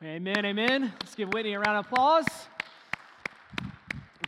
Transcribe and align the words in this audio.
Amen, 0.00 0.46
amen. 0.46 0.92
Let's 1.00 1.16
give 1.16 1.30
Whitney 1.30 1.54
a 1.54 1.58
round 1.58 1.76
of 1.76 1.86
applause. 1.86 2.24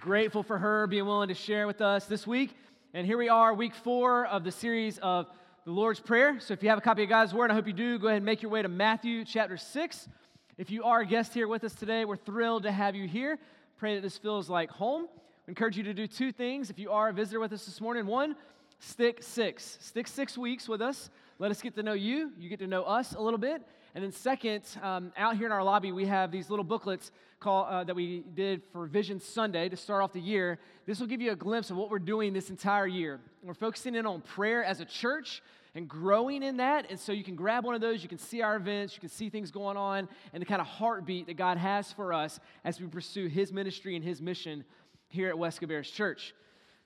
Grateful 0.01 0.43
for 0.43 0.59
her 0.59 0.89
being 0.89 1.07
willing 1.07 1.29
to 1.29 1.35
share 1.35 1.69
with 1.69 1.81
us 1.81 2.07
this 2.07 2.27
week. 2.27 2.57
And 2.93 3.07
here 3.07 3.17
we 3.17 3.29
are, 3.29 3.55
week 3.55 3.77
four 3.77 4.27
of 4.27 4.43
the 4.43 4.51
series 4.51 4.99
of 4.99 5.29
the 5.65 5.71
Lord's 5.71 6.01
Prayer. 6.01 6.41
So 6.41 6.55
if 6.55 6.65
you 6.65 6.71
have 6.71 6.79
a 6.79 6.81
copy 6.81 7.05
of 7.05 7.09
God's 7.09 7.33
Word, 7.33 7.53
I 7.53 7.55
hope 7.55 7.69
you 7.69 7.73
do, 7.73 8.01
go 8.01 8.09
ahead 8.09 8.17
and 8.17 8.27
make 8.27 8.43
your 8.43 8.51
way 8.51 8.63
to 8.63 8.69
Matthew 8.69 9.25
chapter 9.25 9.57
6. 9.57 10.09
If 10.59 10.73
you 10.73 10.83
are 10.83 11.03
a 11.03 11.07
guest 11.07 11.33
here 11.33 11.47
with 11.47 11.63
us 11.63 11.73
today, 11.73 12.05
we're 12.05 12.17
thrilled 12.17 12.65
to 12.65 12.73
have 12.73 12.97
you 12.97 13.07
here. 13.07 13.39
Pray 13.77 13.95
that 13.95 14.01
this 14.01 14.19
feels 14.19 14.51
like 14.51 14.71
home. 14.71 15.03
We 15.47 15.53
encourage 15.53 15.77
you 15.77 15.85
to 15.85 15.95
do 15.95 16.09
two 16.09 16.33
things 16.33 16.71
if 16.71 16.81
you 16.81 16.91
are 16.91 17.11
a 17.11 17.13
visitor 17.13 17.39
with 17.39 17.53
us 17.53 17.65
this 17.65 17.81
morning. 17.81 18.07
One, 18.07 18.35
stick 18.81 19.23
six. 19.23 19.79
Stick 19.81 20.09
six 20.09 20.37
weeks 20.37 20.69
with 20.69 20.83
us. 20.83 21.11
Let 21.39 21.53
us 21.53 21.63
get 21.63 21.77
to 21.77 21.85
know 21.85 21.93
you. 21.93 22.33
You 22.41 22.49
get 22.49 22.59
to 22.59 22.67
know 22.67 22.83
us 22.83 23.15
a 23.15 23.21
little 23.21 23.39
bit. 23.39 23.63
And 23.95 24.05
then, 24.05 24.13
second, 24.13 24.63
um, 24.83 25.13
out 25.17 25.37
here 25.37 25.47
in 25.47 25.53
our 25.53 25.65
lobby, 25.65 25.91
we 25.91 26.07
have 26.07 26.31
these 26.31 26.49
little 26.49 26.65
booklets 26.65 27.11
call, 27.41 27.65
uh, 27.65 27.83
that 27.85 27.97
we 27.97 28.23
did 28.35 28.63
for 28.73 28.87
Vision 28.87 29.19
Sunday 29.19 29.69
to 29.69 29.77
start 29.77 30.03
off 30.03 30.13
the 30.13 30.21
year. 30.21 30.59
This 30.87 31.01
will 31.01 31.09
give 31.09 31.21
you 31.21 31.33
a 31.33 31.37
glimpse 31.37 31.71
of 31.71 31.77
what 31.77 31.91
we're 31.91 31.99
doing 31.99 32.33
this 32.33 32.51
entire 32.51 32.87
year. 32.87 33.19
We're 33.43 33.55
focusing 33.55 33.97
in 33.97 34.07
on 34.07 34.21
prayer 34.21 34.63
as 34.63 34.81
a 34.81 34.85
church 34.85 35.43
and 35.75 35.89
growing 35.89 36.43
in 36.43 36.59
that. 36.59 36.91
And 36.91 37.01
so 37.01 37.13
you 37.13 37.25
can 37.25 37.35
grab 37.35 37.65
one 37.65 37.75
of 37.75 37.81
those, 37.81 38.03
you 38.03 38.09
can 38.09 38.19
see 38.19 38.43
our 38.43 38.57
events, 38.57 38.95
you 38.95 39.01
can 39.01 39.09
see 39.09 39.29
things 39.29 39.51
going 39.51 39.77
on, 39.77 40.09
and 40.33 40.41
the 40.41 40.47
kind 40.47 40.61
of 40.61 40.67
heartbeat 40.67 41.27
that 41.27 41.37
God 41.37 41.59
has 41.59 41.93
for 41.93 42.13
us 42.13 42.39
as 42.65 42.81
we 42.81 42.87
pursue 42.87 43.27
His 43.27 43.53
ministry 43.53 43.97
and 43.97 44.05
His 44.05 44.21
mission 44.21 44.65
here 45.09 45.29
at 45.29 45.39
West 45.39 45.61
Cabarrus 45.61 45.93
Church. 45.93 46.35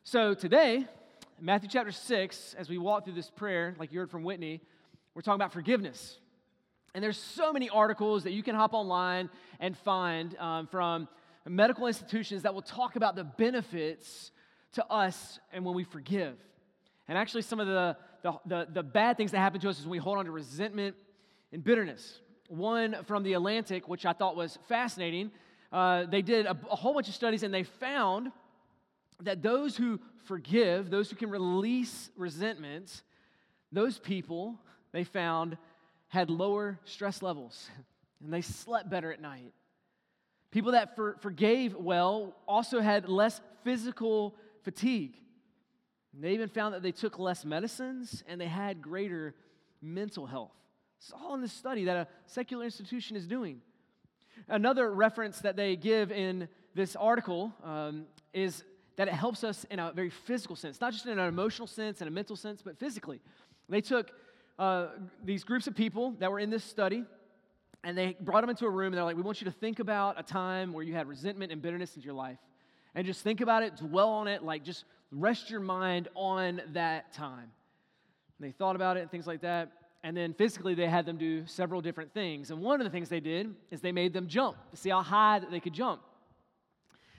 So 0.04 0.32
today, 0.32 0.86
Matthew 1.40 1.68
chapter 1.68 1.92
6, 1.92 2.54
as 2.58 2.68
we 2.68 2.78
walk 2.78 3.04
through 3.04 3.14
this 3.14 3.30
prayer, 3.30 3.74
like 3.78 3.92
you 3.92 3.98
heard 3.98 4.10
from 4.10 4.22
Whitney, 4.22 4.60
we're 5.14 5.22
talking 5.22 5.40
about 5.40 5.52
forgiveness. 5.52 6.18
And 6.94 7.02
there's 7.02 7.18
so 7.18 7.52
many 7.52 7.68
articles 7.68 8.22
that 8.22 8.32
you 8.32 8.42
can 8.42 8.54
hop 8.54 8.72
online 8.72 9.28
and 9.58 9.76
find 9.76 10.36
um, 10.38 10.68
from 10.68 11.08
medical 11.46 11.88
institutions 11.88 12.42
that 12.42 12.54
will 12.54 12.62
talk 12.62 12.94
about 12.94 13.16
the 13.16 13.24
benefits 13.24 14.30
to 14.74 14.86
us 14.86 15.40
and 15.52 15.64
when 15.64 15.74
we 15.74 15.82
forgive. 15.82 16.36
And 17.08 17.18
actually, 17.18 17.42
some 17.42 17.58
of 17.58 17.66
the, 17.66 17.96
the, 18.22 18.32
the, 18.46 18.68
the 18.72 18.82
bad 18.82 19.16
things 19.16 19.32
that 19.32 19.38
happen 19.38 19.60
to 19.60 19.68
us 19.68 19.78
is 19.78 19.84
when 19.84 19.90
we 19.90 19.98
hold 19.98 20.18
on 20.18 20.24
to 20.24 20.30
resentment 20.30 20.94
and 21.52 21.62
bitterness. 21.64 22.20
One 22.48 22.96
from 23.04 23.24
the 23.24 23.34
Atlantic, 23.34 23.88
which 23.88 24.06
I 24.06 24.12
thought 24.12 24.36
was 24.36 24.58
fascinating, 24.68 25.32
uh, 25.72 26.04
they 26.06 26.22
did 26.22 26.46
a, 26.46 26.56
a 26.70 26.76
whole 26.76 26.94
bunch 26.94 27.08
of 27.08 27.14
studies 27.14 27.42
and 27.42 27.52
they 27.52 27.64
found 27.64 28.30
that 29.22 29.42
those 29.42 29.76
who 29.76 30.00
forgive, 30.24 30.90
those 30.90 31.10
who 31.10 31.16
can 31.16 31.30
release 31.30 32.10
resentment, 32.16 33.02
those 33.72 33.98
people, 33.98 34.58
they 34.92 35.04
found, 35.04 35.56
had 36.14 36.30
lower 36.30 36.78
stress 36.84 37.22
levels 37.22 37.68
and 38.24 38.32
they 38.32 38.40
slept 38.40 38.88
better 38.88 39.12
at 39.12 39.20
night. 39.20 39.52
People 40.52 40.72
that 40.72 40.94
for, 40.94 41.16
forgave 41.20 41.74
well 41.74 42.36
also 42.46 42.80
had 42.80 43.08
less 43.08 43.40
physical 43.64 44.36
fatigue. 44.62 45.16
And 46.14 46.22
they 46.22 46.32
even 46.34 46.48
found 46.48 46.74
that 46.74 46.82
they 46.82 46.92
took 46.92 47.18
less 47.18 47.44
medicines 47.44 48.22
and 48.28 48.40
they 48.40 48.46
had 48.46 48.80
greater 48.80 49.34
mental 49.82 50.26
health. 50.26 50.52
It's 50.98 51.12
all 51.12 51.34
in 51.34 51.40
this 51.40 51.52
study 51.52 51.86
that 51.86 51.96
a 51.96 52.06
secular 52.26 52.64
institution 52.64 53.16
is 53.16 53.26
doing. 53.26 53.60
Another 54.46 54.92
reference 54.94 55.40
that 55.40 55.56
they 55.56 55.74
give 55.74 56.12
in 56.12 56.48
this 56.76 56.94
article 56.94 57.52
um, 57.64 58.06
is 58.32 58.62
that 58.96 59.08
it 59.08 59.14
helps 59.14 59.42
us 59.42 59.66
in 59.68 59.80
a 59.80 59.90
very 59.92 60.10
physical 60.10 60.54
sense, 60.54 60.80
not 60.80 60.92
just 60.92 61.06
in 61.06 61.18
an 61.18 61.28
emotional 61.28 61.66
sense 61.66 62.00
and 62.00 62.06
a 62.06 62.12
mental 62.12 62.36
sense, 62.36 62.62
but 62.62 62.78
physically. 62.78 63.20
They 63.68 63.80
took 63.80 64.12
uh, 64.58 64.88
these 65.24 65.44
groups 65.44 65.66
of 65.66 65.74
people 65.74 66.12
that 66.20 66.30
were 66.30 66.38
in 66.38 66.50
this 66.50 66.64
study, 66.64 67.04
and 67.82 67.98
they 67.98 68.16
brought 68.20 68.40
them 68.40 68.50
into 68.50 68.66
a 68.66 68.70
room, 68.70 68.86
and 68.86 68.94
they're 68.94 69.04
like, 69.04 69.16
We 69.16 69.22
want 69.22 69.40
you 69.40 69.46
to 69.46 69.50
think 69.50 69.78
about 69.78 70.18
a 70.18 70.22
time 70.22 70.72
where 70.72 70.84
you 70.84 70.94
had 70.94 71.08
resentment 71.08 71.52
and 71.52 71.60
bitterness 71.60 71.96
in 71.96 72.02
your 72.02 72.14
life. 72.14 72.38
And 72.94 73.06
just 73.06 73.22
think 73.22 73.40
about 73.40 73.62
it, 73.62 73.76
dwell 73.76 74.08
on 74.08 74.28
it, 74.28 74.42
like 74.42 74.62
just 74.62 74.84
rest 75.10 75.50
your 75.50 75.60
mind 75.60 76.08
on 76.14 76.62
that 76.72 77.12
time. 77.12 77.50
And 78.38 78.48
they 78.48 78.52
thought 78.52 78.76
about 78.76 78.96
it 78.96 79.00
and 79.00 79.10
things 79.10 79.26
like 79.26 79.40
that. 79.40 79.72
And 80.04 80.16
then 80.16 80.34
physically, 80.34 80.74
they 80.74 80.86
had 80.86 81.06
them 81.06 81.16
do 81.16 81.46
several 81.46 81.80
different 81.80 82.12
things. 82.12 82.50
And 82.50 82.60
one 82.60 82.80
of 82.80 82.84
the 82.84 82.90
things 82.90 83.08
they 83.08 83.20
did 83.20 83.54
is 83.70 83.80
they 83.80 83.90
made 83.90 84.12
them 84.12 84.28
jump 84.28 84.56
to 84.70 84.76
see 84.76 84.90
how 84.90 85.02
high 85.02 85.40
that 85.40 85.50
they 85.50 85.60
could 85.60 85.72
jump. 85.72 86.02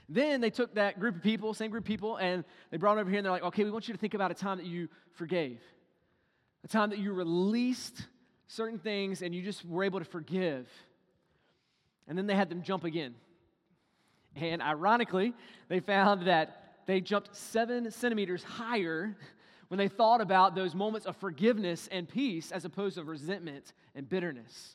Then 0.08 0.40
they 0.40 0.50
took 0.50 0.74
that 0.76 1.00
group 1.00 1.16
of 1.16 1.22
people, 1.22 1.52
same 1.52 1.70
group 1.70 1.82
of 1.82 1.88
people, 1.88 2.16
and 2.16 2.44
they 2.70 2.76
brought 2.76 2.94
them 2.94 3.00
over 3.00 3.10
here 3.10 3.18
and 3.18 3.24
they're 3.24 3.32
like, 3.32 3.42
okay, 3.42 3.64
we 3.64 3.70
want 3.72 3.88
you 3.88 3.94
to 3.94 3.98
think 3.98 4.14
about 4.14 4.30
a 4.30 4.34
time 4.34 4.56
that 4.58 4.66
you 4.66 4.88
forgave 5.14 5.60
a 6.66 6.68
time 6.68 6.90
that 6.90 6.98
you 6.98 7.12
released 7.12 8.08
certain 8.48 8.80
things 8.80 9.22
and 9.22 9.32
you 9.32 9.40
just 9.40 9.64
were 9.64 9.84
able 9.84 10.00
to 10.00 10.04
forgive. 10.04 10.68
And 12.08 12.18
then 12.18 12.26
they 12.26 12.34
had 12.34 12.48
them 12.48 12.62
jump 12.62 12.82
again. 12.82 13.14
And 14.34 14.60
ironically, 14.60 15.32
they 15.68 15.78
found 15.78 16.26
that 16.26 16.78
they 16.86 17.00
jumped 17.00 17.36
seven 17.36 17.92
centimeters 17.92 18.42
higher 18.42 19.16
when 19.68 19.78
they 19.78 19.86
thought 19.86 20.20
about 20.20 20.56
those 20.56 20.74
moments 20.74 21.06
of 21.06 21.16
forgiveness 21.18 21.88
and 21.92 22.08
peace 22.08 22.50
as 22.50 22.64
opposed 22.64 22.96
to 22.96 23.04
resentment 23.04 23.72
and 23.94 24.08
bitterness. 24.08 24.74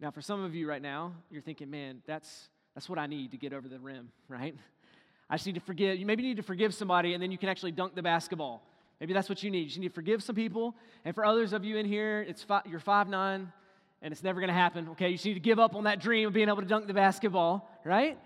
Now, 0.00 0.10
for 0.10 0.20
some 0.20 0.42
of 0.42 0.56
you 0.56 0.68
right 0.68 0.82
now, 0.82 1.12
you're 1.30 1.40
thinking, 1.40 1.70
man, 1.70 2.02
that's, 2.04 2.48
that's 2.74 2.88
what 2.88 2.98
I 2.98 3.06
need 3.06 3.30
to 3.30 3.36
get 3.36 3.52
over 3.52 3.68
the 3.68 3.78
rim, 3.78 4.10
right? 4.28 4.56
I 5.30 5.36
just 5.36 5.46
need 5.46 5.54
to 5.54 5.60
forgive. 5.60 5.98
You 5.98 6.06
maybe 6.06 6.24
need 6.24 6.38
to 6.38 6.42
forgive 6.42 6.74
somebody 6.74 7.14
and 7.14 7.22
then 7.22 7.30
you 7.30 7.38
can 7.38 7.48
actually 7.48 7.72
dunk 7.72 7.94
the 7.94 8.02
basketball. 8.02 8.64
Maybe 9.00 9.12
that's 9.12 9.28
what 9.28 9.42
you 9.42 9.50
need. 9.50 9.70
You 9.72 9.80
need 9.80 9.88
to 9.88 9.94
forgive 9.94 10.22
some 10.22 10.34
people. 10.34 10.74
And 11.04 11.14
for 11.14 11.24
others 11.24 11.52
of 11.52 11.64
you 11.64 11.76
in 11.76 11.86
here, 11.86 12.24
it's 12.26 12.42
five, 12.42 12.62
you're 12.66 12.80
five 12.80 13.08
nine, 13.08 13.52
and 14.00 14.12
it's 14.12 14.22
never 14.22 14.40
going 14.40 14.48
to 14.48 14.54
happen. 14.54 14.88
Okay, 14.90 15.08
you 15.08 15.14
just 15.14 15.26
need 15.26 15.34
to 15.34 15.40
give 15.40 15.58
up 15.58 15.74
on 15.74 15.84
that 15.84 16.00
dream 16.00 16.28
of 16.28 16.34
being 16.34 16.48
able 16.48 16.62
to 16.62 16.68
dunk 16.68 16.86
the 16.86 16.94
basketball, 16.94 17.68
right? 17.84 18.18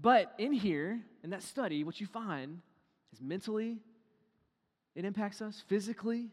But 0.00 0.32
in 0.38 0.52
here, 0.52 1.00
in 1.24 1.30
that 1.30 1.42
study, 1.42 1.82
what 1.84 2.00
you 2.00 2.06
find 2.06 2.60
is 3.12 3.20
mentally, 3.20 3.78
it 4.94 5.04
impacts 5.04 5.42
us. 5.42 5.64
Physically, 5.68 6.30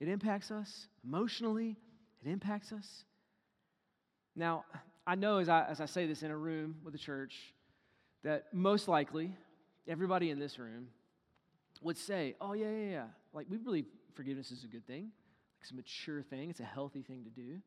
it 0.00 0.08
impacts 0.08 0.50
us. 0.50 0.88
Emotionally, 1.04 1.76
it 2.24 2.30
impacts 2.30 2.72
us. 2.72 3.04
Now, 4.34 4.64
I 5.06 5.14
know 5.14 5.38
as 5.38 5.48
I, 5.48 5.64
as 5.66 5.80
I 5.80 5.86
say 5.86 6.06
this 6.06 6.22
in 6.22 6.30
a 6.30 6.36
room 6.36 6.76
with 6.84 6.94
a 6.94 6.98
church 6.98 7.34
that 8.22 8.46
most 8.52 8.88
likely 8.88 9.36
everybody 9.86 10.30
in 10.30 10.38
this 10.38 10.58
room 10.58 10.88
would 11.82 11.98
say, 11.98 12.34
oh, 12.40 12.52
yeah, 12.52 12.70
yeah, 12.70 12.90
yeah. 12.90 13.04
Like, 13.32 13.46
we 13.48 13.56
believe 13.56 13.86
forgiveness 14.14 14.50
is 14.50 14.64
a 14.64 14.68
good 14.68 14.86
thing, 14.86 15.10
it's 15.60 15.70
a 15.70 15.74
mature 15.74 16.22
thing, 16.22 16.50
it's 16.50 16.60
a 16.60 16.64
healthy 16.64 17.02
thing 17.02 17.24
to 17.24 17.30
do. 17.30 17.60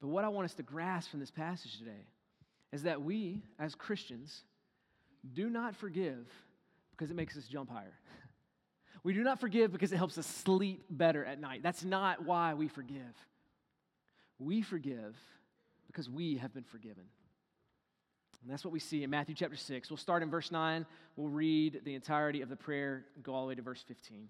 But 0.00 0.08
what 0.08 0.24
I 0.24 0.28
want 0.28 0.46
us 0.46 0.54
to 0.54 0.62
grasp 0.62 1.10
from 1.10 1.20
this 1.20 1.30
passage 1.30 1.78
today 1.78 2.06
is 2.72 2.82
that 2.82 3.02
we, 3.02 3.42
as 3.58 3.74
Christians, 3.74 4.42
do 5.32 5.48
not 5.48 5.76
forgive 5.76 6.26
because 6.90 7.10
it 7.10 7.14
makes 7.14 7.36
us 7.36 7.44
jump 7.46 7.70
higher. 7.70 7.94
We 9.02 9.12
do 9.12 9.22
not 9.22 9.38
forgive 9.38 9.70
because 9.70 9.92
it 9.92 9.98
helps 9.98 10.16
us 10.16 10.26
sleep 10.26 10.86
better 10.88 11.26
at 11.26 11.38
night. 11.38 11.62
That's 11.62 11.84
not 11.84 12.24
why 12.24 12.54
we 12.54 12.68
forgive. 12.68 13.14
We 14.38 14.62
forgive 14.62 15.14
because 15.86 16.08
we 16.08 16.38
have 16.38 16.54
been 16.54 16.64
forgiven. 16.64 17.04
And 18.44 18.52
that's 18.52 18.62
what 18.62 18.72
we 18.72 18.78
see 18.78 19.02
in 19.02 19.08
Matthew 19.08 19.34
chapter 19.34 19.56
6. 19.56 19.90
We'll 19.90 19.96
start 19.96 20.22
in 20.22 20.28
verse 20.28 20.52
9. 20.52 20.84
We'll 21.16 21.30
read 21.30 21.80
the 21.84 21.94
entirety 21.94 22.42
of 22.42 22.50
the 22.50 22.56
prayer, 22.56 23.06
go 23.22 23.32
all 23.32 23.44
the 23.44 23.48
way 23.48 23.54
to 23.54 23.62
verse 23.62 23.82
15. 23.88 24.28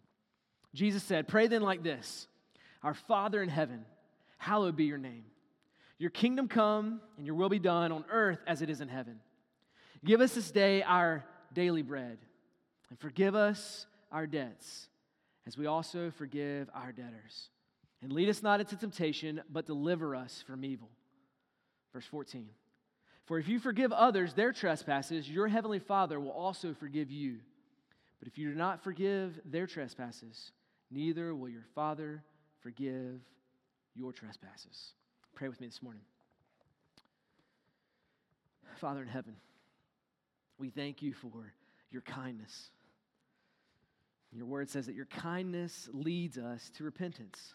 Jesus 0.72 1.02
said, 1.02 1.26
Pray 1.26 1.48
then 1.48 1.62
like 1.62 1.82
this 1.82 2.28
Our 2.84 2.94
Father 2.94 3.42
in 3.42 3.48
heaven, 3.48 3.84
hallowed 4.38 4.76
be 4.76 4.84
your 4.84 4.98
name. 4.98 5.24
Your 5.98 6.10
kingdom 6.10 6.46
come, 6.46 7.00
and 7.16 7.26
your 7.26 7.34
will 7.34 7.48
be 7.48 7.58
done 7.58 7.90
on 7.90 8.04
earth 8.08 8.38
as 8.46 8.62
it 8.62 8.70
is 8.70 8.80
in 8.80 8.88
heaven. 8.88 9.18
Give 10.04 10.20
us 10.20 10.34
this 10.34 10.52
day 10.52 10.82
our 10.84 11.24
daily 11.52 11.82
bread, 11.82 12.18
and 12.90 12.98
forgive 13.00 13.34
us 13.34 13.86
our 14.12 14.28
debts, 14.28 14.88
as 15.44 15.58
we 15.58 15.66
also 15.66 16.12
forgive 16.12 16.70
our 16.72 16.92
debtors. 16.92 17.48
And 18.00 18.12
lead 18.12 18.28
us 18.28 18.44
not 18.44 18.60
into 18.60 18.76
temptation, 18.76 19.40
but 19.50 19.66
deliver 19.66 20.14
us 20.14 20.44
from 20.46 20.64
evil. 20.64 20.90
Verse 21.92 22.06
14. 22.06 22.48
For 23.26 23.38
if 23.38 23.48
you 23.48 23.58
forgive 23.58 23.92
others 23.92 24.34
their 24.34 24.52
trespasses, 24.52 25.28
your 25.28 25.48
heavenly 25.48 25.78
Father 25.78 26.20
will 26.20 26.30
also 26.30 26.74
forgive 26.74 27.10
you. 27.10 27.38
But 28.18 28.28
if 28.28 28.38
you 28.38 28.50
do 28.50 28.54
not 28.54 28.82
forgive 28.82 29.40
their 29.44 29.66
trespasses, 29.66 30.52
neither 30.90 31.34
will 31.34 31.48
your 31.48 31.64
Father 31.74 32.22
forgive 32.60 33.20
your 33.94 34.12
trespasses. 34.12 34.92
Pray 35.34 35.48
with 35.48 35.60
me 35.60 35.66
this 35.66 35.82
morning. 35.82 36.02
Father 38.76 39.02
in 39.02 39.08
heaven, 39.08 39.36
we 40.58 40.68
thank 40.68 41.00
you 41.00 41.12
for 41.14 41.54
your 41.90 42.02
kindness. 42.02 42.70
Your 44.32 44.46
word 44.46 44.68
says 44.68 44.86
that 44.86 44.94
your 44.94 45.06
kindness 45.06 45.88
leads 45.92 46.38
us 46.38 46.70
to 46.76 46.84
repentance 46.84 47.54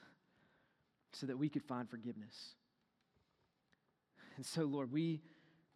so 1.12 1.28
that 1.28 1.38
we 1.38 1.50
could 1.50 1.64
find 1.64 1.90
forgiveness. 1.90 2.56
And 4.38 4.46
so, 4.46 4.64
Lord, 4.64 4.92
we 4.92 5.22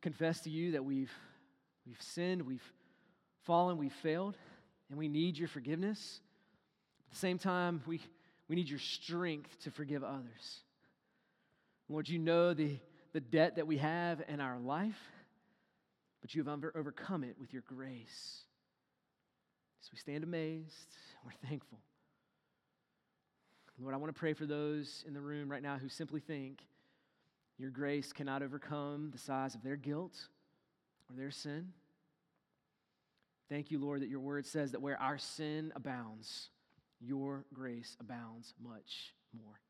confess 0.03 0.41
to 0.41 0.49
you 0.49 0.73
that 0.73 0.83
we've, 0.83 1.11
we've 1.87 2.01
sinned, 2.01 2.41
we've 2.43 2.73
fallen, 3.45 3.77
we've 3.77 3.93
failed, 3.93 4.37
and 4.89 4.99
we 4.99 5.07
need 5.07 5.37
your 5.37 5.47
forgiveness. 5.47 6.19
At 7.07 7.13
the 7.13 7.19
same 7.19 7.39
time, 7.39 7.81
we, 7.87 8.01
we 8.49 8.55
need 8.55 8.69
your 8.69 8.79
strength 8.79 9.57
to 9.63 9.71
forgive 9.71 10.03
others. 10.03 10.59
Lord, 11.87 12.09
you 12.09 12.19
know 12.19 12.53
the, 12.53 12.77
the 13.13 13.21
debt 13.21 13.55
that 13.55 13.65
we 13.65 13.77
have 13.77 14.21
in 14.27 14.41
our 14.41 14.59
life, 14.59 14.99
but 16.21 16.35
you 16.35 16.43
have 16.43 16.63
overcome 16.75 17.23
it 17.23 17.35
with 17.39 17.53
your 17.53 17.63
grace. 17.65 18.41
So 19.81 19.89
we 19.93 19.97
stand 19.97 20.23
amazed, 20.23 20.95
we're 21.25 21.47
thankful. 21.47 21.79
Lord, 23.79 23.93
I 23.93 23.97
want 23.97 24.13
to 24.13 24.19
pray 24.19 24.33
for 24.33 24.45
those 24.45 25.03
in 25.07 25.13
the 25.13 25.21
room 25.21 25.49
right 25.49 25.63
now 25.63 25.77
who 25.77 25.89
simply 25.89 26.19
think 26.19 26.61
your 27.63 27.71
grace 27.71 28.11
cannot 28.11 28.43
overcome 28.43 29.09
the 29.13 29.17
size 29.17 29.55
of 29.55 29.63
their 29.63 29.77
guilt 29.77 30.27
or 31.09 31.15
their 31.15 31.31
sin. 31.31 31.69
Thank 33.47 33.71
you, 33.71 33.79
Lord, 33.79 34.01
that 34.01 34.09
your 34.09 34.19
word 34.19 34.45
says 34.45 34.73
that 34.73 34.81
where 34.81 35.01
our 35.01 35.17
sin 35.17 35.71
abounds, 35.73 36.49
your 36.99 37.45
grace 37.53 37.95
abounds 38.01 38.53
much 38.61 39.13
more. 39.33 39.61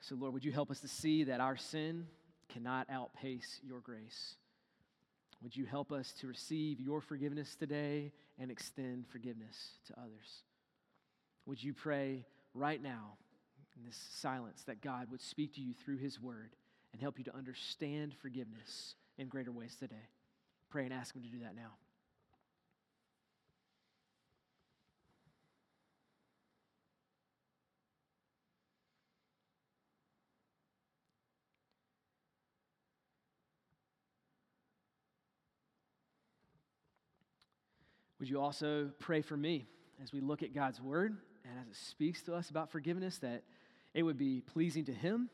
So, 0.00 0.14
Lord, 0.14 0.32
would 0.32 0.42
you 0.42 0.52
help 0.52 0.70
us 0.70 0.80
to 0.80 0.88
see 0.88 1.24
that 1.24 1.40
our 1.40 1.58
sin 1.58 2.06
cannot 2.48 2.88
outpace 2.88 3.60
your 3.62 3.80
grace? 3.80 4.36
Would 5.42 5.54
you 5.54 5.66
help 5.66 5.92
us 5.92 6.14
to 6.20 6.26
receive 6.26 6.80
your 6.80 7.02
forgiveness 7.02 7.56
today 7.56 8.10
and 8.38 8.50
extend 8.50 9.06
forgiveness 9.06 9.72
to 9.88 9.92
others? 10.00 10.44
Would 11.44 11.62
you 11.62 11.74
pray 11.74 12.24
right 12.54 12.82
now 12.82 13.18
in 13.76 13.84
this 13.84 14.00
silence 14.14 14.62
that 14.64 14.80
God 14.80 15.10
would 15.10 15.20
speak 15.20 15.54
to 15.54 15.60
you 15.60 15.74
through 15.74 15.98
his 15.98 16.20
word 16.20 16.50
and 16.92 17.00
help 17.00 17.18
you 17.18 17.24
to 17.24 17.36
understand 17.36 18.14
forgiveness 18.14 18.94
in 19.18 19.28
greater 19.28 19.52
ways 19.52 19.76
today? 19.78 20.08
Pray 20.70 20.84
and 20.84 20.92
ask 20.92 21.14
him 21.14 21.22
to 21.22 21.28
do 21.28 21.40
that 21.40 21.54
now. 21.54 21.72
Would 38.18 38.30
you 38.30 38.40
also 38.40 38.90
pray 38.98 39.20
for 39.20 39.36
me 39.36 39.66
as 40.02 40.12
we 40.12 40.20
look 40.20 40.42
at 40.42 40.54
God's 40.54 40.80
word 40.80 41.16
and 41.44 41.60
as 41.60 41.68
it 41.68 41.76
speaks 41.76 42.22
to 42.22 42.34
us 42.34 42.50
about 42.50 42.72
forgiveness 42.72 43.18
that 43.18 43.44
it 43.96 44.02
would 44.02 44.18
be 44.18 44.42
pleasing 44.42 44.84
to 44.84 44.92
Him 44.92 45.30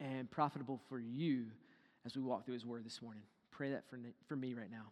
and 0.00 0.28
profitable 0.28 0.80
for 0.88 0.98
you 0.98 1.46
as 2.04 2.16
we 2.16 2.22
walk 2.22 2.44
through 2.44 2.54
His 2.54 2.66
word 2.66 2.84
this 2.84 3.00
morning? 3.00 3.22
Pray 3.52 3.70
that 3.70 3.88
for, 3.88 3.98
for 4.26 4.34
me 4.34 4.52
right 4.52 4.70
now. 4.70 4.82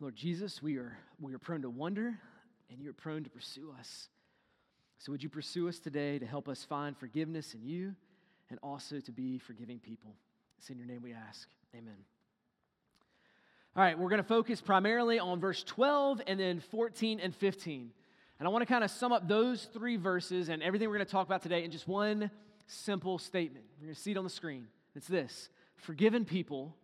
Lord 0.00 0.16
Jesus, 0.16 0.62
we 0.62 0.78
are, 0.78 0.96
we 1.20 1.34
are 1.34 1.38
prone 1.38 1.60
to 1.62 1.70
wonder 1.70 2.18
and 2.70 2.80
you're 2.80 2.94
prone 2.94 3.22
to 3.24 3.30
pursue 3.30 3.74
us. 3.78 4.08
So, 4.98 5.12
would 5.12 5.22
you 5.22 5.28
pursue 5.28 5.68
us 5.68 5.78
today 5.78 6.18
to 6.18 6.26
help 6.26 6.48
us 6.48 6.64
find 6.64 6.96
forgiveness 6.96 7.52
in 7.52 7.62
you 7.66 7.94
and 8.54 8.60
also 8.62 9.00
to 9.00 9.10
be 9.10 9.38
forgiving 9.38 9.80
people? 9.80 10.14
It's 10.58 10.70
in 10.70 10.78
your 10.78 10.86
name 10.86 11.02
we 11.02 11.12
ask. 11.12 11.48
Amen. 11.74 11.96
All 13.74 13.82
right, 13.82 13.98
we're 13.98 14.08
going 14.08 14.22
to 14.22 14.28
focus 14.28 14.60
primarily 14.60 15.18
on 15.18 15.40
verse 15.40 15.64
12 15.64 16.22
and 16.28 16.38
then 16.38 16.60
14 16.60 17.18
and 17.18 17.34
15. 17.34 17.90
And 18.38 18.46
I 18.46 18.50
want 18.52 18.62
to 18.62 18.66
kind 18.66 18.84
of 18.84 18.92
sum 18.92 19.10
up 19.10 19.26
those 19.26 19.64
three 19.72 19.96
verses 19.96 20.50
and 20.50 20.62
everything 20.62 20.88
we're 20.88 20.94
going 20.94 21.06
to 21.06 21.10
talk 21.10 21.26
about 21.26 21.42
today 21.42 21.64
in 21.64 21.72
just 21.72 21.88
one 21.88 22.30
simple 22.68 23.18
statement. 23.18 23.64
You're 23.80 23.88
going 23.88 23.96
to 23.96 24.00
see 24.00 24.12
it 24.12 24.16
on 24.16 24.22
the 24.22 24.30
screen. 24.30 24.68
It's 24.94 25.08
this 25.08 25.48
Forgiven 25.74 26.24
people, 26.24 26.76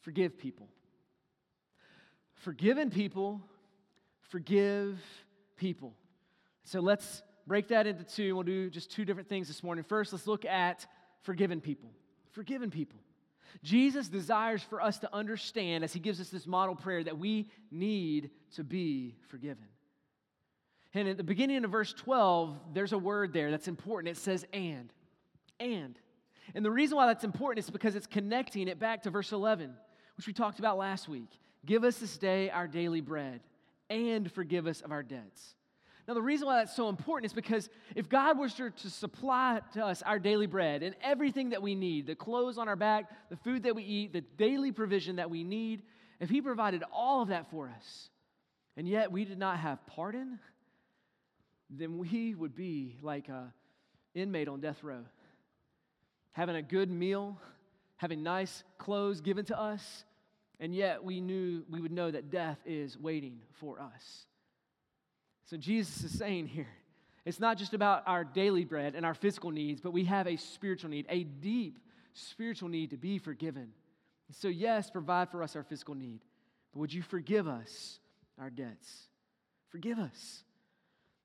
forgive 0.00 0.36
people. 0.36 0.66
Forgiven 2.34 2.90
people, 2.90 3.40
forgive 4.22 4.98
people. 5.56 5.94
So 6.64 6.80
let's 6.80 7.22
break 7.48 7.68
that 7.68 7.86
into 7.86 8.04
two. 8.04 8.34
We'll 8.34 8.44
do 8.44 8.70
just 8.70 8.92
two 8.92 9.04
different 9.04 9.28
things 9.28 9.48
this 9.48 9.62
morning. 9.62 9.84
First, 9.84 10.12
let's 10.12 10.26
look 10.26 10.44
at 10.44 10.86
forgiven 11.22 11.60
people. 11.60 11.90
Forgiven 12.32 12.70
people. 12.70 12.98
Jesus 13.62 14.08
desires 14.08 14.62
for 14.62 14.80
us 14.80 14.98
to 14.98 15.12
understand, 15.12 15.82
as 15.82 15.92
he 15.92 16.00
gives 16.00 16.20
us 16.20 16.28
this 16.28 16.46
model 16.46 16.76
prayer, 16.76 17.02
that 17.02 17.18
we 17.18 17.48
need 17.70 18.30
to 18.54 18.62
be 18.62 19.16
forgiven. 19.28 19.64
And 20.94 21.08
at 21.08 21.16
the 21.16 21.24
beginning 21.24 21.64
of 21.64 21.70
verse 21.70 21.92
12, 21.92 22.58
there's 22.72 22.92
a 22.92 22.98
word 22.98 23.32
there 23.32 23.50
that's 23.50 23.68
important. 23.68 24.16
It 24.16 24.20
says, 24.20 24.46
and. 24.52 24.92
And. 25.58 25.98
And 26.54 26.64
the 26.64 26.70
reason 26.70 26.96
why 26.96 27.06
that's 27.06 27.24
important 27.24 27.64
is 27.64 27.70
because 27.70 27.94
it's 27.94 28.06
connecting 28.06 28.68
it 28.68 28.78
back 28.78 29.02
to 29.02 29.10
verse 29.10 29.32
11, 29.32 29.74
which 30.16 30.26
we 30.26 30.32
talked 30.32 30.58
about 30.58 30.78
last 30.78 31.08
week. 31.08 31.30
Give 31.66 31.84
us 31.84 31.98
this 31.98 32.16
day 32.16 32.50
our 32.50 32.66
daily 32.66 33.00
bread 33.00 33.40
and 33.90 34.30
forgive 34.30 34.66
us 34.66 34.80
of 34.80 34.92
our 34.92 35.02
debts. 35.02 35.54
Now, 36.08 36.14
the 36.14 36.22
reason 36.22 36.46
why 36.46 36.56
that's 36.56 36.74
so 36.74 36.88
important 36.88 37.30
is 37.30 37.34
because 37.34 37.68
if 37.94 38.08
God 38.08 38.38
was 38.38 38.54
to, 38.54 38.70
to 38.70 38.88
supply 38.88 39.60
to 39.74 39.84
us 39.84 40.00
our 40.00 40.18
daily 40.18 40.46
bread 40.46 40.82
and 40.82 40.96
everything 41.02 41.50
that 41.50 41.60
we 41.60 41.74
need, 41.74 42.06
the 42.06 42.14
clothes 42.14 42.56
on 42.56 42.66
our 42.66 42.76
back, 42.76 43.10
the 43.28 43.36
food 43.36 43.64
that 43.64 43.76
we 43.76 43.82
eat, 43.82 44.14
the 44.14 44.22
daily 44.22 44.72
provision 44.72 45.16
that 45.16 45.28
we 45.28 45.44
need, 45.44 45.82
if 46.18 46.30
He 46.30 46.40
provided 46.40 46.82
all 46.90 47.20
of 47.20 47.28
that 47.28 47.50
for 47.50 47.68
us, 47.68 48.08
and 48.74 48.88
yet 48.88 49.12
we 49.12 49.26
did 49.26 49.38
not 49.38 49.58
have 49.58 49.86
pardon, 49.86 50.38
then 51.68 51.98
we 51.98 52.34
would 52.34 52.56
be 52.56 52.96
like 53.02 53.28
an 53.28 53.52
inmate 54.14 54.48
on 54.48 54.60
death 54.60 54.82
row, 54.82 55.04
having 56.32 56.56
a 56.56 56.62
good 56.62 56.90
meal, 56.90 57.38
having 57.96 58.22
nice 58.22 58.64
clothes 58.78 59.20
given 59.20 59.44
to 59.44 59.60
us, 59.60 60.04
and 60.58 60.74
yet 60.74 61.04
we 61.04 61.20
knew 61.20 61.64
we 61.68 61.82
would 61.82 61.92
know 61.92 62.10
that 62.10 62.30
death 62.30 62.58
is 62.64 62.98
waiting 62.98 63.40
for 63.60 63.78
us. 63.78 64.27
So 65.48 65.56
Jesus 65.56 66.04
is 66.04 66.18
saying 66.18 66.46
here, 66.46 66.68
it's 67.24 67.40
not 67.40 67.56
just 67.56 67.72
about 67.72 68.02
our 68.06 68.22
daily 68.22 68.66
bread 68.66 68.94
and 68.94 69.06
our 69.06 69.14
physical 69.14 69.50
needs, 69.50 69.80
but 69.80 69.92
we 69.92 70.04
have 70.04 70.26
a 70.26 70.36
spiritual 70.36 70.90
need, 70.90 71.06
a 71.08 71.24
deep 71.24 71.78
spiritual 72.12 72.68
need 72.68 72.90
to 72.90 72.98
be 72.98 73.16
forgiven. 73.16 73.72
And 74.28 74.36
so, 74.36 74.48
yes, 74.48 74.90
provide 74.90 75.30
for 75.30 75.42
us 75.42 75.56
our 75.56 75.62
physical 75.62 75.94
need, 75.94 76.20
but 76.72 76.80
would 76.80 76.92
you 76.92 77.00
forgive 77.00 77.48
us 77.48 77.98
our 78.38 78.50
debts? 78.50 79.08
Forgive 79.70 79.98
us. 79.98 80.42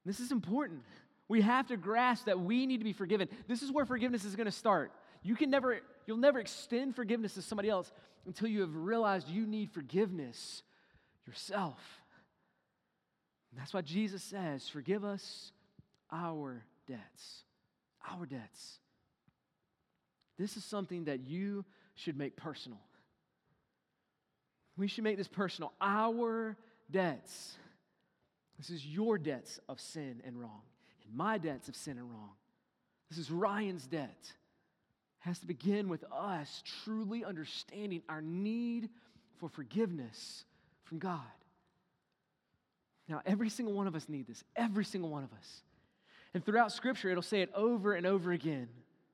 This 0.05 0.21
is 0.21 0.31
important. 0.31 0.83
We 1.27 1.41
have 1.41 1.67
to 1.67 1.75
grasp 1.75 2.25
that 2.25 2.39
we 2.39 2.65
need 2.65 2.77
to 2.77 2.85
be 2.85 2.93
forgiven. 2.93 3.27
This 3.49 3.61
is 3.61 3.73
where 3.73 3.85
forgiveness 3.85 4.23
is 4.23 4.37
going 4.37 4.45
to 4.45 4.51
start. 4.51 4.93
You 5.21 5.35
can 5.35 5.49
never, 5.49 5.81
you'll 6.05 6.15
never 6.15 6.39
extend 6.39 6.95
forgiveness 6.95 7.33
to 7.33 7.41
somebody 7.41 7.69
else 7.69 7.91
until 8.25 8.47
you 8.47 8.61
have 8.61 8.73
realized 8.73 9.27
you 9.27 9.45
need 9.45 9.71
forgiveness 9.71 10.63
yourself. 11.27 12.02
That's 13.57 13.73
why 13.73 13.81
Jesus 13.81 14.23
says, 14.23 14.67
Forgive 14.69 15.03
us 15.03 15.51
our 16.11 16.63
debts. 16.87 17.43
Our 18.09 18.25
debts. 18.25 18.79
This 20.37 20.57
is 20.57 20.65
something 20.65 21.05
that 21.05 21.21
you 21.21 21.63
should 21.95 22.17
make 22.17 22.35
personal. 22.35 22.79
We 24.77 24.87
should 24.87 25.03
make 25.03 25.17
this 25.17 25.27
personal. 25.27 25.73
Our 25.79 26.57
debts. 26.89 27.55
This 28.57 28.69
is 28.69 28.85
your 28.85 29.17
debts 29.17 29.59
of 29.67 29.79
sin 29.79 30.21
and 30.25 30.39
wrong, 30.39 30.61
and 31.05 31.15
my 31.15 31.37
debts 31.37 31.69
of 31.69 31.75
sin 31.75 31.97
and 31.97 32.09
wrong. 32.09 32.31
This 33.09 33.19
is 33.19 33.29
Ryan's 33.29 33.85
debt 33.85 34.31
has 35.19 35.39
to 35.39 35.47
begin 35.47 35.87
with 35.87 36.03
us 36.11 36.63
truly 36.83 37.23
understanding 37.23 38.01
our 38.09 38.21
need 38.21 38.89
for 39.39 39.47
forgiveness 39.49 40.43
from 40.83 40.99
God. 40.99 41.19
Now, 43.07 43.21
every 43.25 43.49
single 43.49 43.73
one 43.73 43.87
of 43.87 43.95
us 43.95 44.07
need 44.07 44.27
this. 44.27 44.43
Every 44.55 44.85
single 44.85 45.09
one 45.09 45.23
of 45.23 45.33
us. 45.33 45.61
And 46.33 46.43
throughout 46.45 46.71
Scripture, 46.71 47.09
it'll 47.09 47.21
say 47.21 47.41
it 47.41 47.51
over 47.53 47.93
and 47.93 48.05
over 48.05 48.31
again. 48.31 48.69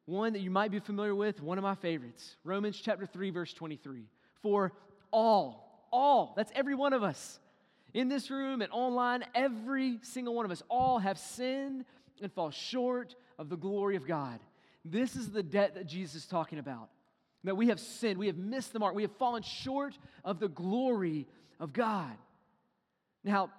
One 0.06 0.34
that 0.34 0.40
you 0.40 0.52
might 0.52 0.72
be 0.72 0.80
familiar 0.80 1.14
with, 1.14 1.42
one 1.42 1.58
of 1.58 1.64
my 1.64 1.76
favorites, 1.76 2.36
Romans 2.44 2.80
chapter 2.80 3.06
3, 3.06 3.30
verse 3.30 3.54
23. 3.54 4.06
For 4.42 4.72
all, 5.12 5.88
all, 5.92 6.34
that's 6.36 6.52
every 6.56 6.76
one 6.76 6.94
of 6.94 7.04
us 7.04 7.40
in 7.94 8.08
this 8.08 8.30
room 8.30 8.62
and 8.62 8.72
online, 8.72 9.24
every 9.34 10.00
single 10.02 10.36
one 10.36 10.46
of 10.46 10.52
us, 10.52 10.62
all 10.70 11.00
have 11.00 11.18
sinned 11.18 11.86
and 12.22 12.32
fall 12.32 12.52
short 12.52 13.16
of 13.38 13.50
the 13.50 13.58
glory 13.58 13.96
of 13.96 14.06
God. 14.06 14.40
This 14.86 15.16
is 15.16 15.32
the 15.32 15.44
debt 15.44 15.76
that 15.76 15.88
Jesus 15.88 16.24
is 16.24 16.28
talking 16.28 16.60
about. 16.60 16.90
That 17.46 17.56
we 17.56 17.68
have 17.68 17.80
sinned, 17.80 18.20
we 18.20 18.28
have 18.28 18.38
missed 18.38 18.74
the 18.74 18.80
mark, 18.80 18.94
we 18.94 19.04
have 19.04 19.16
fallen 19.18 19.44
short 19.44 19.98
of 20.24 20.40
the 20.40 20.50
glory 20.50 21.26
of 21.60 21.74
God. 21.74 22.16
Now, 23.24 23.50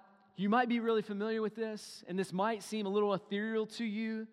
you 0.41 0.49
might 0.49 0.69
be 0.69 0.79
really 0.79 1.01
familiar 1.01 1.41
with 1.41 1.55
this, 1.55 2.03
and 2.07 2.17
this 2.17 2.33
might 2.33 2.63
seem 2.63 2.85
a 2.85 2.89
little 2.89 3.13
ethereal 3.13 3.65
to 3.67 3.83
you. 3.83 4.27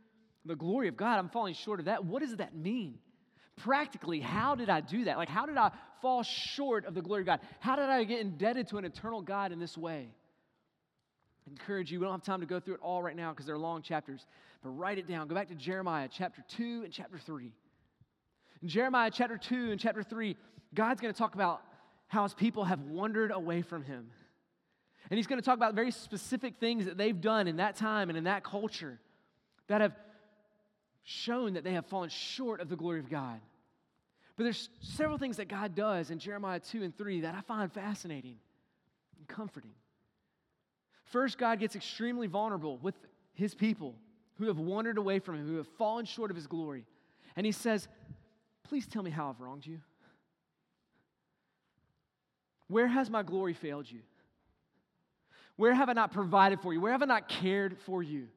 The 0.45 0.57
glory 0.57 0.89
of 0.89 0.97
God, 0.97 1.19
I'm 1.19 1.29
falling 1.29 1.55
short 1.55 1.81
of 1.81 1.87
that. 1.87 2.05
What 2.05 2.23
does 2.23 2.37
that 2.37 2.55
mean? 2.57 2.99
Practically, 3.57 4.21
how 4.21 4.55
did 4.55 4.71
I 4.71 4.81
do 4.81 5.05
that? 5.05 5.19
Like, 5.19 5.29
how 5.29 5.45
did 5.45 5.57
I 5.57 5.71
fall 6.01 6.23
short 6.23 6.87
of 6.87 6.95
the 6.95 7.03
glory 7.03 7.23
of 7.23 7.27
God? 7.27 7.41
How 7.61 7.77
did 7.77 7.87
I 7.87 8.05
get 8.05 8.21
indebted 8.21 8.69
to 8.69 8.79
an 8.79 8.85
eternal 8.85 9.21
God 9.21 9.53
in 9.53 9.59
this 9.59 9.77
way? 9.77 10.09
I 11.47 11.51
encourage 11.51 11.91
you, 11.91 11.99
we 11.99 12.07
don't 12.07 12.15
have 12.15 12.23
time 12.23 12.41
to 12.41 12.47
go 12.47 12.61
through 12.61 12.75
it 12.75 12.81
all 12.81 13.03
right 13.03 13.17
now 13.17 13.33
because 13.33 13.47
they're 13.47 13.59
long 13.59 13.83
chapters, 13.83 14.25
but 14.63 14.71
write 14.71 14.99
it 14.99 15.09
down. 15.09 15.29
Go 15.29 15.35
back 15.35 15.49
to 15.49 15.55
Jeremiah 15.55 16.09
chapter 16.11 16.45
2 16.57 16.83
and 16.85 16.93
chapter 16.93 17.19
3. 17.19 17.53
In 18.63 18.69
Jeremiah 18.69 19.11
chapter 19.13 19.37
2 19.37 19.73
and 19.73 19.81
chapter 19.81 20.03
3, 20.03 20.37
God's 20.75 21.01
going 21.01 21.13
to 21.13 21.19
talk 21.19 21.35
about 21.35 21.63
how 22.07 22.23
his 22.23 22.35
people 22.35 22.65
have 22.65 22.81
wandered 22.83 23.31
away 23.31 23.63
from 23.63 23.83
him. 23.83 24.09
And 25.11 25.17
he's 25.17 25.27
going 25.27 25.41
to 25.41 25.45
talk 25.45 25.57
about 25.57 25.75
very 25.75 25.91
specific 25.91 26.59
things 26.59 26.85
that 26.85 26.99
they've 26.99 27.19
done 27.19 27.49
in 27.49 27.57
that 27.57 27.77
time 27.77 28.09
and 28.11 28.19
in 28.19 28.25
that 28.25 28.45
culture 28.45 28.99
that 29.69 29.81
have 29.81 29.93
shown 31.05 31.55
that 31.55 31.65
they 31.65 31.73
have 31.73 31.87
fallen 31.87 32.11
short 32.11 32.61
of 32.61 32.69
the 32.69 32.77
glory 32.77 33.01
of 33.01 33.09
God. 33.09 33.41
But 34.37 34.45
there's 34.45 34.69
several 34.81 35.19
things 35.19 35.39
that 35.39 35.49
God 35.49 35.75
does 35.75 36.11
in 36.11 36.19
Jeremiah 36.19 36.61
2 36.61 36.83
and 36.83 36.97
3 36.97 37.23
that 37.23 37.35
I 37.35 37.41
find 37.41 37.73
fascinating 37.73 38.37
and 39.19 39.27
comforting. 39.27 39.73
First, 41.05 41.39
God 41.39 41.59
gets 41.59 41.75
extremely 41.75 42.27
vulnerable 42.27 42.79
with 42.83 42.95
his 43.33 43.55
people 43.55 43.95
who 44.37 44.47
have 44.47 44.59
wandered 44.59 44.99
away 44.99 45.19
from 45.19 45.37
him, 45.37 45.47
who 45.47 45.57
have 45.57 45.67
fallen 45.79 46.05
short 46.05 46.31
of 46.31 46.37
his 46.37 46.47
glory. 46.47 46.85
And 47.35 47.47
he 47.47 47.53
says, 47.53 47.89
Please 48.69 48.87
tell 48.87 49.03
me 49.03 49.11
how 49.11 49.31
I've 49.31 49.41
wronged 49.41 49.67
you. 49.67 49.81
Where 52.69 52.87
has 52.87 53.09
my 53.09 53.23
glory 53.23 53.55
failed 53.55 53.91
you? 53.91 54.01
Where 55.59 55.75
have 55.75 55.89
I 55.89 55.93
not 55.93 56.13
provided 56.13 56.61
for 56.61 56.73
you? 56.73 56.81
Where 56.81 56.93
have 56.93 57.03
I 57.03 57.07
not 57.07 57.29
cared 57.29 57.79
for 57.81 58.01
you? 58.01 58.29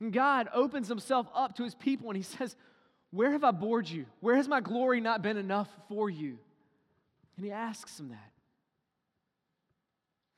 And 0.00 0.12
God 0.12 0.48
opens 0.52 0.88
himself 0.88 1.28
up 1.32 1.56
to 1.56 1.64
his 1.64 1.76
people 1.76 2.10
and 2.10 2.16
he 2.16 2.24
says, 2.24 2.56
Where 3.12 3.30
have 3.30 3.44
I 3.44 3.52
bored 3.52 3.88
you? 3.88 4.04
Where 4.18 4.34
has 4.34 4.48
my 4.48 4.60
glory 4.60 5.00
not 5.00 5.22
been 5.22 5.36
enough 5.36 5.68
for 5.88 6.10
you? 6.10 6.38
And 7.36 7.46
he 7.46 7.52
asks 7.52 7.96
them 7.96 8.08
that. 8.08 8.32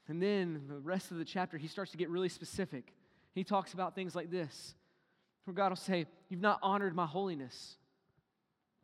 And 0.06 0.22
then 0.22 0.64
the 0.68 0.78
rest 0.80 1.12
of 1.12 1.16
the 1.16 1.24
chapter, 1.24 1.56
he 1.56 1.66
starts 1.66 1.92
to 1.92 1.96
get 1.96 2.10
really 2.10 2.28
specific. 2.28 2.92
He 3.34 3.42
talks 3.42 3.72
about 3.72 3.94
things 3.94 4.14
like 4.14 4.30
this, 4.30 4.74
where 5.44 5.54
God 5.54 5.70
will 5.70 5.76
say, 5.76 6.04
You've 6.28 6.42
not 6.42 6.58
honored 6.62 6.94
my 6.94 7.06
holiness. 7.06 7.76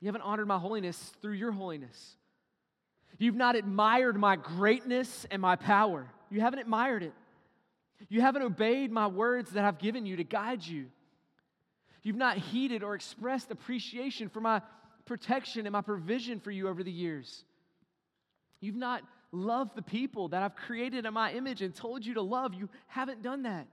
You 0.01 0.07
haven't 0.07 0.23
honored 0.23 0.49
my 0.49 0.59
holiness 0.59 1.13
through 1.21 1.35
your 1.35 1.53
holiness. 1.53 2.17
You've 3.19 3.37
not 3.37 3.55
admired 3.55 4.17
my 4.17 4.37
greatness 4.37 5.27
and 5.31 5.43
my 5.43 5.57
power. 5.57 6.11
You 6.31 6.41
haven't 6.41 6.59
admired 6.61 7.03
it. 7.03 7.13
You 8.09 8.21
haven't 8.21 8.43
obeyed 8.43 8.91
my 8.91 9.07
words 9.07 9.53
that 9.53 9.65
I've 9.65 9.79
given 9.79 10.07
you 10.07 10.17
to 10.17 10.25
guide 10.25 10.65
you. 10.65 10.87
You've 12.03 12.17
not 12.17 12.37
heeded 12.37 12.83
or 12.83 12.95
expressed 12.95 13.51
appreciation 13.51 14.29
for 14.29 14.41
my 14.41 14.63
protection 15.07 15.67
and 15.67 15.73
my 15.73 15.81
provision 15.81 16.41
for 16.41 16.51
you 16.51 16.69
over 16.69 16.83
the 16.83 16.93
years. 16.93 17.45
You've 18.61 18.77
not 18.77 19.03
loved 19.33 19.75
the 19.75 19.83
people 19.83 20.29
that 20.29 20.43
I've 20.43 20.57
created 20.57 21.07
in 21.07 21.15
my 21.15 21.33
image 21.33 21.63
and 21.63 21.75
told 21.75 22.05
you 22.05 22.15
to 22.15 22.23
love. 22.23 22.55
You 22.55 22.69
haven't 22.87 23.23
done 23.23 23.43
that. 23.43 23.67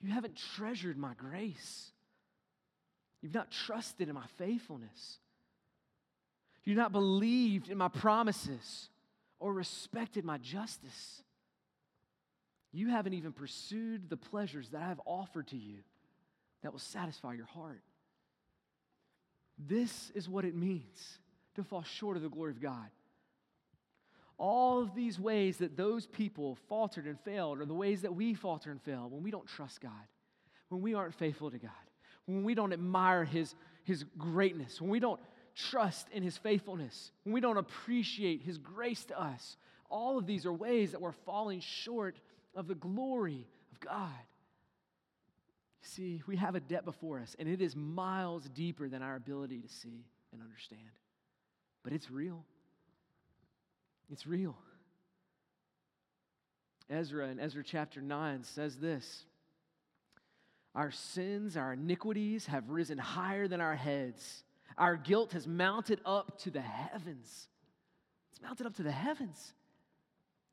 You 0.00 0.12
haven't 0.12 0.36
treasured 0.56 0.98
my 0.98 1.14
grace. 1.14 1.90
You've 3.22 3.34
not 3.34 3.50
trusted 3.50 4.08
in 4.08 4.14
my 4.14 4.26
faithfulness. 4.36 5.18
You've 6.64 6.76
not 6.76 6.92
believed 6.92 7.70
in 7.70 7.78
my 7.78 7.88
promises 7.88 8.88
or 9.38 9.52
respected 9.52 10.24
my 10.24 10.38
justice. 10.38 11.22
You 12.74 12.88
haven't 12.88 13.14
even 13.14 13.32
pursued 13.32 14.10
the 14.10 14.16
pleasures 14.16 14.70
that 14.70 14.82
I 14.82 14.88
have 14.88 15.00
offered 15.06 15.46
to 15.48 15.56
you 15.56 15.76
that 16.62 16.72
will 16.72 16.80
satisfy 16.80 17.34
your 17.34 17.46
heart. 17.46 17.82
This 19.56 20.10
is 20.16 20.28
what 20.28 20.44
it 20.44 20.56
means 20.56 21.18
to 21.54 21.62
fall 21.62 21.84
short 21.84 22.16
of 22.16 22.24
the 22.24 22.28
glory 22.28 22.50
of 22.50 22.60
God. 22.60 22.88
All 24.38 24.82
of 24.82 24.92
these 24.92 25.20
ways 25.20 25.58
that 25.58 25.76
those 25.76 26.08
people 26.08 26.58
faltered 26.68 27.06
and 27.06 27.20
failed 27.20 27.60
are 27.60 27.64
the 27.64 27.72
ways 27.72 28.02
that 28.02 28.16
we 28.16 28.34
falter 28.34 28.72
and 28.72 28.82
fail 28.82 29.08
when 29.08 29.22
we 29.22 29.30
don't 29.30 29.46
trust 29.46 29.80
God, 29.80 29.92
when 30.68 30.82
we 30.82 30.94
aren't 30.94 31.14
faithful 31.14 31.52
to 31.52 31.58
God, 31.58 31.70
when 32.26 32.42
we 32.42 32.56
don't 32.56 32.72
admire 32.72 33.24
His, 33.24 33.54
his 33.84 34.04
greatness, 34.18 34.80
when 34.80 34.90
we 34.90 34.98
don't 34.98 35.20
trust 35.54 36.08
in 36.10 36.24
His 36.24 36.36
faithfulness, 36.36 37.12
when 37.22 37.34
we 37.34 37.40
don't 37.40 37.56
appreciate 37.56 38.42
His 38.42 38.58
grace 38.58 39.04
to 39.04 39.22
us. 39.22 39.56
All 39.88 40.18
of 40.18 40.26
these 40.26 40.44
are 40.44 40.52
ways 40.52 40.90
that 40.90 41.00
we're 41.00 41.12
falling 41.12 41.60
short 41.60 42.16
of 42.54 42.66
the 42.66 42.74
glory 42.74 43.46
of 43.72 43.80
God. 43.80 44.10
You 45.82 45.88
see, 45.88 46.22
we 46.26 46.36
have 46.36 46.54
a 46.54 46.60
debt 46.60 46.84
before 46.84 47.20
us, 47.20 47.36
and 47.38 47.48
it 47.48 47.60
is 47.60 47.76
miles 47.76 48.48
deeper 48.48 48.88
than 48.88 49.02
our 49.02 49.16
ability 49.16 49.60
to 49.60 49.68
see 49.68 50.06
and 50.32 50.40
understand. 50.42 50.80
But 51.82 51.92
it's 51.92 52.10
real. 52.10 52.44
It's 54.10 54.26
real. 54.26 54.56
Ezra 56.90 57.28
in 57.28 57.40
Ezra 57.40 57.62
chapter 57.64 58.00
9 58.00 58.44
says 58.44 58.76
this 58.76 59.24
Our 60.74 60.90
sins, 60.90 61.56
our 61.56 61.72
iniquities 61.72 62.46
have 62.46 62.70
risen 62.70 62.98
higher 62.98 63.48
than 63.48 63.60
our 63.60 63.76
heads. 63.76 64.44
Our 64.76 64.96
guilt 64.96 65.32
has 65.32 65.46
mounted 65.46 66.00
up 66.04 66.38
to 66.40 66.50
the 66.50 66.60
heavens. 66.60 67.48
It's 68.32 68.42
mounted 68.42 68.66
up 68.66 68.74
to 68.74 68.82
the 68.82 68.90
heavens. 68.90 69.52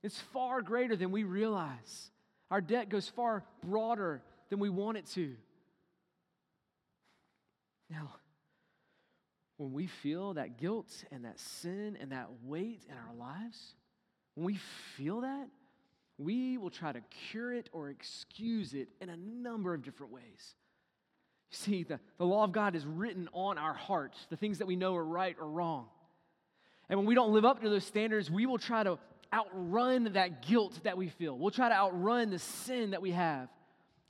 It's 0.04 0.20
far 0.34 0.62
greater 0.62 0.96
than 0.96 1.12
we 1.12 1.24
realize. 1.24 2.12
Our 2.50 2.62
debt 2.62 2.90
goes 2.90 3.08
far 3.08 3.44
broader 3.66 4.22
than 4.50 4.60
we 4.60 4.70
want 4.70 4.98
it 4.98 5.06
to. 5.14 5.36
Now, 7.90 8.10
when 9.58 9.74
we 9.74 9.88
feel 9.88 10.34
that 10.34 10.58
guilt 10.58 10.92
and 11.12 11.26
that 11.26 11.40
sin 11.40 11.98
and 12.02 12.12
that 12.12 12.30
weight 12.44 12.82
in 12.90 12.96
our 12.96 13.14
lives, 13.16 13.76
when 14.36 14.46
we 14.46 14.60
feel 14.98 15.22
that, 15.22 15.48
we 16.18 16.58
will 16.58 16.70
try 16.70 16.92
to 16.92 17.02
cure 17.30 17.54
it 17.54 17.70
or 17.72 17.90
excuse 17.90 18.74
it 18.74 18.90
in 19.02 19.10
a 19.10 19.18
number 19.18 19.74
of 19.74 19.84
different 19.84 20.12
ways. 20.12 20.56
You 21.52 21.58
see, 21.58 21.84
the, 21.84 22.00
the 22.18 22.26
law 22.26 22.44
of 22.44 22.52
God 22.52 22.76
is 22.76 22.86
written 22.86 23.28
on 23.34 23.58
our 23.58 23.74
hearts, 23.74 24.18
the 24.30 24.38
things 24.38 24.60
that 24.60 24.68
we 24.68 24.76
know 24.76 24.96
are 24.96 25.04
right 25.04 25.36
or 25.40 25.48
wrong. 25.48 25.88
And 26.90 26.98
when 26.98 27.06
we 27.06 27.16
don't 27.16 27.34
live 27.34 27.46
up 27.46 27.62
to 27.62 27.70
those 27.70 27.86
standards, 27.86 28.30
we 28.32 28.46
will 28.46 28.58
try 28.58 28.84
to 28.84 29.00
outrun 29.34 30.14
that 30.14 30.46
guilt 30.46 30.80
that 30.84 30.98
we 30.98 31.10
feel. 31.10 31.38
We'll 31.38 31.52
try 31.52 31.70
to 31.70 31.76
outrun 31.76 32.30
the 32.30 32.40
sin 32.40 32.92
that 32.92 33.02
we 33.02 33.12
have. 33.12 33.50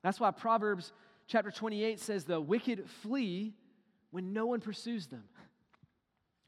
That's 0.03 0.19
why 0.19 0.31
Proverbs 0.31 0.93
chapter 1.27 1.51
28 1.51 1.99
says, 1.99 2.25
The 2.25 2.41
wicked 2.41 2.89
flee 3.01 3.53
when 4.09 4.33
no 4.33 4.47
one 4.47 4.59
pursues 4.59 5.07
them. 5.07 5.23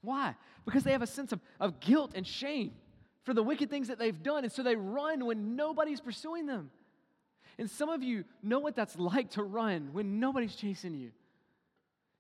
Why? 0.02 0.36
Because 0.66 0.84
they 0.84 0.92
have 0.92 1.02
a 1.02 1.08
sense 1.08 1.32
of, 1.32 1.40
of 1.60 1.80
guilt 1.80 2.12
and 2.16 2.28
shame 2.28 2.74
for 3.24 3.34
the 3.34 3.44
wicked 3.44 3.70
things 3.70 3.88
that 3.88 4.00
they've 4.00 4.22
done, 4.22 4.44
and 4.44 4.52
so 4.52 4.64
they 4.64 4.76
run 4.76 5.26
when 5.26 5.56
nobody's 5.56 6.02
pursuing 6.02 6.46
them. 6.46 6.72
And 7.58 7.70
some 7.70 7.90
of 7.90 8.04
you 8.04 8.26
know 8.42 8.60
what 8.60 8.76
that's 8.76 8.98
like 8.98 9.32
to 9.32 9.44
run 9.44 9.90
when 9.94 10.20
nobody's 10.20 10.56
chasing 10.56 10.94
you. 10.94 11.12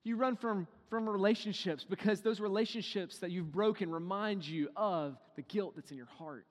You 0.03 0.15
run 0.15 0.36
from, 0.36 0.67
from 0.90 1.10
relationships 1.10 1.86
because 1.88 2.22
those 2.22 2.40
relationships 2.40 3.20
that 3.20 3.32
you've 3.32 3.52
broken 3.52 3.92
remind 3.92 4.46
you 4.46 4.70
of 4.75 5.18
the 5.36 5.42
guilt 5.42 5.74
that's 5.75 5.92
in 5.92 5.98
your 5.98 6.08
heart. 6.18 6.46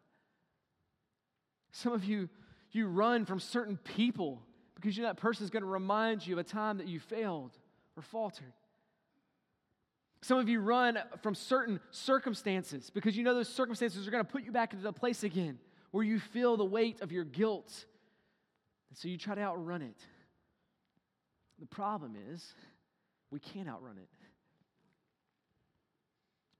Some 1.72 1.92
of 1.92 2.04
you, 2.04 2.28
you 2.70 2.86
run 2.86 3.24
from 3.24 3.40
certain 3.40 3.76
people 3.76 4.42
because 4.74 4.96
you 4.96 5.02
know 5.02 5.08
that 5.08 5.16
person 5.16 5.44
is 5.44 5.50
going 5.50 5.62
to 5.62 5.68
remind 5.68 6.26
you 6.26 6.34
of 6.34 6.38
a 6.38 6.44
time 6.44 6.78
that 6.78 6.88
you 6.88 7.00
failed 7.00 7.52
or 7.96 8.02
faltered. 8.02 8.52
Some 10.22 10.38
of 10.38 10.48
you 10.48 10.60
run 10.60 10.98
from 11.22 11.34
certain 11.34 11.80
circumstances 11.90 12.90
because 12.90 13.16
you 13.16 13.24
know 13.24 13.34
those 13.34 13.48
circumstances 13.48 14.06
are 14.06 14.10
going 14.10 14.24
to 14.24 14.30
put 14.30 14.44
you 14.44 14.52
back 14.52 14.72
into 14.72 14.84
the 14.84 14.92
place 14.92 15.24
again 15.24 15.58
where 15.90 16.04
you 16.04 16.18
feel 16.18 16.56
the 16.56 16.64
weight 16.64 17.00
of 17.00 17.12
your 17.12 17.24
guilt. 17.24 17.84
And 18.88 18.98
so 18.98 19.08
you 19.08 19.18
try 19.18 19.34
to 19.34 19.40
outrun 19.40 19.82
it. 19.82 19.96
The 21.60 21.66
problem 21.66 22.16
is, 22.32 22.44
we 23.30 23.38
can't 23.38 23.68
outrun 23.68 23.98
it. 23.98 24.08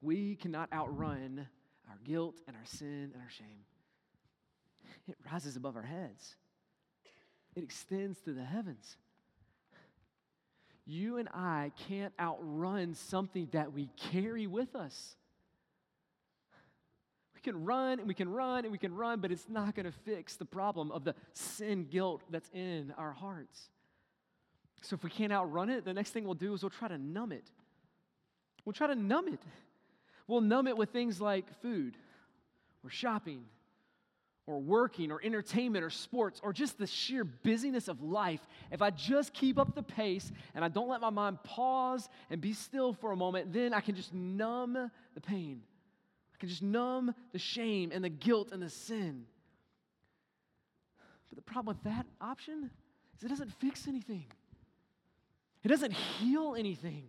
We 0.02 0.36
cannot 0.36 0.70
outrun 0.72 1.46
our 1.88 1.98
guilt 2.04 2.40
and 2.46 2.56
our 2.56 2.66
sin 2.66 3.10
and 3.14 3.22
our 3.22 3.30
shame. 3.30 3.64
It 5.08 5.16
rises 5.32 5.56
above 5.56 5.76
our 5.76 5.82
heads, 5.82 6.36
it 7.56 7.64
extends 7.64 8.20
to 8.22 8.32
the 8.32 8.44
heavens 8.44 8.96
you 10.86 11.18
and 11.18 11.28
I 11.32 11.72
can't 11.88 12.12
outrun 12.18 12.94
something 12.94 13.48
that 13.52 13.72
we 13.72 13.88
carry 14.10 14.46
with 14.46 14.74
us. 14.74 15.16
We 17.34 17.40
can 17.40 17.64
run 17.64 17.98
and 17.98 18.08
we 18.08 18.14
can 18.14 18.28
run 18.28 18.64
and 18.64 18.72
we 18.72 18.78
can 18.78 18.94
run, 18.94 19.20
but 19.20 19.30
it's 19.32 19.48
not 19.48 19.74
going 19.74 19.86
to 19.86 19.92
fix 19.92 20.36
the 20.36 20.44
problem 20.44 20.90
of 20.90 21.04
the 21.04 21.14
sin 21.32 21.86
guilt 21.90 22.22
that's 22.30 22.50
in 22.52 22.92
our 22.98 23.12
hearts. 23.12 23.68
So 24.82 24.94
if 24.94 25.04
we 25.04 25.10
can't 25.10 25.32
outrun 25.32 25.70
it, 25.70 25.84
the 25.84 25.94
next 25.94 26.10
thing 26.10 26.24
we'll 26.24 26.34
do 26.34 26.52
is 26.54 26.62
we'll 26.62 26.70
try 26.70 26.88
to 26.88 26.98
numb 26.98 27.32
it. 27.32 27.50
We'll 28.64 28.72
try 28.72 28.88
to 28.88 28.94
numb 28.94 29.28
it. 29.28 29.40
We'll 30.26 30.40
numb 30.40 30.66
it 30.66 30.76
with 30.76 30.90
things 30.90 31.20
like 31.20 31.46
food 31.60 31.96
or 32.84 32.90
shopping 32.90 33.44
or 34.46 34.58
working 34.58 35.12
or 35.12 35.20
entertainment 35.22 35.84
or 35.84 35.90
sports 35.90 36.40
or 36.42 36.52
just 36.52 36.78
the 36.78 36.86
sheer 36.86 37.24
busyness 37.24 37.88
of 37.88 38.02
life, 38.02 38.40
if 38.70 38.82
I 38.82 38.90
just 38.90 39.32
keep 39.32 39.58
up 39.58 39.74
the 39.74 39.82
pace 39.82 40.32
and 40.54 40.64
I 40.64 40.68
don't 40.68 40.88
let 40.88 41.00
my 41.00 41.10
mind 41.10 41.42
pause 41.44 42.08
and 42.30 42.40
be 42.40 42.52
still 42.52 42.92
for 42.92 43.12
a 43.12 43.16
moment, 43.16 43.52
then 43.52 43.72
I 43.72 43.80
can 43.80 43.94
just 43.94 44.12
numb 44.12 44.90
the 45.14 45.20
pain. 45.20 45.62
I 46.34 46.38
can 46.38 46.48
just 46.48 46.62
numb 46.62 47.14
the 47.32 47.38
shame 47.38 47.90
and 47.92 48.02
the 48.02 48.08
guilt 48.08 48.50
and 48.52 48.62
the 48.62 48.70
sin. 48.70 49.26
But 51.28 51.36
the 51.36 51.50
problem 51.50 51.76
with 51.76 51.84
that 51.84 52.06
option 52.20 52.70
is 53.16 53.24
it 53.24 53.28
doesn't 53.28 53.52
fix 53.60 53.86
anything, 53.86 54.26
it 55.62 55.68
doesn't 55.68 55.92
heal 55.92 56.56
anything. 56.58 57.04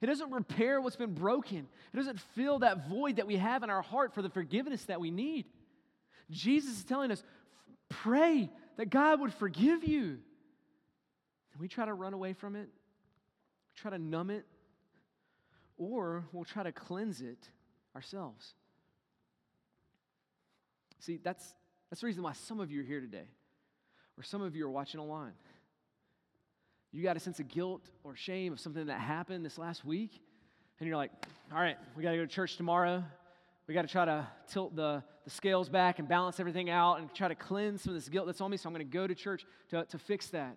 It 0.00 0.06
doesn't 0.06 0.30
repair 0.30 0.80
what's 0.80 0.96
been 0.96 1.14
broken. 1.14 1.66
It 1.92 1.96
doesn't 1.96 2.20
fill 2.34 2.60
that 2.60 2.88
void 2.88 3.16
that 3.16 3.26
we 3.26 3.36
have 3.36 3.62
in 3.62 3.70
our 3.70 3.82
heart 3.82 4.14
for 4.14 4.22
the 4.22 4.28
forgiveness 4.28 4.84
that 4.84 5.00
we 5.00 5.10
need. 5.10 5.46
Jesus 6.30 6.78
is 6.78 6.84
telling 6.84 7.10
us 7.10 7.22
pray 7.88 8.50
that 8.76 8.90
God 8.90 9.20
would 9.20 9.32
forgive 9.32 9.84
you. 9.84 10.18
And 11.52 11.60
we 11.60 11.68
try 11.68 11.86
to 11.86 11.94
run 11.94 12.12
away 12.12 12.34
from 12.34 12.56
it, 12.56 12.68
try 13.76 13.90
to 13.90 13.98
numb 13.98 14.30
it, 14.30 14.44
or 15.78 16.24
we'll 16.32 16.44
try 16.44 16.62
to 16.62 16.72
cleanse 16.72 17.20
it 17.20 17.48
ourselves. 17.94 18.54
See, 21.00 21.18
that's, 21.22 21.54
that's 21.88 22.00
the 22.00 22.06
reason 22.06 22.22
why 22.22 22.32
some 22.32 22.60
of 22.60 22.70
you 22.70 22.80
are 22.80 22.84
here 22.84 23.00
today, 23.00 23.28
or 24.18 24.22
some 24.22 24.42
of 24.42 24.56
you 24.56 24.66
are 24.66 24.70
watching 24.70 25.00
online. 25.00 25.32
You 26.96 27.02
got 27.02 27.14
a 27.14 27.20
sense 27.20 27.40
of 27.40 27.48
guilt 27.48 27.82
or 28.04 28.16
shame 28.16 28.54
of 28.54 28.58
something 28.58 28.86
that 28.86 28.98
happened 28.98 29.44
this 29.44 29.58
last 29.58 29.84
week, 29.84 30.18
and 30.80 30.88
you're 30.88 30.96
like, 30.96 31.10
all 31.52 31.60
right, 31.60 31.76
we 31.94 32.02
got 32.02 32.12
to 32.12 32.16
go 32.16 32.22
to 32.22 32.26
church 32.26 32.56
tomorrow. 32.56 33.04
We 33.68 33.74
got 33.74 33.82
to 33.82 33.88
try 33.88 34.06
to 34.06 34.26
tilt 34.48 34.74
the, 34.74 35.02
the 35.24 35.28
scales 35.28 35.68
back 35.68 35.98
and 35.98 36.08
balance 36.08 36.40
everything 36.40 36.70
out 36.70 37.00
and 37.00 37.12
try 37.12 37.28
to 37.28 37.34
cleanse 37.34 37.82
some 37.82 37.94
of 37.94 38.00
this 38.00 38.08
guilt 38.08 38.24
that's 38.24 38.40
on 38.40 38.50
me, 38.50 38.56
so 38.56 38.70
I'm 38.70 38.72
going 38.72 38.88
to 38.88 38.90
go 38.90 39.06
to 39.06 39.14
church 39.14 39.44
to, 39.68 39.84
to 39.84 39.98
fix 39.98 40.28
that. 40.28 40.56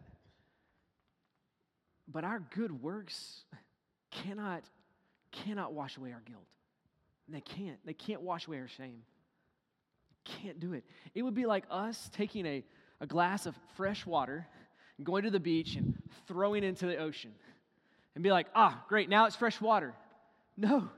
But 2.07 2.23
our 2.23 2.41
good 2.55 2.81
works 2.81 3.41
cannot, 4.09 4.63
cannot 5.33 5.73
wash 5.73 5.97
away 5.97 6.13
our 6.13 6.21
guilt. 6.25 6.47
They 7.27 7.41
can't. 7.41 7.85
They 7.85 7.93
can't 7.93 8.21
wash 8.21 8.47
away 8.47 8.59
our 8.59 8.69
shame. 8.69 9.01
Can't 10.23 10.57
do 10.61 10.71
it. 10.71 10.85
It 11.13 11.23
would 11.23 11.35
be 11.35 11.45
like 11.45 11.65
us 11.69 12.09
taking 12.13 12.45
a, 12.45 12.63
a 13.01 13.07
glass 13.07 13.45
of 13.45 13.55
fresh 13.75 14.05
water 14.05 14.47
going 15.03 15.23
to 15.23 15.31
the 15.31 15.39
beach 15.39 15.75
and 15.75 16.01
throwing 16.27 16.63
into 16.63 16.85
the 16.85 16.97
ocean 16.97 17.31
and 18.15 18.23
be 18.23 18.31
like, 18.31 18.47
ah, 18.55 18.83
great, 18.87 19.09
now 19.09 19.25
it's 19.25 19.35
fresh 19.35 19.59
water. 19.61 19.93
No, 20.57 20.89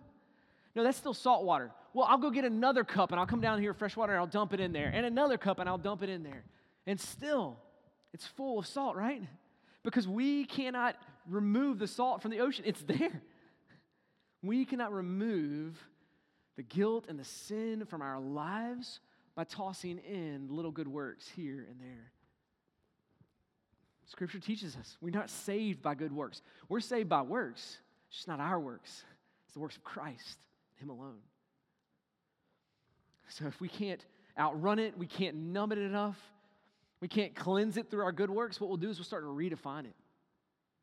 no, 0.76 0.84
that's 0.84 0.98
still 0.98 1.14
salt 1.14 1.44
water. 1.44 1.72
Well, 1.94 2.08
I'll 2.10 2.18
go 2.18 2.32
get 2.32 2.46
another 2.46 2.84
cup 2.84 3.12
and 3.12 3.20
I'll 3.20 3.28
come 3.28 3.42
down 3.42 3.60
here, 3.60 3.74
fresh 3.74 3.96
water, 3.96 4.14
and 4.14 4.20
I'll 4.20 4.28
dump 4.28 4.54
it 4.54 4.60
in 4.60 4.72
there, 4.72 4.92
and 4.94 5.06
another 5.06 5.38
cup 5.38 5.60
and 5.60 5.68
I'll 5.68 5.78
dump 5.78 6.04
it 6.04 6.10
in 6.10 6.24
there. 6.24 6.44
And 6.88 7.00
still, 7.00 7.58
it's 8.14 8.26
full 8.26 8.60
of 8.60 8.66
salt, 8.66 8.96
right? 8.96 9.22
Because 9.84 10.08
we 10.08 10.46
cannot 10.46 10.96
remove 11.28 11.80
the 11.80 11.88
salt 11.88 12.22
from 12.22 12.32
the 12.32 12.40
ocean, 12.40 12.64
it's 12.68 12.82
there. 12.82 13.22
We 14.44 14.66
cannot 14.66 14.92
remove 14.92 15.78
the 16.58 16.64
guilt 16.64 17.06
and 17.08 17.20
the 17.20 17.26
sin 17.26 17.86
from 17.86 18.02
our 18.02 18.20
lives 18.20 19.00
by 19.36 19.44
tossing 19.44 20.00
in 20.00 20.48
little 20.50 20.72
good 20.72 20.88
works 20.88 21.30
here 21.30 21.68
and 21.70 21.80
there. 21.80 22.12
Scripture 24.12 24.40
teaches 24.40 24.76
us 24.76 24.98
we're 25.00 25.10
not 25.10 25.30
saved 25.30 25.82
by 25.82 25.96
good 25.96 26.12
works. 26.12 26.42
We're 26.68 26.82
saved 26.82 27.08
by 27.08 27.22
works. 27.22 27.78
It's 28.10 28.18
just 28.18 28.28
not 28.28 28.42
our 28.42 28.60
works, 28.60 29.04
it's 29.46 29.54
the 29.54 29.60
works 29.62 29.78
of 29.78 29.86
Christ, 29.86 30.38
Him 30.76 30.90
alone. 30.90 31.20
So 33.30 33.48
if 33.48 33.62
we 33.62 33.70
can't 33.70 34.06
outrun 34.38 34.80
it, 34.80 34.98
we 34.98 35.08
can't 35.08 35.38
numb 35.38 35.72
it 35.72 35.78
enough, 35.78 36.20
we 37.00 37.08
can't 37.08 37.34
cleanse 37.34 37.78
it 37.78 37.90
through 37.90 38.04
our 38.04 38.12
good 38.12 38.30
works, 38.30 38.60
what 38.60 38.70
we'll 38.70 38.78
do 38.78 38.90
is 38.90 38.98
we'll 38.98 39.06
start 39.06 39.24
to 39.24 39.30
redefine 39.30 39.86
it. 39.86 39.96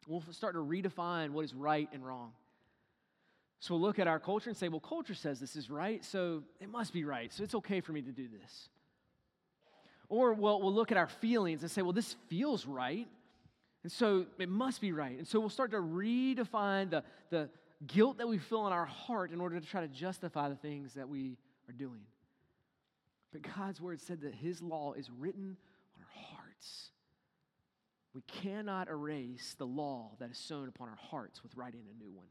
We'll 0.06 0.24
start 0.30 0.54
to 0.54 0.60
redefine 0.60 1.30
what 1.30 1.44
is 1.44 1.52
right 1.52 1.86
and 1.92 2.06
wrong. 2.06 2.32
So 3.60 3.74
we'll 3.74 3.82
look 3.82 3.98
at 3.98 4.06
our 4.06 4.18
culture 4.18 4.48
and 4.48 4.56
say, 4.56 4.68
well, 4.68 4.80
culture 4.80 5.12
says 5.12 5.38
this 5.38 5.54
is 5.54 5.68
right, 5.68 6.02
so 6.02 6.44
it 6.60 6.70
must 6.70 6.94
be 6.94 7.04
right, 7.04 7.30
so 7.30 7.42
it's 7.42 7.54
okay 7.56 7.82
for 7.82 7.92
me 7.92 8.00
to 8.00 8.12
do 8.12 8.26
this. 8.26 8.70
Or 10.08 10.32
we'll, 10.32 10.62
we'll 10.62 10.72
look 10.72 10.90
at 10.90 10.96
our 10.96 11.08
feelings 11.08 11.60
and 11.60 11.70
say, 11.70 11.82
well, 11.82 11.92
this 11.92 12.16
feels 12.28 12.64
right, 12.64 13.06
and 13.82 13.92
so 13.92 14.26
it 14.38 14.48
must 14.48 14.80
be 14.80 14.92
right. 14.92 15.18
And 15.18 15.26
so 15.26 15.38
we'll 15.40 15.48
start 15.48 15.70
to 15.70 15.78
redefine 15.78 16.90
the, 16.90 17.04
the 17.30 17.48
guilt 17.86 18.18
that 18.18 18.28
we 18.28 18.38
feel 18.38 18.66
in 18.66 18.72
our 18.72 18.86
heart 18.86 19.30
in 19.30 19.40
order 19.40 19.58
to 19.60 19.66
try 19.66 19.80
to 19.80 19.88
justify 19.88 20.48
the 20.48 20.56
things 20.56 20.94
that 20.94 21.08
we 21.08 21.38
are 21.68 21.72
doing. 21.72 22.00
But 23.32 23.42
God's 23.56 23.80
word 23.80 24.00
said 24.00 24.22
that 24.22 24.34
His 24.34 24.60
law 24.60 24.94
is 24.94 25.08
written 25.10 25.56
on 25.96 26.02
our 26.02 26.22
hearts. 26.34 26.90
We 28.14 28.22
cannot 28.22 28.88
erase 28.88 29.54
the 29.56 29.66
law 29.66 30.12
that 30.18 30.30
is 30.30 30.38
sown 30.38 30.68
upon 30.68 30.88
our 30.88 30.98
hearts 31.10 31.42
with 31.42 31.54
writing 31.54 31.82
a 31.88 32.02
new 32.02 32.10
one. 32.10 32.26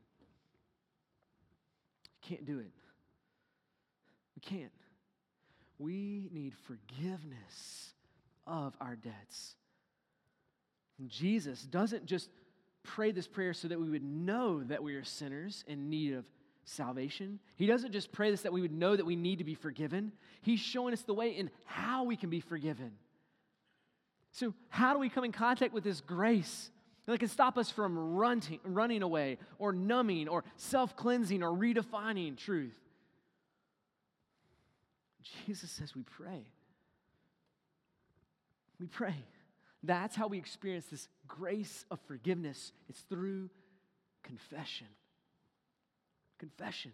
We 2.21 2.27
Can't 2.27 2.45
do 2.45 2.59
it. 2.59 2.73
We 4.35 4.41
can't. 4.41 4.71
We 5.79 6.29
need 6.31 6.53
forgiveness 6.65 7.93
of 8.45 8.75
our 8.81 8.95
debts. 8.95 9.55
Jesus 11.05 11.61
doesn't 11.61 12.05
just 12.05 12.29
pray 12.83 13.11
this 13.11 13.27
prayer 13.27 13.53
so 13.53 13.67
that 13.67 13.79
we 13.79 13.89
would 13.89 14.03
know 14.03 14.63
that 14.63 14.81
we 14.81 14.95
are 14.95 15.03
sinners 15.03 15.63
in 15.67 15.89
need 15.89 16.13
of 16.13 16.25
salvation. 16.65 17.39
He 17.55 17.67
doesn't 17.67 17.91
just 17.91 18.11
pray 18.11 18.31
this 18.31 18.41
that 18.41 18.53
we 18.53 18.61
would 18.61 18.71
know 18.71 18.95
that 18.95 19.05
we 19.05 19.15
need 19.15 19.37
to 19.37 19.43
be 19.43 19.53
forgiven. 19.53 20.11
He's 20.41 20.59
showing 20.59 20.93
us 20.93 21.03
the 21.03 21.13
way 21.13 21.29
in 21.29 21.51
how 21.65 22.03
we 22.03 22.15
can 22.15 22.29
be 22.29 22.39
forgiven. 22.39 22.93
So, 24.31 24.53
how 24.69 24.93
do 24.93 24.99
we 24.99 25.09
come 25.09 25.23
in 25.23 25.31
contact 25.31 25.73
with 25.73 25.83
this 25.83 26.01
grace? 26.01 26.71
that 27.07 27.19
can 27.19 27.29
stop 27.29 27.57
us 27.57 27.71
from 27.71 28.15
running, 28.15 28.59
running 28.63 29.01
away 29.01 29.37
or 29.59 29.71
numbing 29.71 30.27
or 30.27 30.43
self 30.57 30.95
cleansing 30.95 31.41
or 31.41 31.51
redefining 31.51 32.37
truth. 32.37 32.75
Jesus 35.45 35.71
says 35.71 35.95
we 35.95 36.03
pray. 36.03 36.45
We 38.79 38.87
pray. 38.87 39.15
That's 39.83 40.15
how 40.15 40.27
we 40.27 40.37
experience 40.37 40.85
this 40.87 41.07
grace 41.27 41.85
of 41.91 41.99
forgiveness. 42.07 42.71
It's 42.89 43.01
through 43.01 43.49
confession. 44.23 44.87
Confession. 46.39 46.91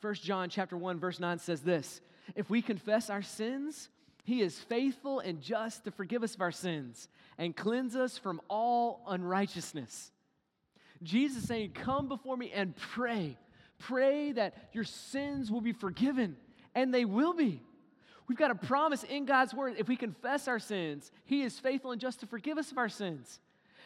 1 0.00 0.14
John 0.14 0.48
chapter 0.48 0.76
1 0.76 0.98
verse 0.98 1.20
9 1.20 1.38
says 1.38 1.60
this, 1.62 2.00
if 2.34 2.50
we 2.50 2.62
confess 2.62 3.10
our 3.10 3.22
sins, 3.22 3.88
he 4.24 4.42
is 4.42 4.58
faithful 4.58 5.20
and 5.20 5.40
just 5.40 5.84
to 5.84 5.90
forgive 5.90 6.22
us 6.22 6.34
of 6.34 6.42
our 6.42 6.52
sins 6.52 7.08
and 7.38 7.56
cleanse 7.56 7.96
us 7.96 8.18
from 8.18 8.40
all 8.48 9.02
unrighteousness. 9.08 10.10
Jesus 11.02 11.44
saying, 11.44 11.72
Come 11.72 12.08
before 12.08 12.36
me 12.36 12.50
and 12.52 12.76
pray. 12.76 13.38
Pray 13.78 14.32
that 14.32 14.54
your 14.72 14.84
sins 14.84 15.50
will 15.50 15.60
be 15.60 15.72
forgiven, 15.72 16.36
and 16.74 16.92
they 16.92 17.04
will 17.04 17.32
be. 17.32 17.62
We've 18.28 18.38
got 18.38 18.50
a 18.50 18.54
promise 18.54 19.04
in 19.04 19.24
God's 19.24 19.54
word. 19.54 19.74
If 19.78 19.88
we 19.88 19.96
confess 19.96 20.48
our 20.48 20.58
sins, 20.58 21.10
He 21.24 21.42
is 21.42 21.58
faithful 21.58 21.92
and 21.92 22.00
just 22.00 22.20
to 22.20 22.26
forgive 22.26 22.58
us 22.58 22.70
of 22.70 22.78
our 22.78 22.88
sins. 22.88 23.40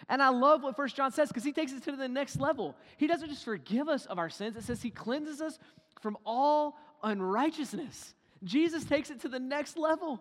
And 0.08 0.22
I 0.22 0.30
love 0.30 0.62
what 0.62 0.76
First 0.76 0.96
John 0.96 1.12
says 1.12 1.28
because 1.28 1.44
he 1.44 1.52
takes 1.52 1.72
it 1.72 1.84
to 1.84 1.92
the 1.92 2.08
next 2.08 2.40
level. 2.40 2.74
He 2.96 3.06
doesn't 3.06 3.28
just 3.28 3.44
forgive 3.44 3.88
us 3.88 4.06
of 4.06 4.18
our 4.18 4.30
sins, 4.30 4.56
it 4.56 4.64
says 4.64 4.82
He 4.82 4.90
cleanses 4.90 5.40
us 5.40 5.58
from 6.00 6.18
all 6.26 6.76
unrighteousness. 7.02 8.14
Jesus 8.44 8.84
takes 8.84 9.10
it 9.10 9.20
to 9.20 9.28
the 9.28 9.38
next 9.38 9.76
level. 9.76 10.20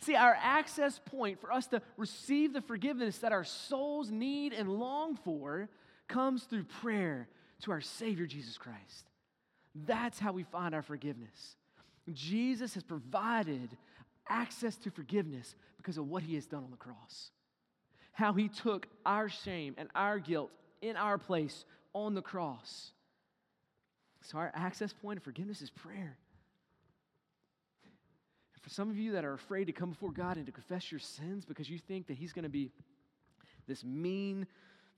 See, 0.00 0.14
our 0.14 0.36
access 0.40 0.98
point 0.98 1.38
for 1.40 1.52
us 1.52 1.66
to 1.68 1.82
receive 1.98 2.54
the 2.54 2.62
forgiveness 2.62 3.18
that 3.18 3.32
our 3.32 3.44
souls 3.44 4.10
need 4.10 4.54
and 4.54 4.70
long 4.80 5.16
for 5.16 5.68
comes 6.08 6.44
through 6.44 6.64
prayer 6.64 7.28
to 7.62 7.70
our 7.70 7.82
Savior 7.82 8.26
Jesus 8.26 8.56
Christ. 8.56 9.10
That's 9.74 10.18
how 10.18 10.32
we 10.32 10.42
find 10.44 10.74
our 10.74 10.82
forgiveness. 10.82 11.56
Jesus 12.12 12.74
has 12.74 12.82
provided 12.82 13.76
access 14.28 14.76
to 14.76 14.90
forgiveness 14.90 15.54
because 15.76 15.98
of 15.98 16.08
what 16.08 16.22
he 16.22 16.34
has 16.34 16.46
done 16.46 16.64
on 16.64 16.70
the 16.70 16.76
cross. 16.76 17.30
How 18.12 18.32
he 18.32 18.48
took 18.48 18.86
our 19.06 19.28
shame 19.28 19.74
and 19.78 19.88
our 19.94 20.18
guilt 20.18 20.50
in 20.82 20.96
our 20.96 21.18
place 21.18 21.64
on 21.94 22.14
the 22.14 22.22
cross. 22.22 22.92
So, 24.22 24.38
our 24.38 24.52
access 24.54 24.92
point 24.92 25.18
of 25.18 25.24
forgiveness 25.24 25.62
is 25.62 25.70
prayer. 25.70 26.18
For 28.60 28.68
some 28.68 28.90
of 28.90 28.98
you 28.98 29.12
that 29.12 29.24
are 29.24 29.32
afraid 29.32 29.64
to 29.66 29.72
come 29.72 29.90
before 29.90 30.12
God 30.12 30.36
and 30.36 30.44
to 30.44 30.52
confess 30.52 30.92
your 30.92 31.00
sins 31.00 31.46
because 31.46 31.70
you 31.70 31.78
think 31.78 32.06
that 32.08 32.18
He's 32.18 32.32
going 32.32 32.42
to 32.42 32.50
be 32.50 32.70
this 33.66 33.82
mean 33.84 34.46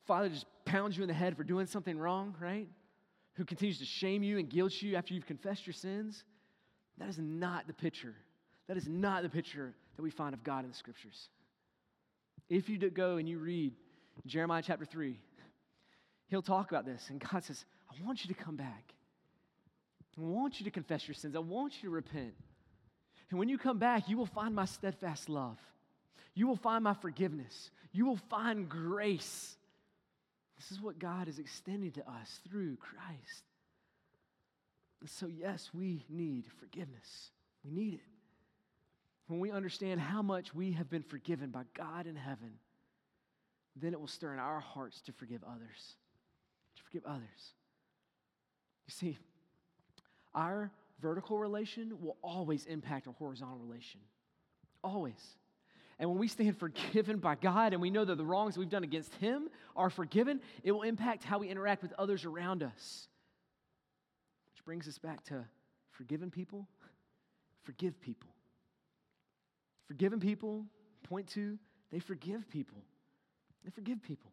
father 0.04 0.28
just 0.28 0.46
pounds 0.64 0.96
you 0.96 1.02
in 1.02 1.08
the 1.08 1.14
head 1.14 1.36
for 1.36 1.44
doing 1.44 1.66
something 1.66 1.96
wrong, 1.96 2.34
right? 2.40 2.68
Who 3.34 3.44
continues 3.44 3.78
to 3.78 3.84
shame 3.84 4.22
you 4.22 4.38
and 4.38 4.48
guilt 4.48 4.72
you 4.82 4.96
after 4.96 5.14
you've 5.14 5.26
confessed 5.26 5.66
your 5.66 5.74
sins. 5.74 6.24
That 6.98 7.08
is 7.08 7.18
not 7.18 7.66
the 7.66 7.72
picture. 7.72 8.14
That 8.68 8.76
is 8.76 8.86
not 8.86 9.22
the 9.22 9.28
picture 9.28 9.74
that 9.96 10.02
we 10.02 10.10
find 10.10 10.34
of 10.34 10.44
God 10.44 10.64
in 10.64 10.70
the 10.70 10.76
scriptures. 10.76 11.28
If 12.48 12.68
you 12.68 12.78
go 12.90 13.16
and 13.16 13.28
you 13.28 13.38
read 13.38 13.72
Jeremiah 14.26 14.62
chapter 14.64 14.84
3, 14.84 15.18
he'll 16.28 16.42
talk 16.42 16.70
about 16.70 16.84
this. 16.84 17.06
And 17.08 17.20
God 17.20 17.44
says, 17.44 17.64
I 17.90 18.04
want 18.04 18.24
you 18.24 18.34
to 18.34 18.40
come 18.42 18.56
back. 18.56 18.92
I 20.18 20.20
want 20.20 20.60
you 20.60 20.64
to 20.64 20.70
confess 20.70 21.08
your 21.08 21.14
sins. 21.14 21.34
I 21.34 21.40
want 21.40 21.74
you 21.76 21.88
to 21.88 21.94
repent. 21.94 22.34
And 23.30 23.38
when 23.38 23.48
you 23.48 23.56
come 23.56 23.78
back, 23.78 24.08
you 24.08 24.18
will 24.18 24.26
find 24.26 24.54
my 24.54 24.66
steadfast 24.66 25.28
love. 25.28 25.58
You 26.34 26.46
will 26.46 26.56
find 26.56 26.84
my 26.84 26.94
forgiveness. 26.94 27.70
You 27.92 28.06
will 28.06 28.20
find 28.28 28.68
grace. 28.68 29.56
This 30.58 30.70
is 30.70 30.80
what 30.82 30.98
God 30.98 31.28
is 31.28 31.38
extending 31.38 31.92
to 31.92 32.00
us 32.00 32.40
through 32.48 32.76
Christ. 32.76 33.44
And 35.02 35.10
so, 35.10 35.26
yes, 35.26 35.68
we 35.74 36.04
need 36.08 36.44
forgiveness. 36.60 37.32
We 37.64 37.72
need 37.72 37.94
it. 37.94 38.00
When 39.26 39.40
we 39.40 39.50
understand 39.50 40.00
how 40.00 40.22
much 40.22 40.54
we 40.54 40.70
have 40.72 40.88
been 40.88 41.02
forgiven 41.02 41.50
by 41.50 41.64
God 41.76 42.06
in 42.06 42.14
heaven, 42.14 42.52
then 43.74 43.94
it 43.94 44.00
will 44.00 44.06
stir 44.06 44.32
in 44.32 44.38
our 44.38 44.60
hearts 44.60 45.00
to 45.02 45.12
forgive 45.12 45.42
others. 45.42 45.96
to 46.76 46.82
forgive 46.84 47.04
others. 47.04 47.54
You 48.86 48.92
see, 48.92 49.18
our 50.36 50.70
vertical 51.00 51.36
relation 51.36 52.00
will 52.00 52.16
always 52.22 52.64
impact 52.66 53.08
our 53.08 53.14
horizontal 53.14 53.58
relation. 53.58 53.98
Always. 54.84 55.20
And 55.98 56.08
when 56.08 56.20
we 56.20 56.28
stand 56.28 56.56
forgiven 56.60 57.18
by 57.18 57.34
God 57.34 57.72
and 57.72 57.82
we 57.82 57.90
know 57.90 58.04
that 58.04 58.18
the 58.18 58.24
wrongs 58.24 58.56
we've 58.56 58.70
done 58.70 58.84
against 58.84 59.12
Him 59.16 59.48
are 59.74 59.90
forgiven, 59.90 60.40
it 60.62 60.70
will 60.70 60.82
impact 60.82 61.24
how 61.24 61.38
we 61.38 61.48
interact 61.48 61.82
with 61.82 61.92
others 61.98 62.24
around 62.24 62.62
us. 62.62 63.08
Which 64.62 64.66
brings 64.66 64.86
us 64.86 64.98
back 64.98 65.24
to 65.24 65.44
forgiven 65.90 66.30
people, 66.30 66.68
forgive 67.64 68.00
people. 68.00 68.30
Forgiven 69.88 70.20
people, 70.20 70.66
point 71.02 71.26
to, 71.30 71.58
they 71.90 71.98
forgive 71.98 72.48
people. 72.48 72.78
They 73.64 73.70
forgive 73.70 74.02
people. 74.04 74.30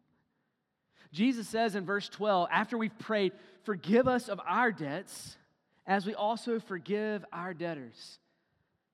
Jesus 1.12 1.48
says 1.48 1.74
in 1.74 1.84
verse 1.84 2.08
12, 2.08 2.48
after 2.52 2.78
we've 2.78 2.96
prayed, 3.00 3.32
forgive 3.64 4.06
us 4.06 4.28
of 4.28 4.40
our 4.46 4.70
debts 4.70 5.36
as 5.84 6.06
we 6.06 6.14
also 6.14 6.60
forgive 6.60 7.24
our 7.32 7.52
debtors. 7.52 8.20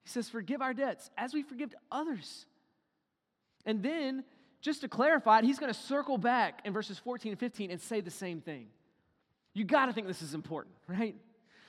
He 0.04 0.08
says, 0.08 0.30
forgive 0.30 0.62
our 0.62 0.72
debts 0.72 1.10
as 1.18 1.34
we 1.34 1.42
forgive 1.42 1.74
others. 1.92 2.46
And 3.66 3.82
then, 3.82 4.24
just 4.62 4.80
to 4.80 4.88
clarify 4.88 5.40
it, 5.40 5.44
he's 5.44 5.58
going 5.58 5.72
to 5.72 5.78
circle 5.78 6.16
back 6.16 6.62
in 6.64 6.72
verses 6.72 6.98
14 6.98 7.32
and 7.32 7.38
15 7.38 7.70
and 7.70 7.80
say 7.80 8.00
the 8.00 8.10
same 8.10 8.40
thing. 8.40 8.68
You 9.52 9.64
got 9.64 9.86
to 9.86 9.92
think 9.92 10.06
this 10.06 10.22
is 10.22 10.32
important, 10.32 10.74
right? 10.86 11.14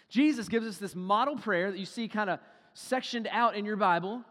Jesus 0.09 0.47
gives 0.47 0.65
us 0.65 0.77
this 0.77 0.95
model 0.95 1.35
prayer 1.35 1.71
that 1.71 1.79
you 1.79 1.85
see 1.85 2.07
kind 2.07 2.29
of 2.29 2.39
sectioned 2.73 3.27
out 3.31 3.55
in 3.55 3.65
your 3.65 3.75
Bible. 3.75 4.23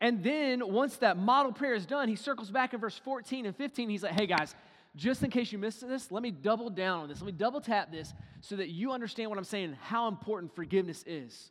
And 0.00 0.22
then, 0.22 0.72
once 0.72 0.96
that 0.96 1.16
model 1.16 1.52
prayer 1.52 1.74
is 1.74 1.86
done, 1.86 2.08
he 2.08 2.16
circles 2.16 2.50
back 2.50 2.74
in 2.74 2.80
verse 2.80 2.98
14 2.98 3.46
and 3.46 3.56
15. 3.56 3.88
He's 3.88 4.02
like, 4.02 4.18
hey 4.18 4.26
guys, 4.26 4.54
just 4.94 5.22
in 5.22 5.30
case 5.30 5.52
you 5.52 5.58
missed 5.58 5.86
this, 5.86 6.10
let 6.12 6.22
me 6.22 6.30
double 6.30 6.70
down 6.70 7.00
on 7.00 7.08
this. 7.08 7.20
Let 7.20 7.26
me 7.26 7.32
double 7.32 7.60
tap 7.60 7.90
this 7.90 8.12
so 8.40 8.56
that 8.56 8.68
you 8.68 8.92
understand 8.92 9.30
what 9.30 9.38
I'm 9.38 9.44
saying 9.44 9.76
how 9.80 10.08
important 10.08 10.54
forgiveness 10.54 11.04
is. 11.06 11.50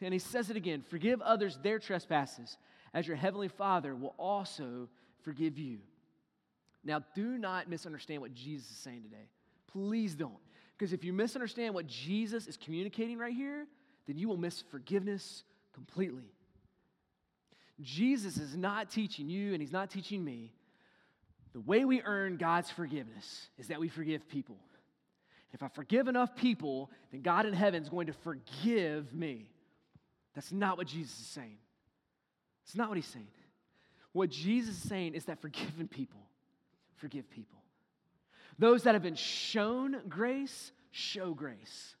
And 0.00 0.12
he 0.12 0.18
says 0.18 0.50
it 0.50 0.56
again 0.56 0.84
forgive 0.88 1.20
others 1.22 1.58
their 1.62 1.78
trespasses, 1.78 2.58
as 2.92 3.06
your 3.06 3.16
heavenly 3.16 3.48
Father 3.48 3.94
will 3.94 4.14
also 4.18 4.88
forgive 5.22 5.58
you. 5.58 5.78
Now, 6.84 7.02
do 7.14 7.36
not 7.38 7.68
misunderstand 7.68 8.20
what 8.20 8.32
Jesus 8.32 8.70
is 8.70 8.76
saying 8.76 9.02
today. 9.02 9.28
Please 9.72 10.14
don't. 10.14 10.34
Because 10.76 10.92
if 10.92 11.04
you 11.04 11.12
misunderstand 11.12 11.74
what 11.74 11.86
Jesus 11.86 12.46
is 12.46 12.56
communicating 12.56 13.18
right 13.18 13.34
here, 13.34 13.66
then 14.06 14.18
you 14.18 14.28
will 14.28 14.36
miss 14.36 14.62
forgiveness 14.70 15.42
completely. 15.72 16.30
Jesus 17.80 18.36
is 18.36 18.56
not 18.56 18.90
teaching 18.90 19.28
you, 19.28 19.52
and 19.52 19.60
he's 19.60 19.72
not 19.72 19.90
teaching 19.90 20.24
me 20.24 20.52
the 21.56 21.60
way 21.60 21.86
we 21.86 22.02
earn 22.02 22.36
God's 22.36 22.70
forgiveness 22.70 23.48
is 23.56 23.68
that 23.68 23.80
we 23.80 23.88
forgive 23.88 24.28
people. 24.28 24.58
If 25.54 25.62
I 25.62 25.68
forgive 25.68 26.06
enough 26.06 26.36
people, 26.36 26.90
then 27.10 27.22
God 27.22 27.46
in 27.46 27.54
heaven 27.54 27.82
is 27.82 27.88
going 27.88 28.08
to 28.08 28.12
forgive 28.12 29.14
me. 29.14 29.48
That's 30.34 30.52
not 30.52 30.76
what 30.76 30.86
Jesus 30.86 31.18
is 31.18 31.26
saying. 31.28 31.56
It's 32.66 32.76
not 32.76 32.90
what 32.90 32.96
he's 32.96 33.06
saying. 33.06 33.28
What 34.12 34.28
Jesus 34.28 34.76
is 34.76 34.86
saying 34.86 35.14
is 35.14 35.24
that 35.26 35.40
forgiven 35.40 35.88
people 35.88 36.20
forgive 36.96 37.30
people. 37.30 37.58
Those 38.58 38.84
that 38.84 38.94
have 38.94 39.02
been 39.02 39.16
shown 39.16 40.00
grace, 40.08 40.72
show 40.90 41.34
grace. 41.34 41.94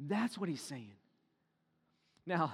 That's 0.00 0.36
what 0.36 0.48
he's 0.48 0.62
saying. 0.62 0.92
Now, 2.26 2.52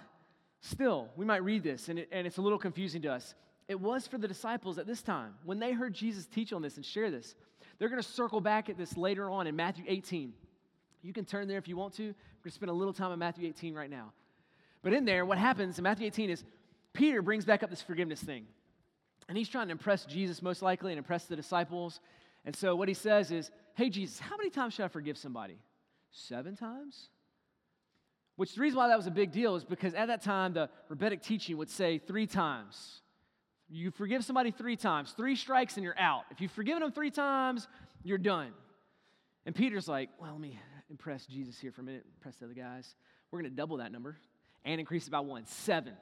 still, 0.61 1.09
we 1.17 1.25
might 1.25 1.45
read 1.45 1.63
this 1.63 1.89
and, 1.89 1.99
it, 1.99 2.09
and 2.13 2.27
it's 2.27 2.39
a 2.39 2.43
little 2.43 2.59
confusing 2.59 3.03
to 3.03 3.13
us 3.13 3.35
it 3.69 3.79
was 3.79 4.07
for 4.07 4.17
the 4.17 4.27
disciples 4.27 4.79
at 4.79 4.87
this 4.87 5.03
time. 5.03 5.35
When 5.45 5.59
they 5.59 5.73
heard 5.73 5.93
Jesus 5.93 6.27
teach 6.27 6.55
on 6.55 6.63
this 6.63 6.77
and 6.77 6.85
share 6.85 7.11
this, 7.11 7.35
they're 7.79 7.91
going 7.91 8.03
to 8.03 8.09
circle 8.09 8.41
back 8.41 8.71
at 8.71 8.79
this 8.79 8.97
later 8.97 9.29
on 9.31 9.47
in 9.47 9.55
Matthew 9.55 9.85
18. 9.87 10.33
You 11.03 11.13
can 11.13 11.27
turn 11.27 11.47
there 11.47 11.59
if 11.59 11.69
you 11.69 11.77
want 11.77 11.93
to. 11.95 12.03
We're 12.03 12.09
going 12.09 12.15
to 12.45 12.51
spend 12.51 12.71
a 12.71 12.75
little 12.75 12.95
time 12.95 13.13
in 13.13 13.19
Matthew 13.19 13.47
18 13.47 13.75
right 13.75 13.91
now. 13.91 14.13
But 14.83 14.95
in 14.95 15.05
there, 15.05 15.27
what 15.27 15.37
happens 15.37 15.79
in 15.79 15.85
Matthew 15.85 16.07
18 16.07 16.31
is 16.31 16.45
Peter 16.95 17.21
brings 17.21 17.45
back 17.45 17.63
up 17.63 17.69
this 17.69 17.83
forgiveness 17.83 18.23
thing. 18.23 18.47
And 19.29 19.37
he's 19.37 19.51
trying 19.51 19.67
to 19.67 19.73
impress 19.73 20.07
Jesus 20.07 20.41
most 20.41 20.63
likely 20.63 20.93
and 20.93 20.99
impress 20.99 21.27
the 21.27 21.37
disciples. 21.37 22.01
And 22.49 22.57
so 22.57 22.75
what 22.75 22.89
he 22.89 22.95
says 22.95 23.31
is, 23.31 23.51
Hey, 23.75 23.91
Jesus, 23.91 24.19
how 24.19 24.39
many 24.39 24.49
times 24.49 24.73
should 24.73 24.87
I 24.87 24.89
forgive 24.89 25.19
somebody? 25.19 25.59
Seven 26.11 26.57
times? 26.57 27.11
Which 28.37 28.55
the 28.55 28.63
reason 28.63 28.79
why 28.79 28.89
that 28.89 28.97
was 28.97 29.07
a 29.07 29.11
big 29.11 29.33
deal 29.33 29.55
is 29.55 29.67
because 29.67 29.93
at 29.93 30.07
that 30.07 30.23
time, 30.23 30.55
the 30.55 30.71
rabbinic 30.89 31.21
teaching 31.21 31.59
would 31.59 31.69
say 31.69 31.99
three 31.99 32.27
times. 32.27 33.03
You 33.69 33.91
forgive 33.91 34.25
somebody 34.25 34.51
three 34.51 34.77
times, 34.77 35.13
three 35.15 35.37
strikes, 35.37 35.77
and 35.77 35.85
you're 35.85 35.99
out. 35.99 36.23
If 36.31 36.41
you've 36.41 36.51
forgiven 36.51 36.81
them 36.81 36.91
three 36.91 37.11
times, 37.11 37.69
you're 38.03 38.17
done. 38.17 38.55
And 39.45 39.55
Peter's 39.55 39.87
like, 39.87 40.09
well, 40.19 40.33
let 40.33 40.41
me 40.41 40.59
impress 40.89 41.27
Jesus 41.27 41.61
here 41.61 41.71
for 41.71 41.83
a 41.83 41.85
minute, 41.85 42.07
impress 42.17 42.37
the 42.37 42.47
other 42.47 42.55
guys. 42.55 42.95
We're 43.31 43.41
going 43.43 43.51
to 43.51 43.57
double 43.57 43.77
that 43.77 43.93
number 43.93 44.17
and 44.65 44.81
increase 44.81 45.07
it 45.07 45.11
by 45.11 45.21
one, 45.21 45.45
seven. 45.45 45.93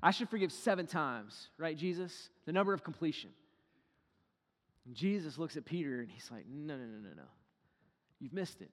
I 0.00 0.12
should 0.12 0.28
forgive 0.28 0.52
seven 0.52 0.86
times, 0.86 1.48
right, 1.58 1.76
Jesus? 1.76 2.30
The 2.46 2.52
number 2.52 2.72
of 2.72 2.84
completion. 2.84 3.30
And 4.90 4.96
Jesus 4.96 5.38
looks 5.38 5.56
at 5.56 5.64
Peter 5.64 6.00
and 6.00 6.10
he's 6.10 6.28
like, 6.32 6.46
no, 6.52 6.76
no, 6.76 6.82
no, 6.82 6.98
no, 6.98 7.14
no. 7.16 7.28
You've 8.18 8.32
missed 8.32 8.60
it. 8.60 8.72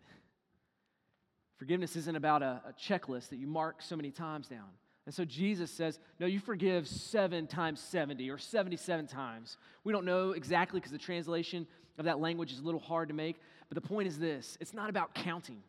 Forgiveness 1.58 1.95
isn't 1.95 2.15
about 2.15 2.41
a, 2.41 2.60
a 2.67 2.73
checklist 2.73 3.30
that 3.30 3.36
you 3.36 3.45
mark 3.45 3.84
so 3.84 3.95
many 3.95 4.10
times 4.10 4.47
down. 4.47 4.65
And 5.06 5.13
so 5.13 5.23
Jesus 5.25 5.69
says, 5.69 5.99
No, 6.19 6.25
you 6.25 6.39
forgive 6.39 6.88
seven 6.88 7.45
times 7.45 7.80
70 7.80 8.32
or 8.32 8.39
77 8.39 9.06
times. 9.06 9.58
We 9.84 9.93
don't 9.93 10.06
know 10.06 10.32
exactly 10.32 10.80
because 10.80 10.91
the 10.91 10.97
translation 10.97 11.67
of 11.99 12.06
that 12.06 12.19
language 12.19 12.51
is 12.51 12.62
a 12.62 12.63
little 12.63 12.80
hard 12.80 13.10
to 13.10 13.13
make. 13.13 13.36
But 13.69 13.75
the 13.75 13.88
point 13.88 14.08
is 14.08 14.17
this 14.17 14.58
it's 14.60 14.73
not 14.73 14.89
about 14.89 15.13
counting. 15.13 15.62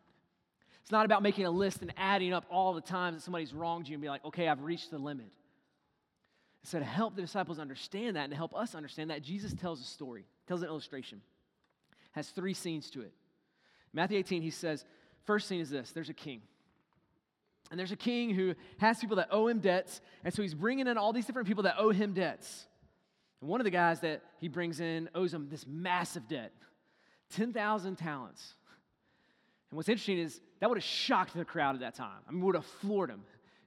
It's 0.81 0.91
not 0.91 1.05
about 1.05 1.23
making 1.23 1.45
a 1.45 1.51
list 1.51 1.83
and 1.83 1.93
adding 1.99 2.33
up 2.33 2.47
all 2.51 2.73
the 2.73 2.81
times 2.81 3.19
that 3.19 3.23
somebody's 3.23 3.53
wronged 3.53 3.87
you 3.87 3.97
and 3.97 4.03
be 4.03 4.09
like, 4.09 4.25
okay, 4.25 4.49
I've 4.49 4.63
reached 4.63 4.91
the 4.91 4.99
limit. 4.99 5.29
So, 6.65 6.79
to 6.79 6.85
help 6.85 7.15
the 7.15 7.23
disciples 7.23 7.59
understand 7.59 8.17
that 8.17 8.25
and 8.25 8.31
to 8.31 8.37
help 8.37 8.55
us 8.55 8.75
understand 8.75 9.11
that, 9.11 9.23
Jesus 9.23 9.55
tells 9.55 9.81
a 9.81 9.85
story, 9.85 10.27
tells 10.47 10.63
an 10.63 10.69
illustration, 10.69 11.23
has 12.13 12.29
three 12.29 12.55
scenes 12.55 12.91
to 12.91 13.03
it. 13.03 13.13
Matthew 13.93 14.19
18, 14.19 14.43
he 14.43 14.51
says, 14.51 14.85
first 15.25 15.49
scene 15.49 15.61
is 15.61 15.71
this 15.71 15.93
there's 15.93 16.11
a 16.11 16.15
king. 16.15 16.43
And 17.71 17.79
there's 17.79 17.93
a 17.93 17.97
king 17.97 18.31
who 18.31 18.55
has 18.79 18.99
people 18.99 19.17
that 19.17 19.29
owe 19.31 19.47
him 19.47 19.61
debts. 19.61 20.01
And 20.25 20.33
so 20.33 20.41
he's 20.41 20.55
bringing 20.55 20.87
in 20.87 20.97
all 20.97 21.13
these 21.13 21.27
different 21.27 21.49
people 21.49 21.65
that 21.65 21.75
owe 21.79 21.91
him 21.91 22.15
debts. 22.15 22.67
And 23.41 23.51
one 23.51 23.61
of 23.61 23.65
the 23.65 23.71
guys 23.71 24.01
that 24.01 24.23
he 24.39 24.49
brings 24.49 24.81
in 24.81 25.11
owes 25.15 25.35
him 25.35 25.49
this 25.51 25.67
massive 25.67 26.29
debt 26.29 26.53
10,000 27.35 27.97
talents. 27.97 28.55
And 29.71 29.77
what's 29.77 29.91
interesting 29.91 30.19
is 30.19 30.41
that 30.61 30.71
would 30.71 30.79
have 30.79 30.85
shocked 30.85 31.35
the 31.35 31.45
crowd 31.45 31.75
at 31.75 31.81
that 31.83 31.95
time. 31.95 32.21
I 32.27 32.33
mean, 32.33 32.41
would 32.43 32.55
have 32.55 32.65
floored 32.65 33.11
them. 33.11 33.23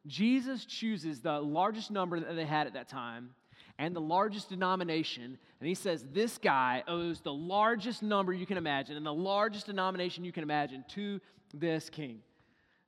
Jesus 0.07 0.65
chooses 0.65 1.21
the 1.21 1.39
largest 1.39 1.91
number 1.91 2.19
that 2.19 2.35
they 2.35 2.45
had 2.45 2.67
at 2.67 2.73
that 2.73 2.87
time 2.87 3.31
and 3.77 3.95
the 3.95 4.01
largest 4.01 4.49
denomination. 4.49 5.37
And 5.59 5.67
he 5.67 5.75
says, 5.75 6.05
This 6.11 6.37
guy 6.37 6.83
owes 6.87 7.21
the 7.21 7.33
largest 7.33 8.03
number 8.03 8.33
you 8.33 8.45
can 8.45 8.57
imagine 8.57 8.97
and 8.97 9.05
the 9.05 9.13
largest 9.13 9.67
denomination 9.67 10.23
you 10.23 10.31
can 10.31 10.43
imagine 10.43 10.83
to 10.89 11.19
this 11.53 11.89
king. 11.89 12.19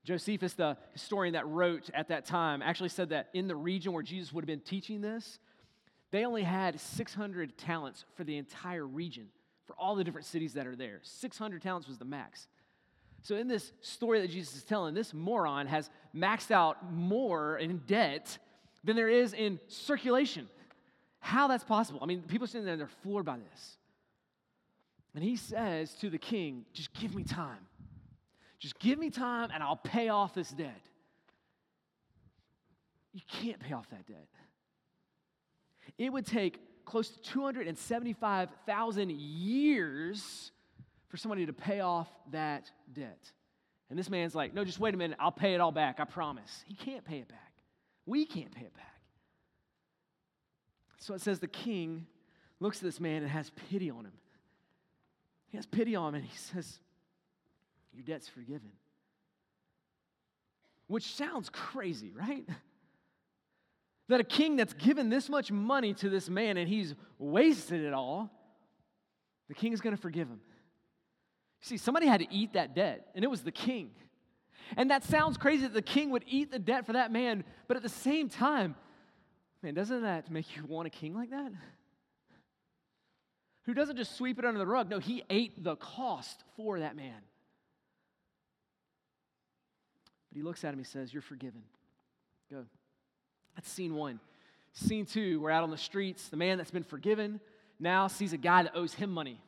Josephus, 0.04 0.54
the 0.54 0.78
historian 0.92 1.34
that 1.34 1.48
wrote 1.48 1.90
at 1.94 2.10
that 2.10 2.26
time, 2.26 2.62
actually 2.62 2.90
said 2.90 3.10
that 3.10 3.30
in 3.34 3.48
the 3.48 3.56
region 3.56 3.94
where 3.94 4.04
Jesus 4.04 4.34
would 4.34 4.44
have 4.44 4.48
been 4.48 4.60
teaching 4.60 5.02
this, 5.02 5.40
they 6.12 6.26
only 6.26 6.44
had 6.44 6.80
600 6.80 7.58
talents 7.58 8.06
for 8.16 8.24
the 8.24 8.38
entire 8.38 8.86
region, 8.86 9.28
for 9.66 9.76
all 9.80 9.96
the 9.96 10.04
different 10.04 10.28
cities 10.28 10.54
that 10.54 10.68
are 10.68 10.76
there. 10.76 11.00
600 11.02 11.62
talents 11.62 11.88
was 11.88 11.98
the 11.98 12.06
max. 12.06 12.48
So, 13.24 13.36
in 13.36 13.48
this 13.48 13.72
story 13.82 14.22
that 14.22 14.30
Jesus 14.30 14.58
is 14.58 14.64
telling, 14.64 14.94
this 14.94 15.14
moron 15.14 15.66
has 15.68 15.90
maxed 16.16 16.52
out 16.52 16.92
more 16.92 17.58
in 17.58 17.78
debt 17.88 18.38
than 18.84 18.96
there 18.98 19.10
is 19.10 19.34
in 19.34 19.60
circulation. 19.68 20.48
How 21.20 21.48
that's 21.48 21.64
possible? 21.64 22.00
I 22.02 22.06
mean, 22.06 22.22
people 22.24 22.48
sitting 22.48 22.66
there, 22.66 22.76
they're 22.76 22.90
floored 23.02 23.26
by 23.26 23.38
this. 23.38 23.78
And 25.16 25.24
he 25.24 25.38
says 25.38 25.94
to 25.96 26.10
the 26.10 26.18
king, 26.18 26.66
Just 26.74 26.94
give 26.94 27.16
me 27.16 27.24
time. 27.24 27.66
Just 28.60 28.78
give 28.80 29.00
me 29.00 29.10
time 29.10 29.50
and 29.54 29.64
I'll 29.64 29.76
pay 29.76 30.10
off 30.10 30.34
this 30.34 30.50
debt. 30.50 30.82
You 33.14 33.22
can't 33.30 33.60
pay 33.60 33.74
off 33.74 33.90
that 33.90 34.08
debt. 34.08 34.28
It 35.98 36.12
would 36.12 36.26
take 36.26 36.60
close 36.86 37.10
to 37.10 37.22
275,000 37.22 39.12
years 39.12 40.53
for 41.14 41.18
somebody 41.18 41.46
to 41.46 41.54
pay 41.54 41.80
off 41.80 42.08
that 42.32 42.72
debt. 42.92 43.32
And 43.92 44.00
this 44.00 44.10
man's 44.10 44.34
like, 44.34 44.56
no, 44.56 44.66
just 44.66 44.80
wait 44.80 44.96
a 44.96 44.98
minute, 44.98 45.16
I'll 45.20 45.32
pay 45.32 45.54
it 45.54 45.62
all 45.62 45.72
back, 45.72 46.00
I 46.00 46.06
promise. 46.06 46.64
He 46.66 46.74
can't 46.74 47.06
pay 47.06 47.20
it 47.20 47.28
back. 47.28 47.54
We 48.08 48.26
can't 48.26 48.52
pay 48.52 48.64
it 48.64 48.74
back. 48.74 48.96
So 50.98 51.14
it 51.14 51.22
says 51.22 51.38
the 51.38 51.46
king 51.46 52.08
looks 52.60 52.78
at 52.78 52.84
this 52.86 53.00
man 53.00 53.22
and 53.22 53.30
has 53.30 53.52
pity 53.70 53.92
on 53.92 54.06
him. 54.06 54.14
He 55.50 55.58
has 55.58 55.68
pity 55.68 55.96
on 55.96 56.16
him 56.16 56.22
and 56.22 56.26
he 56.26 56.36
says, 56.36 56.80
your 57.94 58.04
debt's 58.04 58.28
forgiven. 58.28 58.72
Which 60.88 61.14
sounds 61.14 61.52
crazy, 61.52 62.12
right? 62.12 62.50
That 64.08 64.20
a 64.20 64.24
king 64.24 64.56
that's 64.56 64.74
given 64.74 65.10
this 65.10 65.30
much 65.30 65.52
money 65.52 65.94
to 65.94 66.10
this 66.10 66.28
man 66.28 66.58
and 66.58 66.68
he's 66.68 66.96
wasted 67.20 67.84
it 67.84 67.94
all, 67.94 68.32
the 69.48 69.54
king 69.54 69.74
is 69.74 69.80
going 69.80 69.96
to 69.96 70.02
forgive 70.02 70.28
him. 70.28 70.40
See, 71.64 71.78
somebody 71.78 72.08
had 72.08 72.20
to 72.20 72.28
eat 72.30 72.54
that 72.54 72.76
debt, 72.76 73.08
and 73.16 73.24
it 73.24 73.30
was 73.30 73.42
the 73.42 73.52
king. 73.52 73.92
And 74.76 74.92
that 74.92 75.06
sounds 75.06 75.38
crazy 75.38 75.64
that 75.64 75.74
the 75.74 75.82
king 75.82 76.10
would 76.10 76.26
eat 76.28 76.52
the 76.52 76.60
debt 76.60 76.86
for 76.86 76.92
that 76.92 77.10
man, 77.10 77.46
but 77.70 77.78
at 77.78 77.84
the 77.84 77.90
same 77.90 78.28
time, 78.28 78.76
man, 79.62 79.74
doesn't 79.74 80.02
that 80.02 80.30
make 80.30 80.58
you 80.58 80.66
want 80.66 80.88
a 80.88 80.90
king 80.90 81.16
like 81.16 81.30
that? 81.30 81.54
Who 83.66 83.74
doesn't 83.74 83.96
just 83.96 84.18
sweep 84.18 84.40
it 84.40 84.44
under 84.46 84.60
the 84.60 84.68
rug. 84.68 84.90
No, 84.90 85.00
he 85.00 85.24
ate 85.30 85.64
the 85.64 85.78
cost 85.78 86.44
for 86.58 86.82
that 86.82 86.98
man. 86.98 87.22
But 90.30 90.36
he 90.36 90.44
looks 90.44 90.66
at 90.66 90.74
him, 90.74 90.80
he 90.80 90.84
says, 90.84 91.14
You're 91.14 91.22
forgiven. 91.22 91.64
Go. 92.52 92.66
That's 93.56 93.70
scene 93.70 93.96
one. 93.96 94.20
Scene 94.74 95.06
two, 95.06 95.40
we're 95.40 95.52
out 95.52 95.64
on 95.64 95.72
the 95.72 95.78
streets. 95.78 96.28
The 96.28 96.36
man 96.36 96.58
that's 96.58 96.72
been 96.72 96.84
forgiven 96.84 97.40
now 97.80 98.08
sees 98.08 98.34
a 98.34 98.38
guy 98.38 98.64
that 98.64 98.76
owes 98.76 98.94
him 98.94 99.12
money. 99.12 99.40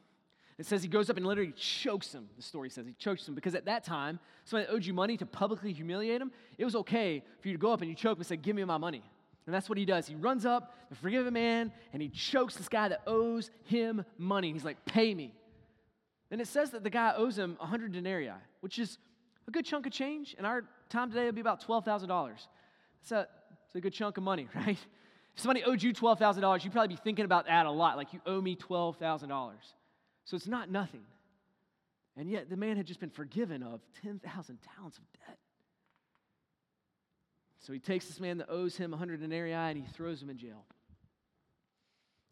It 0.57 0.65
says 0.65 0.81
he 0.81 0.87
goes 0.87 1.09
up 1.09 1.17
and 1.17 1.25
literally 1.25 1.51
chokes 1.51 2.13
him. 2.13 2.29
The 2.37 2.41
story 2.41 2.69
says 2.69 2.85
he 2.87 2.93
chokes 2.93 3.27
him 3.27 3.35
because 3.35 3.55
at 3.55 3.65
that 3.65 3.83
time, 3.83 4.19
somebody 4.45 4.71
owed 4.71 4.85
you 4.85 4.93
money 4.93 5.17
to 5.17 5.25
publicly 5.25 5.73
humiliate 5.73 6.21
him. 6.21 6.31
It 6.57 6.63
was 6.63 6.75
okay 6.75 7.23
for 7.41 7.49
you 7.49 7.53
to 7.53 7.59
go 7.59 7.73
up 7.73 7.81
and 7.81 7.89
you 7.89 7.95
choke 7.95 8.13
him 8.13 8.19
and 8.21 8.27
say, 8.27 8.37
Give 8.37 8.55
me 8.55 8.63
my 8.63 8.77
money. 8.77 9.03
And 9.45 9.53
that's 9.53 9.67
what 9.67 9.77
he 9.77 9.85
does. 9.85 10.07
He 10.07 10.15
runs 10.15 10.45
up, 10.45 10.73
the 10.89 10.95
forgiven 10.95 11.33
man, 11.33 11.71
and 11.93 12.01
he 12.01 12.09
chokes 12.09 12.55
this 12.55 12.69
guy 12.69 12.87
that 12.87 13.01
owes 13.05 13.51
him 13.65 14.05
money. 14.17 14.53
He's 14.53 14.63
like, 14.63 14.85
Pay 14.85 15.13
me. 15.13 15.33
And 16.31 16.39
it 16.39 16.47
says 16.47 16.71
that 16.71 16.83
the 16.83 16.89
guy 16.89 17.13
owes 17.15 17.37
him 17.37 17.57
100 17.59 17.91
denarii, 17.91 18.31
which 18.61 18.79
is 18.79 18.97
a 19.47 19.51
good 19.51 19.65
chunk 19.65 19.85
of 19.85 19.91
change. 19.91 20.35
In 20.39 20.45
our 20.45 20.63
time 20.89 21.09
today, 21.09 21.23
it'd 21.23 21.35
be 21.35 21.41
about 21.41 21.65
$12,000. 21.65 22.31
It's 23.01 23.11
a, 23.11 23.27
it's 23.65 23.75
a 23.75 23.81
good 23.81 23.93
chunk 23.93 24.17
of 24.17 24.23
money, 24.23 24.47
right? 24.55 24.77
If 25.35 25.41
somebody 25.41 25.63
owed 25.65 25.83
you 25.83 25.93
$12,000, 25.93 26.63
you'd 26.63 26.71
probably 26.71 26.95
be 26.95 27.01
thinking 27.03 27.25
about 27.25 27.45
that 27.47 27.65
a 27.65 27.71
lot, 27.71 27.97
like 27.97 28.13
you 28.13 28.21
owe 28.25 28.39
me 28.39 28.55
$12,000. 28.55 29.51
So 30.25 30.35
it's 30.35 30.47
not 30.47 30.69
nothing. 30.69 31.05
And 32.17 32.29
yet 32.29 32.49
the 32.49 32.57
man 32.57 32.77
had 32.77 32.85
just 32.85 32.99
been 32.99 33.09
forgiven 33.09 33.61
of 33.63 33.81
10,000 34.01 34.57
talents 34.75 34.97
of 34.97 35.03
debt. 35.25 35.37
So 37.59 37.73
he 37.73 37.79
takes 37.79 38.07
this 38.07 38.19
man 38.19 38.37
that 38.37 38.49
owes 38.49 38.75
him 38.75 38.91
100 38.91 39.21
denarii 39.21 39.53
and 39.53 39.77
he 39.77 39.83
throws 39.93 40.21
him 40.21 40.29
in 40.29 40.37
jail. 40.37 40.65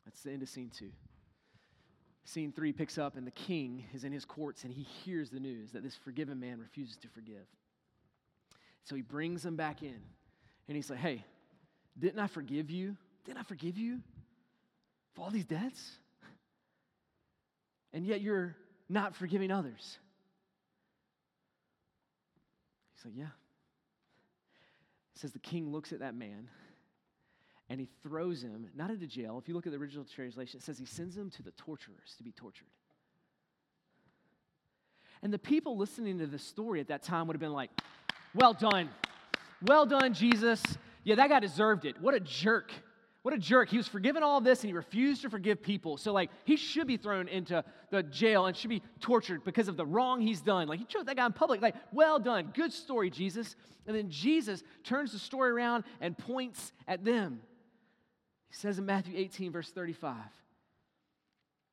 That's 0.06 0.21
the 0.21 0.32
end 0.32 0.41
of 0.41 0.49
scene 0.49 0.69
two. 0.69 0.91
Scene 2.25 2.53
three 2.53 2.71
picks 2.71 2.97
up, 2.97 3.17
and 3.17 3.27
the 3.27 3.32
king 3.32 3.84
is 3.93 4.06
in 4.06 4.13
his 4.13 4.23
courts 4.23 4.63
and 4.63 4.71
he 4.71 4.84
hears 4.84 5.29
the 5.29 5.39
news 5.39 5.71
that 5.71 5.84
this 5.84 5.95
forgiven 5.95 6.39
man 6.39 6.60
refuses 6.60 6.95
to 6.97 7.08
forgive. 7.10 7.45
So 8.86 8.95
he 8.95 9.01
brings 9.01 9.45
him 9.45 9.56
back 9.56 9.82
in 9.82 9.99
and 10.67 10.75
he's 10.75 10.89
like, 10.89 10.99
Hey, 10.99 11.25
didn't 11.97 12.19
I 12.19 12.27
forgive 12.27 12.69
you? 12.69 12.95
Didn't 13.25 13.39
I 13.39 13.43
forgive 13.43 13.77
you 13.77 13.99
for 15.13 15.23
all 15.23 15.32
these 15.32 15.45
debts? 15.45 15.97
And 17.93 18.06
yet 18.06 18.21
you're 18.21 18.56
not 18.89 19.15
forgiving 19.15 19.51
others. 19.51 19.97
He's 22.95 23.06
like, 23.06 23.13
Yeah. 23.15 23.29
It 25.15 25.19
says 25.19 25.32
the 25.32 25.39
king 25.39 25.71
looks 25.71 25.93
at 25.93 25.99
that 25.99 26.15
man 26.15 26.49
and 27.69 27.79
he 27.79 27.88
throws 28.01 28.43
him, 28.43 28.67
not 28.75 28.89
into 28.89 29.08
jail. 29.08 29.39
If 29.41 29.47
you 29.47 29.53
look 29.53 29.65
at 29.65 29.71
the 29.71 29.77
original 29.77 30.06
translation, 30.06 30.58
it 30.60 30.63
says 30.63 30.77
he 30.77 30.86
sends 30.86 31.15
him 31.15 31.29
to 31.32 31.43
the 31.43 31.51
torturers 31.51 32.15
to 32.17 32.23
be 32.23 32.32
tortured. 32.32 32.67
And 35.21 35.32
the 35.32 35.39
people 35.39 35.77
listening 35.77 36.19
to 36.19 36.27
this 36.27 36.43
story 36.43 36.82
at 36.82 36.89
that 36.89 37.03
time 37.03 37.27
would 37.27 37.36
have 37.36 37.41
been 37.41 37.53
like, 37.53 37.69
Well 38.36 38.53
done. 38.53 38.89
Well 39.62 39.86
done, 39.86 40.13
Jesus. 40.13 40.62
Yeah, 41.06 41.15
that 41.15 41.29
guy 41.29 41.39
deserved 41.39 41.86
it. 41.86 42.01
What 42.01 42.13
a 42.13 42.19
jerk. 42.19 42.71
What 43.23 43.33
a 43.33 43.38
jerk. 43.38 43.69
He 43.69 43.77
was 43.77 43.88
forgiven 43.88 44.21
all 44.21 44.41
this 44.41 44.62
and 44.62 44.69
he 44.69 44.73
refused 44.73 45.21
to 45.21 45.29
forgive 45.29 45.62
people. 45.62 45.95
So, 45.95 46.12
like, 46.12 46.29
he 46.43 46.57
should 46.57 46.88
be 46.88 46.97
thrown 46.97 47.29
into 47.29 47.63
the 47.89 48.03
jail 48.03 48.45
and 48.45 48.55
should 48.55 48.69
be 48.69 48.83
tortured 48.99 49.45
because 49.45 49.69
of 49.69 49.77
the 49.77 49.86
wrong 49.86 50.19
he's 50.19 50.41
done. 50.41 50.67
Like, 50.67 50.79
he 50.79 50.86
choked 50.86 51.05
that 51.05 51.15
guy 51.15 51.25
in 51.25 51.31
public. 51.31 51.62
Like, 51.62 51.75
well 51.93 52.19
done. 52.19 52.51
Good 52.53 52.73
story, 52.73 53.09
Jesus. 53.09 53.55
And 53.88 53.95
then 53.95 54.09
Jesus 54.09 54.62
turns 54.83 55.13
the 55.13 55.19
story 55.19 55.51
around 55.51 55.86
and 56.01 56.17
points 56.17 56.73
at 56.86 57.05
them. 57.05 57.39
He 58.49 58.55
says 58.55 58.77
in 58.77 58.86
Matthew 58.86 59.17
18, 59.17 59.53
verse 59.53 59.71
35, 59.71 60.15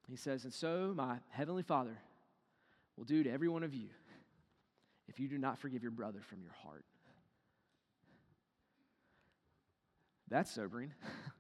he 0.09 0.17
says, 0.17 0.45
And 0.45 0.55
so 0.55 0.93
my 0.97 1.17
heavenly 1.31 1.65
Father 1.65 1.99
will 2.97 3.05
do 3.05 3.25
to 3.25 3.31
every 3.31 3.49
one 3.49 3.65
of 3.65 3.75
you 3.75 3.89
if 5.09 5.19
you 5.19 5.27
do 5.27 5.37
not 5.37 5.59
forgive 5.59 5.83
your 5.83 5.91
brother 5.91 6.21
from 6.29 6.43
your 6.43 6.53
heart. 6.63 6.85
That's 10.29 10.53
sobering. 10.53 10.93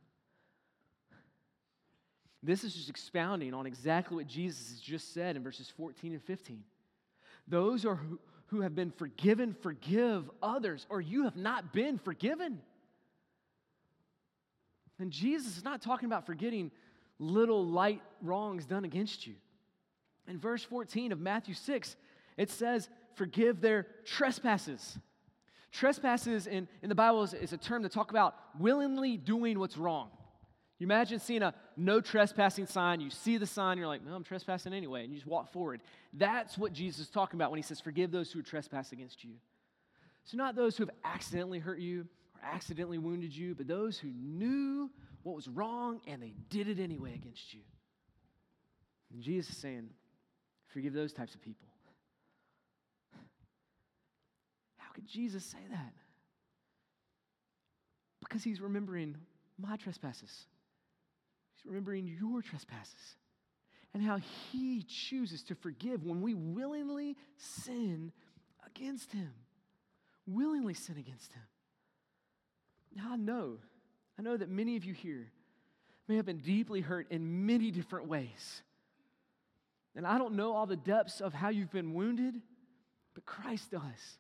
This 2.43 2.65
is 2.65 2.75
just 2.75 2.89
expounding 2.89 3.53
on 3.53 3.67
exactly 3.67 4.17
what 4.17 4.27
Jesus 4.27 4.71
has 4.71 4.81
just 4.81 5.13
said 5.13 5.37
in 5.37 5.43
verses 5.43 5.71
14 5.77 6.13
and 6.13 6.23
15. 6.23 6.63
Those 7.47 7.85
are 7.85 7.97
who, 7.97 8.19
who 8.47 8.61
have 8.63 8.75
been 8.75 8.91
forgiven, 8.91 9.55
forgive 9.61 10.31
others, 10.43 10.87
or 10.89 11.01
you 11.01 11.25
have 11.25 11.37
not 11.37 11.73
been 11.73 11.99
forgiven. 11.99 12.61
And 14.99 15.11
Jesus 15.11 15.57
is 15.57 15.65
not 15.65 15.83
talking 15.83 16.07
about 16.07 16.27
forgetting 16.27 16.71
little 17.19 17.65
light 17.65 18.03
wrongs 18.23 18.65
done 18.67 18.85
against 18.85 19.27
you. 19.27 19.35
In 20.27 20.39
verse 20.39 20.63
14 20.63 21.13
of 21.13 21.21
Matthew 21.21 21.55
6, 21.55 21.97
it 22.37 22.51
says, 22.51 22.89
Forgive 23.15 23.61
their 23.61 23.87
trespasses. 24.05 24.99
Trespasses 25.73 26.47
in, 26.47 26.69
in 26.83 26.89
the 26.89 26.95
Bible 26.95 27.23
is, 27.23 27.35
is 27.35 27.53
a 27.53 27.59
term 27.59 27.83
to 27.83 27.89
talk 27.89 28.11
about 28.11 28.35
willingly 28.59 29.17
doing 29.17 29.59
what's 29.59 29.77
wrong. 29.77 30.09
You 30.81 30.87
imagine 30.87 31.21
seeing 31.21 31.43
a 31.43 31.53
no 31.77 32.01
trespassing 32.01 32.67
sign, 32.67 33.03
you 33.03 33.11
see 33.11 33.37
the 33.37 33.47
sign, 33.47 33.77
you're 33.77 33.87
like, 33.87 34.03
no, 34.03 34.15
I'm 34.15 34.25
trespassing 34.25 34.73
anyway, 34.73 35.05
and 35.05 35.13
you 35.13 35.19
just 35.19 35.27
walk 35.27 35.53
forward. 35.53 35.83
That's 36.15 36.57
what 36.57 36.73
Jesus 36.73 37.01
is 37.01 37.11
talking 37.11 37.39
about 37.39 37.51
when 37.51 37.59
he 37.59 37.63
says, 37.63 37.81
forgive 37.81 38.11
those 38.11 38.33
who 38.33 38.43
trespass 38.43 38.91
against 38.91 39.23
you. 39.23 39.33
So, 40.25 40.39
not 40.39 40.57
those 40.57 40.79
who 40.79 40.85
have 40.85 40.95
accidentally 41.05 41.59
hurt 41.59 41.81
you 41.81 42.07
or 42.35 42.49
accidentally 42.51 42.97
wounded 42.97 43.37
you, 43.37 43.55
but 43.55 43.69
those 43.69 43.99
who 43.99 44.09
knew 44.09 44.91
what 45.23 45.37
was 45.37 45.49
wrong 45.49 46.01
and 46.07 46.23
they 46.23 46.33
did 46.49 46.67
it 46.67 46.81
anyway 46.81 47.15
against 47.15 47.53
you. 47.53 47.61
And 49.13 49.23
Jesus 49.23 49.51
is 49.51 49.59
saying, 49.59 49.91
forgive 50.69 50.95
those 50.95 51.13
types 51.13 51.35
of 51.35 51.43
people. 51.43 51.69
How 54.79 54.91
could 54.95 55.07
Jesus 55.07 55.45
say 55.45 55.59
that? 55.71 55.93
Because 58.21 58.43
he's 58.43 58.63
remembering 58.63 59.17
my 59.59 59.77
trespasses. 59.77 60.47
He's 61.63 61.69
remembering 61.69 62.07
your 62.07 62.43
trespasses 62.43 63.17
and 63.93 64.03
how 64.03 64.19
He 64.53 64.83
chooses 64.83 65.43
to 65.45 65.55
forgive 65.55 66.05
when 66.05 66.21
we 66.21 66.35
willingly 66.35 67.17
sin 67.37 68.13
against 68.67 69.13
Him. 69.13 69.33
Willingly 70.27 70.75
sin 70.75 70.97
against 70.99 71.33
Him. 71.33 71.43
Now, 72.95 73.13
I 73.13 73.17
know, 73.17 73.59
I 74.19 74.23
know 74.23 74.37
that 74.37 74.49
many 74.49 74.77
of 74.77 74.85
you 74.85 74.95
here 74.95 75.31
may 76.09 76.17
have 76.17 76.27
been 76.27 76.39
deeply 76.39 76.81
hurt 76.81 77.07
in 77.11 77.47
many 77.47 77.71
different 77.71 78.09
ways. 78.09 78.63
And 79.95 80.07
I 80.07 80.19
don't 80.19 80.35
know 80.35 80.55
all 80.55 80.67
the 80.67 80.77
depths 80.77 81.21
of 81.21 81.33
how 81.33 81.49
you've 81.49 81.73
been 81.73 81.95
wounded, 81.95 82.35
but 83.15 83.27
Christ 83.27 83.71
does. 83.71 84.19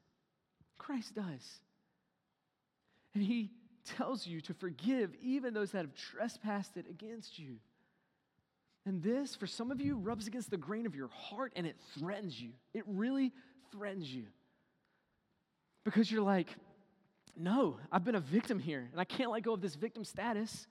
Christ 0.79 1.14
does. 1.14 1.61
And 3.14 3.22
He 3.22 3.50
tells 3.85 4.27
you 4.27 4.40
to 4.43 4.55
forgive 4.55 5.14
even 5.23 5.55
those 5.55 5.73
that 5.73 5.79
have 5.79 5.95
trespassed 5.95 6.77
it 6.77 6.87
against 6.88 7.38
you. 7.38 7.57
And 8.87 9.03
this, 9.03 9.35
for 9.35 9.47
some 9.47 9.71
of 9.71 9.81
you, 9.81 9.97
rubs 9.97 10.27
against 10.27 10.51
the 10.51 10.57
grain 10.57 10.87
of 10.87 10.95
your 10.95 11.09
heart 11.09 11.53
and 11.55 11.66
it 11.66 11.77
threatens 11.99 12.40
you. 12.40 12.51
It 12.73 12.85
really 12.87 13.33
threatens 13.73 14.12
you. 14.12 14.25
Because 15.85 16.11
you're 16.11 16.23
like, 16.23 16.49
no, 17.37 17.79
I've 17.93 18.05
been 18.05 18.14
a 18.14 18.21
victim 18.21 18.59
here 18.59 18.88
and 18.90 19.01
I 19.01 19.05
can't 19.05 19.31
let 19.31 19.43
go 19.43 19.53
of 19.53 19.61
this 19.61 19.75
victim 19.75 20.05
status. 20.05 20.66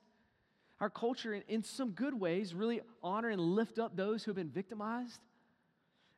Our 0.80 0.90
culture, 0.90 1.34
in, 1.46 1.62
some 1.62 1.90
good 1.90 2.18
ways, 2.18 2.54
really 2.54 2.80
honor 3.02 3.28
and 3.28 3.40
lift 3.40 3.78
up 3.78 3.96
those 3.96 4.24
who 4.24 4.30
have 4.30 4.36
been 4.36 4.50
victimized. 4.50 5.20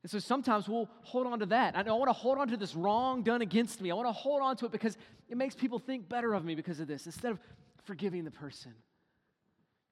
And 0.03 0.11
so 0.11 0.19
sometimes 0.19 0.69
we'll 0.69 0.89
hold 1.03 1.27
on 1.27 1.39
to 1.41 1.47
that. 1.47 1.77
I, 1.77 1.83
I 1.83 1.93
want 1.93 2.09
to 2.09 2.13
hold 2.13 2.39
on 2.39 2.49
to 2.49 2.57
this 2.57 2.75
wrong 2.75 3.23
done 3.23 3.41
against 3.41 3.81
me. 3.81 3.91
I 3.91 3.95
want 3.95 4.09
to 4.09 4.13
hold 4.13 4.43
on 4.43 4.57
to 4.57 4.67
it 4.67 4.73
because 4.73 4.97
it 5.29 5.37
makes 5.37 5.55
people 5.55 5.79
think 5.79 6.09
better 6.09 6.35
of 6.35 6.45
me 6.45 6.55
because 6.55 6.81
of 6.81 6.89
this 6.89 7.07
instead 7.07 7.33
of 7.33 7.39
forgiving 7.85 8.25
the 8.25 8.31
person. 8.31 8.73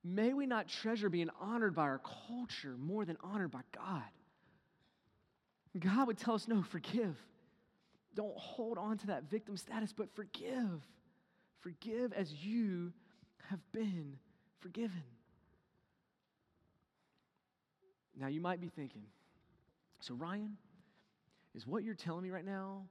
May 0.02 0.32
we 0.32 0.46
not 0.46 0.68
treasure 0.68 1.08
being 1.08 1.30
honored 1.40 1.74
by 1.74 1.82
our 1.82 2.00
culture 2.28 2.74
more 2.78 3.04
than 3.04 3.16
honored 3.22 3.50
by 3.50 3.60
God. 3.76 4.02
God 5.78 6.08
would 6.08 6.18
tell 6.18 6.34
us, 6.34 6.48
no, 6.48 6.62
forgive. 6.62 7.16
Don't 8.14 8.36
hold 8.36 8.78
on 8.78 8.98
to 8.98 9.06
that 9.08 9.24
victim 9.30 9.56
status, 9.56 9.92
but 9.92 10.12
forgive. 10.16 10.82
Forgive 11.60 12.12
as 12.12 12.32
you 12.32 12.92
have 13.50 13.60
been 13.72 14.16
forgiven. 14.58 15.02
Now, 18.18 18.26
you 18.26 18.40
might 18.40 18.60
be 18.60 18.68
thinking, 18.68 19.04
so, 20.00 20.14
Ryan, 20.14 20.56
is 21.54 21.66
what 21.66 21.84
you're 21.84 21.94
telling 21.94 22.22
me 22.22 22.30
right 22.30 22.44
now 22.44 22.84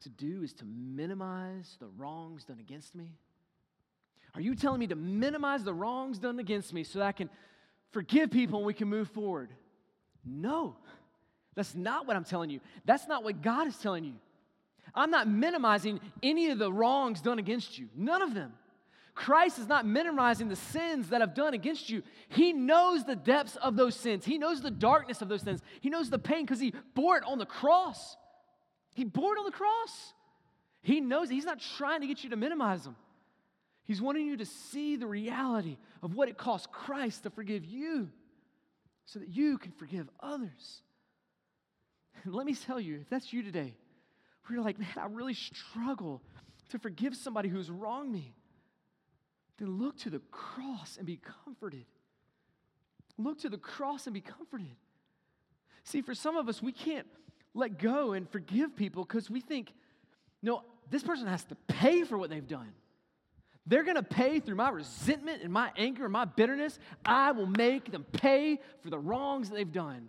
to 0.00 0.08
do 0.08 0.42
is 0.42 0.52
to 0.54 0.64
minimize 0.64 1.76
the 1.80 1.86
wrongs 1.96 2.44
done 2.44 2.58
against 2.60 2.94
me? 2.94 3.12
Are 4.34 4.40
you 4.40 4.54
telling 4.54 4.80
me 4.80 4.88
to 4.88 4.96
minimize 4.96 5.62
the 5.62 5.72
wrongs 5.72 6.18
done 6.18 6.38
against 6.40 6.72
me 6.72 6.82
so 6.82 6.98
that 6.98 7.06
I 7.06 7.12
can 7.12 7.30
forgive 7.92 8.30
people 8.30 8.58
and 8.58 8.66
we 8.66 8.74
can 8.74 8.88
move 8.88 9.08
forward? 9.08 9.50
No, 10.24 10.76
That's 11.54 11.74
not 11.74 12.06
what 12.06 12.16
I'm 12.16 12.24
telling 12.24 12.50
you. 12.50 12.60
That's 12.84 13.06
not 13.06 13.22
what 13.22 13.40
God 13.40 13.68
is 13.68 13.76
telling 13.76 14.04
you. 14.04 14.14
I'm 14.94 15.10
not 15.10 15.28
minimizing 15.28 16.00
any 16.22 16.50
of 16.50 16.58
the 16.58 16.72
wrongs 16.72 17.20
done 17.20 17.38
against 17.38 17.78
you, 17.78 17.88
none 17.96 18.22
of 18.22 18.34
them. 18.34 18.52
Christ 19.14 19.58
is 19.60 19.68
not 19.68 19.86
minimizing 19.86 20.48
the 20.48 20.56
sins 20.56 21.10
that 21.10 21.22
I've 21.22 21.34
done 21.34 21.54
against 21.54 21.88
you. 21.88 22.02
He 22.28 22.52
knows 22.52 23.04
the 23.04 23.14
depths 23.14 23.56
of 23.56 23.76
those 23.76 23.94
sins. 23.94 24.24
He 24.24 24.38
knows 24.38 24.60
the 24.60 24.70
darkness 24.70 25.22
of 25.22 25.28
those 25.28 25.42
sins. 25.42 25.62
He 25.80 25.88
knows 25.88 26.10
the 26.10 26.18
pain 26.18 26.44
because 26.44 26.58
he 26.58 26.74
bore 26.94 27.16
it 27.16 27.24
on 27.24 27.38
the 27.38 27.46
cross. 27.46 28.16
He 28.94 29.04
bore 29.04 29.36
it 29.36 29.38
on 29.38 29.44
the 29.44 29.52
cross. 29.52 30.14
He 30.82 31.00
knows 31.00 31.30
it. 31.30 31.34
He's 31.34 31.44
not 31.44 31.60
trying 31.76 32.00
to 32.00 32.06
get 32.06 32.24
you 32.24 32.30
to 32.30 32.36
minimize 32.36 32.82
them. 32.82 32.96
He's 33.84 34.00
wanting 34.00 34.26
you 34.26 34.36
to 34.38 34.46
see 34.46 34.96
the 34.96 35.06
reality 35.06 35.76
of 36.02 36.14
what 36.14 36.28
it 36.28 36.36
cost 36.36 36.72
Christ 36.72 37.22
to 37.22 37.30
forgive 37.30 37.64
you 37.64 38.08
so 39.06 39.18
that 39.18 39.28
you 39.28 39.58
can 39.58 39.72
forgive 39.72 40.08
others. 40.20 40.82
And 42.24 42.34
let 42.34 42.46
me 42.46 42.54
tell 42.54 42.80
you, 42.80 43.00
if 43.00 43.10
that's 43.10 43.32
you 43.32 43.42
today, 43.42 43.74
where 44.46 44.56
you're 44.56 44.64
like, 44.64 44.78
man, 44.78 44.88
I 44.96 45.06
really 45.06 45.34
struggle 45.34 46.22
to 46.70 46.78
forgive 46.78 47.14
somebody 47.14 47.48
who's 47.48 47.70
wronged 47.70 48.10
me, 48.10 48.34
then 49.58 49.78
look 49.78 49.98
to 49.98 50.10
the 50.10 50.20
cross 50.30 50.96
and 50.96 51.06
be 51.06 51.20
comforted. 51.44 51.86
Look 53.18 53.40
to 53.40 53.48
the 53.48 53.58
cross 53.58 54.06
and 54.06 54.14
be 54.14 54.20
comforted. 54.20 54.74
See, 55.84 56.02
for 56.02 56.14
some 56.14 56.36
of 56.36 56.48
us, 56.48 56.62
we 56.62 56.72
can't 56.72 57.06
let 57.54 57.78
go 57.78 58.12
and 58.12 58.28
forgive 58.28 58.74
people 58.74 59.04
because 59.04 59.30
we 59.30 59.40
think, 59.40 59.72
no, 60.42 60.62
this 60.90 61.02
person 61.02 61.26
has 61.26 61.44
to 61.44 61.54
pay 61.68 62.04
for 62.04 62.18
what 62.18 62.30
they've 62.30 62.46
done. 62.46 62.72
They're 63.66 63.84
going 63.84 63.96
to 63.96 64.02
pay 64.02 64.40
through 64.40 64.56
my 64.56 64.68
resentment 64.68 65.42
and 65.42 65.52
my 65.52 65.70
anger 65.76 66.04
and 66.04 66.12
my 66.12 66.26
bitterness. 66.26 66.78
I 67.04 67.32
will 67.32 67.46
make 67.46 67.90
them 67.90 68.04
pay 68.12 68.60
for 68.82 68.90
the 68.90 68.98
wrongs 68.98 69.48
that 69.48 69.54
they've 69.54 69.72
done. 69.72 70.08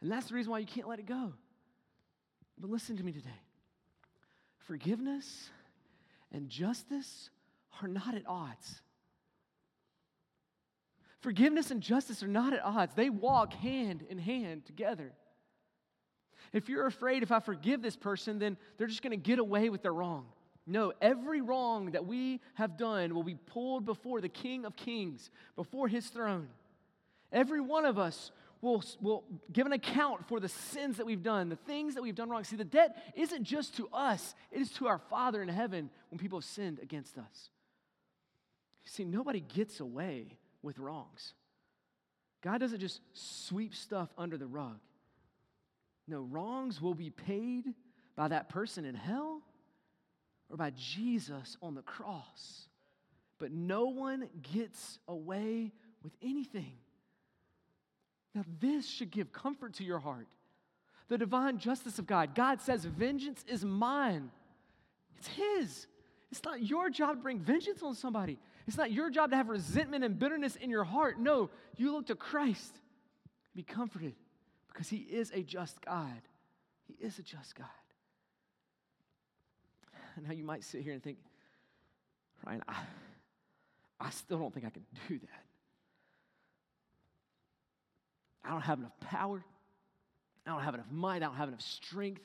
And 0.00 0.10
that's 0.10 0.28
the 0.28 0.34
reason 0.34 0.50
why 0.50 0.58
you 0.58 0.66
can't 0.66 0.88
let 0.88 0.98
it 0.98 1.06
go. 1.06 1.32
But 2.58 2.70
listen 2.70 2.96
to 2.96 3.04
me 3.04 3.12
today 3.12 3.28
forgiveness 4.66 5.48
and 6.30 6.48
justice 6.48 7.30
are 7.82 7.88
not 7.88 8.14
at 8.14 8.22
odds. 8.26 8.80
Forgiveness 11.20 11.70
and 11.70 11.80
justice 11.80 12.22
are 12.22 12.28
not 12.28 12.52
at 12.52 12.64
odds, 12.64 12.94
they 12.94 13.10
walk 13.10 13.52
hand 13.54 14.04
in 14.08 14.18
hand 14.18 14.64
together. 14.66 15.12
If 16.52 16.68
you're 16.68 16.86
afraid 16.86 17.22
if 17.22 17.32
I 17.32 17.40
forgive 17.40 17.82
this 17.82 17.96
person, 17.96 18.38
then 18.38 18.56
they're 18.76 18.86
just 18.86 19.02
going 19.02 19.10
to 19.10 19.16
get 19.16 19.38
away 19.38 19.68
with 19.68 19.82
their 19.82 19.92
wrong. 19.92 20.26
No, 20.66 20.92
every 21.00 21.40
wrong 21.40 21.92
that 21.92 22.06
we 22.06 22.40
have 22.54 22.76
done 22.76 23.14
will 23.14 23.22
be 23.22 23.34
pulled 23.34 23.84
before 23.84 24.20
the 24.20 24.28
King 24.28 24.64
of 24.64 24.76
Kings, 24.76 25.30
before 25.56 25.88
his 25.88 26.06
throne. 26.06 26.48
Every 27.32 27.60
one 27.60 27.84
of 27.84 27.98
us 27.98 28.30
will, 28.60 28.84
will 29.00 29.24
give 29.52 29.66
an 29.66 29.72
account 29.72 30.28
for 30.28 30.40
the 30.40 30.48
sins 30.48 30.98
that 30.98 31.06
we've 31.06 31.22
done, 31.22 31.48
the 31.48 31.56
things 31.56 31.94
that 31.94 32.02
we've 32.02 32.14
done 32.14 32.28
wrong. 32.28 32.44
See, 32.44 32.56
the 32.56 32.64
debt 32.64 33.12
isn't 33.14 33.44
just 33.44 33.76
to 33.76 33.88
us, 33.92 34.34
it 34.50 34.60
is 34.60 34.70
to 34.72 34.88
our 34.88 34.98
Father 34.98 35.42
in 35.42 35.48
heaven 35.48 35.90
when 36.10 36.18
people 36.18 36.38
have 36.38 36.44
sinned 36.44 36.78
against 36.80 37.18
us. 37.18 37.50
See, 38.88 39.04
nobody 39.04 39.40
gets 39.40 39.80
away 39.80 40.38
with 40.62 40.78
wrongs. 40.78 41.34
God 42.42 42.58
doesn't 42.58 42.80
just 42.80 43.00
sweep 43.12 43.74
stuff 43.74 44.08
under 44.16 44.38
the 44.38 44.46
rug. 44.46 44.78
No, 46.06 46.22
wrongs 46.22 46.80
will 46.80 46.94
be 46.94 47.10
paid 47.10 47.66
by 48.16 48.28
that 48.28 48.48
person 48.48 48.86
in 48.86 48.94
hell 48.94 49.42
or 50.48 50.56
by 50.56 50.70
Jesus 50.70 51.58
on 51.60 51.74
the 51.74 51.82
cross. 51.82 52.66
But 53.38 53.52
no 53.52 53.86
one 53.86 54.28
gets 54.54 54.98
away 55.06 55.72
with 56.02 56.12
anything. 56.22 56.72
Now, 58.34 58.44
this 58.60 58.88
should 58.88 59.10
give 59.10 59.32
comfort 59.32 59.74
to 59.74 59.84
your 59.84 59.98
heart. 59.98 60.28
The 61.08 61.18
divine 61.18 61.58
justice 61.58 61.98
of 61.98 62.06
God. 62.06 62.34
God 62.34 62.62
says, 62.62 62.84
Vengeance 62.84 63.44
is 63.46 63.64
mine, 63.64 64.30
it's 65.18 65.28
His. 65.28 65.86
It's 66.30 66.44
not 66.44 66.62
your 66.62 66.90
job 66.90 67.16
to 67.16 67.22
bring 67.22 67.38
vengeance 67.38 67.82
on 67.82 67.94
somebody. 67.94 68.38
It's 68.68 68.76
not 68.76 68.92
your 68.92 69.08
job 69.08 69.30
to 69.30 69.36
have 69.36 69.48
resentment 69.48 70.04
and 70.04 70.18
bitterness 70.18 70.54
in 70.54 70.68
your 70.68 70.84
heart. 70.84 71.18
No, 71.18 71.48
you 71.78 71.90
look 71.90 72.08
to 72.08 72.14
Christ. 72.14 72.78
Be 73.56 73.62
comforted 73.62 74.12
because 74.70 74.90
He 74.90 74.98
is 74.98 75.32
a 75.34 75.42
just 75.42 75.80
God. 75.80 76.20
He 76.86 76.94
is 77.00 77.18
a 77.18 77.22
just 77.22 77.54
God. 77.54 77.66
Now 80.26 80.34
you 80.34 80.44
might 80.44 80.64
sit 80.64 80.82
here 80.82 80.92
and 80.92 81.02
think, 81.02 81.16
Ryan, 82.44 82.62
I, 82.68 82.76
I 84.00 84.10
still 84.10 84.38
don't 84.38 84.52
think 84.52 84.66
I 84.66 84.70
can 84.70 84.84
do 85.08 85.18
that. 85.18 85.44
I 88.44 88.50
don't 88.50 88.60
have 88.60 88.80
enough 88.80 89.00
power. 89.00 89.42
I 90.46 90.50
don't 90.50 90.62
have 90.62 90.74
enough 90.74 90.90
might. 90.92 91.16
I 91.16 91.20
don't 91.20 91.36
have 91.36 91.48
enough 91.48 91.62
strength 91.62 92.20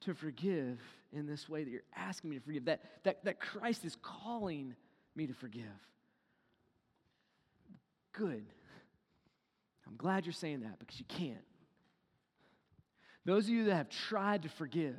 to 0.00 0.12
forgive 0.14 0.80
in 1.14 1.26
this 1.26 1.48
way 1.48 1.64
that 1.64 1.70
you're 1.70 1.80
asking 1.96 2.28
me 2.28 2.36
to 2.36 2.42
forgive, 2.42 2.66
that, 2.66 2.82
that, 3.04 3.24
that 3.24 3.40
Christ 3.40 3.86
is 3.86 3.96
calling 4.02 4.74
me 5.18 5.26
to 5.26 5.34
forgive. 5.34 5.64
Good. 8.12 8.46
I'm 9.86 9.96
glad 9.96 10.24
you're 10.24 10.32
saying 10.32 10.60
that 10.60 10.78
because 10.78 10.98
you 10.98 11.04
can't. 11.06 11.44
Those 13.24 13.44
of 13.44 13.50
you 13.50 13.64
that 13.66 13.74
have 13.74 13.88
tried 13.90 14.44
to 14.44 14.48
forgive 14.48 14.96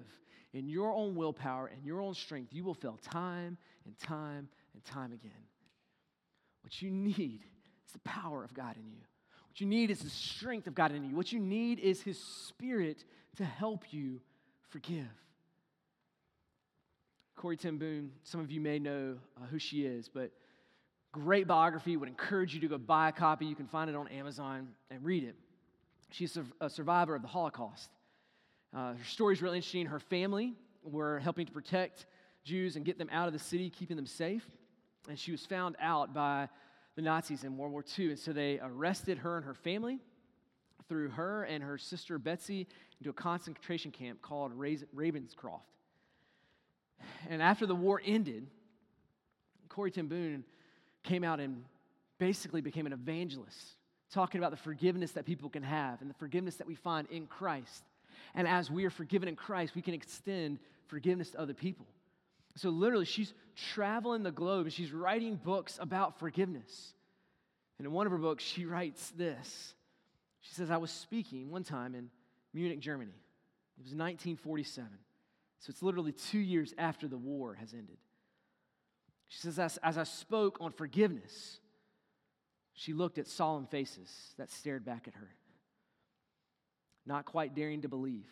in 0.54 0.68
your 0.68 0.94
own 0.94 1.16
willpower 1.16 1.68
and 1.68 1.84
your 1.84 2.02
own 2.02 2.14
strength, 2.14 2.54
you 2.54 2.64
will 2.64 2.74
fail 2.74 3.00
time 3.02 3.58
and 3.86 3.98
time 3.98 4.50
and 4.74 4.84
time 4.86 5.14
again. 5.14 5.32
What 6.62 6.82
you 6.82 6.92
need 6.92 7.42
is 7.88 7.94
the 7.94 8.00
power 8.00 8.44
of 8.44 8.54
God 8.54 8.76
in 8.76 8.88
you. 8.92 9.02
What 9.48 9.60
you 9.60 9.66
need 9.66 9.90
is 9.90 10.00
the 10.00 10.10
strength 10.10 10.68
of 10.68 10.76
God 10.76 10.92
in 10.92 11.04
you. 11.04 11.16
What 11.16 11.32
you 11.32 11.40
need 11.40 11.80
is 11.80 12.02
His 12.02 12.20
Spirit 12.20 13.04
to 13.38 13.46
help 13.46 13.92
you 13.92 14.22
forgive. 14.70 15.08
Corrie 17.40 17.56
ten 17.56 18.12
some 18.24 18.42
of 18.42 18.52
you 18.52 18.60
may 18.60 18.80
know 18.80 19.16
uh, 19.38 19.46
who 19.46 19.60
she 19.60 19.86
is, 19.86 20.10
but 20.10 20.30
great 21.14 21.48
biography. 21.48 21.96
Would 21.96 22.10
encourage 22.10 22.54
you 22.54 22.60
to 22.60 22.68
go 22.68 22.78
buy 22.78 23.08
a 23.08 23.12
copy. 23.14 23.46
You 23.46 23.56
can 23.56 23.66
find 23.66 23.90
it 23.90 23.96
on 23.96 24.10
Amazon 24.10 24.68
and 24.92 25.02
read 25.06 25.24
it. 25.24 25.36
She's 26.12 26.38
a 26.60 26.70
survivor 26.70 27.16
of 27.16 27.22
the 27.22 27.30
Holocaust. 27.30 27.92
Uh, 28.76 28.94
her 28.94 29.06
story 29.06 29.36
is 29.36 29.42
really 29.42 29.60
interesting. 29.60 29.86
Her 29.86 30.02
family 30.02 30.54
were 30.84 31.20
helping 31.20 31.46
to 31.46 31.52
protect 31.54 32.08
Jews 32.44 32.76
and 32.76 32.84
get 32.84 32.98
them 32.98 33.10
out 33.10 33.28
of 33.28 33.34
the 33.34 33.40
city, 33.40 33.70
keeping 33.70 33.96
them 33.96 34.06
safe. 34.06 34.46
And 35.08 35.18
she 35.18 35.32
was 35.32 35.46
found 35.46 35.78
out 35.80 36.14
by 36.14 36.50
the 36.98 37.02
Nazis 37.02 37.46
in 37.46 37.56
World 37.58 37.72
War 37.72 37.86
II. 37.98 38.10
And 38.10 38.20
so 38.20 38.34
they 38.34 38.60
arrested 38.62 39.18
her 39.20 39.38
and 39.38 39.46
her 39.46 39.54
family, 39.54 40.00
threw 40.90 41.08
her 41.08 41.44
and 41.44 41.64
her 41.64 41.78
sister 41.78 42.20
Betsie 42.20 42.68
into 43.00 43.12
a 43.12 43.14
concentration 43.14 43.92
camp 43.92 44.22
called 44.22 44.52
Ravensbrück. 44.60 45.62
And 47.30 47.42
after 47.42 47.66
the 47.66 47.76
war 47.76 48.02
ended, 48.04 48.48
Corrie 49.70 49.92
ten 49.92 50.08
Boom 50.08 50.44
came 51.04 51.24
out 51.24 51.40
and 51.40 51.64
basically 52.18 52.62
became 52.62 52.86
an 52.86 52.94
evangelist, 52.94 53.76
talking 54.12 54.40
about 54.40 54.52
the 54.52 54.58
forgiveness 54.58 55.12
that 55.14 55.26
people 55.26 55.50
can 55.50 55.64
have 55.64 56.02
and 56.02 56.10
the 56.10 56.16
forgiveness 56.16 56.56
that 56.58 56.68
we 56.68 56.76
find 56.76 57.08
in 57.10 57.28
Christ. 57.28 57.84
And 58.36 58.48
as 58.48 58.70
we 58.70 58.86
are 58.86 58.90
forgiven 58.90 59.30
in 59.30 59.36
Christ, 59.36 59.76
we 59.76 59.82
can 59.82 59.94
extend 59.94 60.60
forgiveness 60.88 61.32
to 61.32 61.40
other 61.40 61.54
people. 61.54 61.86
So, 62.56 62.70
literally, 62.70 63.06
she's 63.06 63.34
traveling 63.74 64.24
the 64.24 64.32
globe 64.32 64.66
and 64.66 64.74
she's 64.74 64.92
writing 64.92 65.36
books 65.36 65.78
about 65.82 66.20
forgiveness. 66.20 66.94
And 67.78 67.86
in 67.86 67.94
one 67.94 68.06
of 68.06 68.12
her 68.12 68.18
books, 68.18 68.44
she 68.44 68.66
writes 68.66 69.12
this 69.12 69.74
She 70.42 70.54
says, 70.54 70.70
I 70.70 70.78
was 70.78 70.92
speaking 70.92 71.52
one 71.52 71.64
time 71.64 71.96
in 71.96 72.10
Munich, 72.54 72.80
Germany. 72.80 73.14
It 73.78 73.84
was 73.84 73.94
1947. 73.94 74.90
So, 75.60 75.72
it's 75.72 75.84
literally 75.84 76.14
two 76.14 76.40
years 76.40 76.74
after 76.78 77.08
the 77.08 77.18
war 77.18 77.56
has 77.56 77.74
ended. 77.74 77.98
She 79.28 79.40
says, 79.40 79.60
As, 79.60 79.78
as 79.78 79.98
I 79.98 80.04
spoke 80.04 80.58
on 80.62 80.72
forgiveness, 80.72 81.60
she 82.74 82.94
looked 82.94 83.18
at 83.18 83.28
solemn 83.28 83.66
faces 83.66 84.10
that 84.38 84.50
stared 84.50 84.86
back 84.86 85.08
at 85.08 85.16
her 85.16 85.30
not 87.10 87.26
quite 87.26 87.56
daring 87.56 87.82
to 87.82 87.90
believe. 87.90 88.28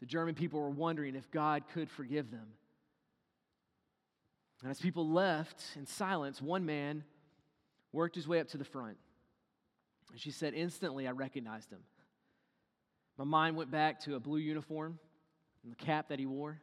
The 0.00 0.06
German 0.06 0.34
people 0.34 0.60
were 0.60 0.70
wondering 0.70 1.14
if 1.14 1.30
God 1.30 1.64
could 1.72 1.90
forgive 1.90 2.30
them. 2.30 2.46
And 4.62 4.70
as 4.70 4.80
people 4.80 5.08
left 5.08 5.62
in 5.76 5.86
silence, 5.86 6.40
one 6.40 6.64
man 6.64 7.04
worked 7.92 8.16
his 8.16 8.26
way 8.26 8.40
up 8.40 8.48
to 8.48 8.58
the 8.58 8.64
front. 8.64 8.96
And 10.10 10.20
she 10.20 10.30
said, 10.30 10.54
Instantly, 10.54 11.06
I 11.06 11.10
recognized 11.10 11.70
him. 11.70 11.80
My 13.18 13.24
mind 13.24 13.56
went 13.56 13.70
back 13.70 14.00
to 14.00 14.14
a 14.14 14.20
blue 14.20 14.38
uniform 14.38 14.98
and 15.64 15.72
the 15.72 15.76
cap 15.76 16.10
that 16.10 16.18
he 16.18 16.26
wore, 16.26 16.60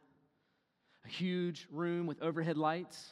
a 1.04 1.08
huge 1.08 1.66
room 1.70 2.06
with 2.06 2.22
overhead 2.22 2.56
lights, 2.56 3.10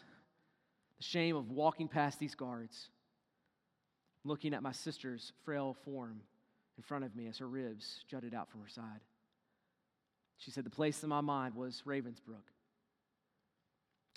the 0.96 1.04
shame 1.04 1.36
of 1.36 1.50
walking 1.50 1.88
past 1.88 2.18
these 2.18 2.34
guards, 2.34 2.88
looking 4.24 4.54
at 4.54 4.62
my 4.62 4.72
sister's 4.72 5.32
frail 5.44 5.76
form 5.84 6.22
in 6.76 6.82
front 6.82 7.04
of 7.04 7.14
me 7.16 7.26
as 7.26 7.38
her 7.38 7.48
ribs 7.48 8.04
jutted 8.08 8.34
out 8.34 8.50
from 8.50 8.60
her 8.60 8.68
side. 8.68 9.00
She 10.38 10.50
said, 10.50 10.64
The 10.64 10.70
place 10.70 11.02
in 11.02 11.08
my 11.08 11.20
mind 11.20 11.54
was 11.54 11.82
Ravensbrück. 11.86 12.46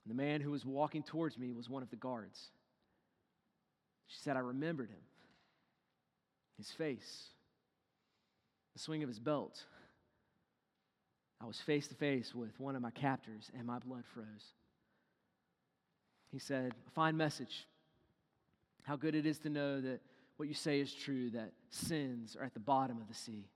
The 0.05 0.13
man 0.13 0.41
who 0.41 0.51
was 0.51 0.65
walking 0.65 1.03
towards 1.03 1.37
me 1.37 1.53
was 1.53 1.69
one 1.69 1.81
of 1.81 1.89
the 1.89 1.95
guards. 1.95 2.51
She 4.07 4.19
said, 4.19 4.35
I 4.35 4.41
remembered 4.41 4.89
him, 4.89 5.01
his 6.57 6.69
face. 6.69 7.29
the 8.73 8.79
swing 8.79 9.01
of 9.01 9.09
his 9.09 9.19
belt, 9.19 9.63
I 11.43 11.45
was 11.45 11.59
face 11.59 11.89
to 11.89 11.95
face 11.95 12.33
with 12.33 12.57
one 12.57 12.77
of 12.77 12.81
my 12.81 12.91
captors 12.91 13.51
and 13.57 13.67
my 13.67 13.77
blood 13.79 14.05
froze. 14.13 14.53
He 16.31 16.39
said, 16.39 16.73
A 16.87 16.91
fine 16.91 17.17
message. 17.17 17.67
How 18.83 18.95
good 18.95 19.13
it 19.13 19.25
is 19.25 19.39
to 19.39 19.49
know 19.49 19.81
that 19.81 19.99
what 20.37 20.47
you 20.47 20.53
say 20.53 20.79
is 20.79 20.93
true, 20.93 21.29
that 21.31 21.51
sins 21.69 22.37
are 22.39 22.45
at 22.45 22.53
the 22.53 22.61
bottom 22.61 23.01
of 23.01 23.09
the 23.09 23.13
sea. 23.13 23.49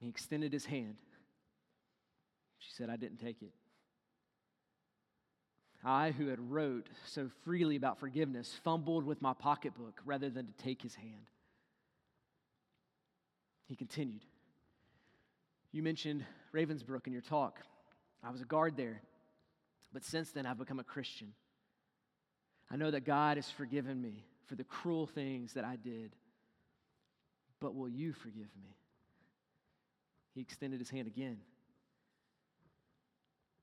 He 0.00 0.08
extended 0.08 0.52
his 0.52 0.66
hand. 0.66 0.96
She 2.58 2.72
said, 2.72 2.90
I 2.90 2.96
didn't 2.96 3.18
take 3.18 3.40
it. 3.40 3.52
I, 5.82 6.10
who 6.10 6.28
had 6.28 6.50
wrote 6.50 6.88
so 7.06 7.30
freely 7.44 7.76
about 7.76 7.98
forgiveness, 7.98 8.54
fumbled 8.62 9.04
with 9.04 9.22
my 9.22 9.32
pocketbook 9.32 10.00
rather 10.04 10.28
than 10.28 10.46
to 10.46 10.52
take 10.62 10.82
his 10.82 10.94
hand. 10.94 11.30
He 13.66 13.76
continued. 13.76 14.24
You 15.74 15.82
mentioned 15.82 16.24
Ravensbrück 16.54 17.08
in 17.08 17.12
your 17.12 17.20
talk. 17.20 17.58
I 18.22 18.30
was 18.30 18.40
a 18.40 18.44
guard 18.44 18.76
there, 18.76 19.02
but 19.92 20.04
since 20.04 20.30
then 20.30 20.46
I've 20.46 20.56
become 20.56 20.78
a 20.78 20.84
Christian. 20.84 21.32
I 22.70 22.76
know 22.76 22.92
that 22.92 23.04
God 23.04 23.38
has 23.38 23.50
forgiven 23.50 24.00
me 24.00 24.22
for 24.46 24.54
the 24.54 24.62
cruel 24.62 25.08
things 25.08 25.54
that 25.54 25.64
I 25.64 25.74
did, 25.74 26.14
but 27.58 27.74
will 27.74 27.88
you 27.88 28.12
forgive 28.12 28.46
me? 28.62 28.76
He 30.36 30.42
extended 30.42 30.78
his 30.78 30.90
hand 30.90 31.08
again. 31.08 31.38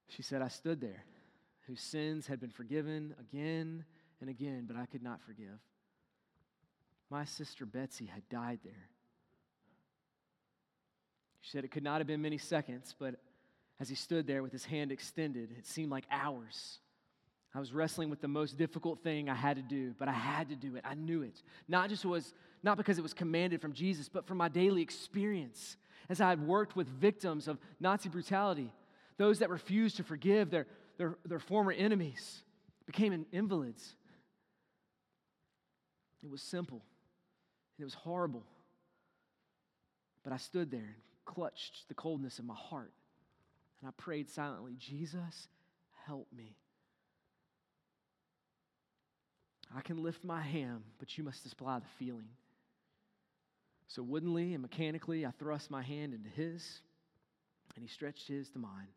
She 0.09 0.21
said, 0.21 0.41
I 0.41 0.49
stood 0.49 0.81
there, 0.81 1.05
whose 1.65 1.79
sins 1.79 2.27
had 2.27 2.41
been 2.41 2.51
forgiven 2.51 3.15
again 3.21 3.85
and 4.19 4.29
again, 4.29 4.65
but 4.67 4.75
I 4.75 4.85
could 4.85 5.01
not 5.01 5.21
forgive. 5.21 5.61
My 7.09 7.23
sister 7.23 7.65
Betsie 7.65 8.11
had 8.13 8.27
died 8.27 8.59
there. 8.65 8.89
She 11.41 11.51
said 11.51 11.63
it 11.65 11.71
could 11.71 11.83
not 11.83 11.99
have 11.99 12.07
been 12.07 12.21
many 12.21 12.37
seconds, 12.37 12.95
but 12.97 13.15
as 13.79 13.89
he 13.89 13.95
stood 13.95 14.27
there 14.27 14.43
with 14.43 14.51
his 14.51 14.63
hand 14.63 14.91
extended, 14.91 15.49
it 15.57 15.65
seemed 15.65 15.91
like 15.91 16.05
hours. 16.11 16.79
I 17.53 17.59
was 17.59 17.73
wrestling 17.73 18.09
with 18.09 18.21
the 18.21 18.27
most 18.27 18.57
difficult 18.57 19.03
thing 19.03 19.27
I 19.27 19.35
had 19.35 19.57
to 19.57 19.63
do, 19.63 19.93
but 19.99 20.07
I 20.07 20.13
had 20.13 20.49
to 20.49 20.55
do 20.55 20.75
it. 20.75 20.85
I 20.87 20.93
knew 20.93 21.23
it. 21.23 21.41
Not 21.67 21.89
just 21.89 22.05
was 22.05 22.33
not 22.63 22.77
because 22.77 22.97
it 22.97 23.01
was 23.01 23.13
commanded 23.13 23.59
from 23.59 23.73
Jesus, 23.73 24.07
but 24.07 24.25
from 24.25 24.37
my 24.37 24.47
daily 24.47 24.81
experience 24.81 25.77
as 26.09 26.21
I 26.21 26.29
had 26.29 26.45
worked 26.45 26.75
with 26.75 26.87
victims 26.87 27.47
of 27.47 27.57
Nazi 27.79 28.07
brutality, 28.07 28.71
those 29.17 29.39
that 29.39 29.49
refused 29.49 29.97
to 29.97 30.03
forgive 30.03 30.49
their, 30.49 30.67
their, 30.97 31.17
their 31.25 31.39
former 31.39 31.71
enemies, 31.71 32.43
became 32.85 33.25
invalids. 33.31 33.95
It 36.23 36.29
was 36.29 36.41
simple 36.41 36.81
and 37.77 37.83
it 37.83 37.85
was 37.85 37.93
horrible. 37.93 38.43
But 40.23 40.33
I 40.33 40.37
stood 40.37 40.69
there 40.69 40.79
and 40.79 41.10
clutched 41.25 41.87
the 41.87 41.93
coldness 41.93 42.39
of 42.39 42.45
my 42.45 42.55
heart 42.55 42.91
and 43.81 43.87
I 43.87 43.91
prayed 44.01 44.29
silently, 44.29 44.75
Jesus, 44.77 45.47
help 46.05 46.27
me. 46.35 46.55
I 49.75 49.81
can 49.81 50.03
lift 50.03 50.23
my 50.23 50.41
hand, 50.41 50.83
but 50.99 51.17
you 51.17 51.23
must 51.23 51.49
supply 51.49 51.79
the 51.79 51.85
feeling. 51.97 52.27
So, 53.87 54.03
woodenly 54.03 54.53
and 54.53 54.61
mechanically, 54.61 55.25
I 55.25 55.31
thrust 55.31 55.71
my 55.71 55.81
hand 55.81 56.13
into 56.13 56.29
his, 56.29 56.81
and 57.75 57.83
he 57.83 57.89
stretched 57.89 58.27
his 58.27 58.49
to 58.51 58.59
mine. 58.59 58.87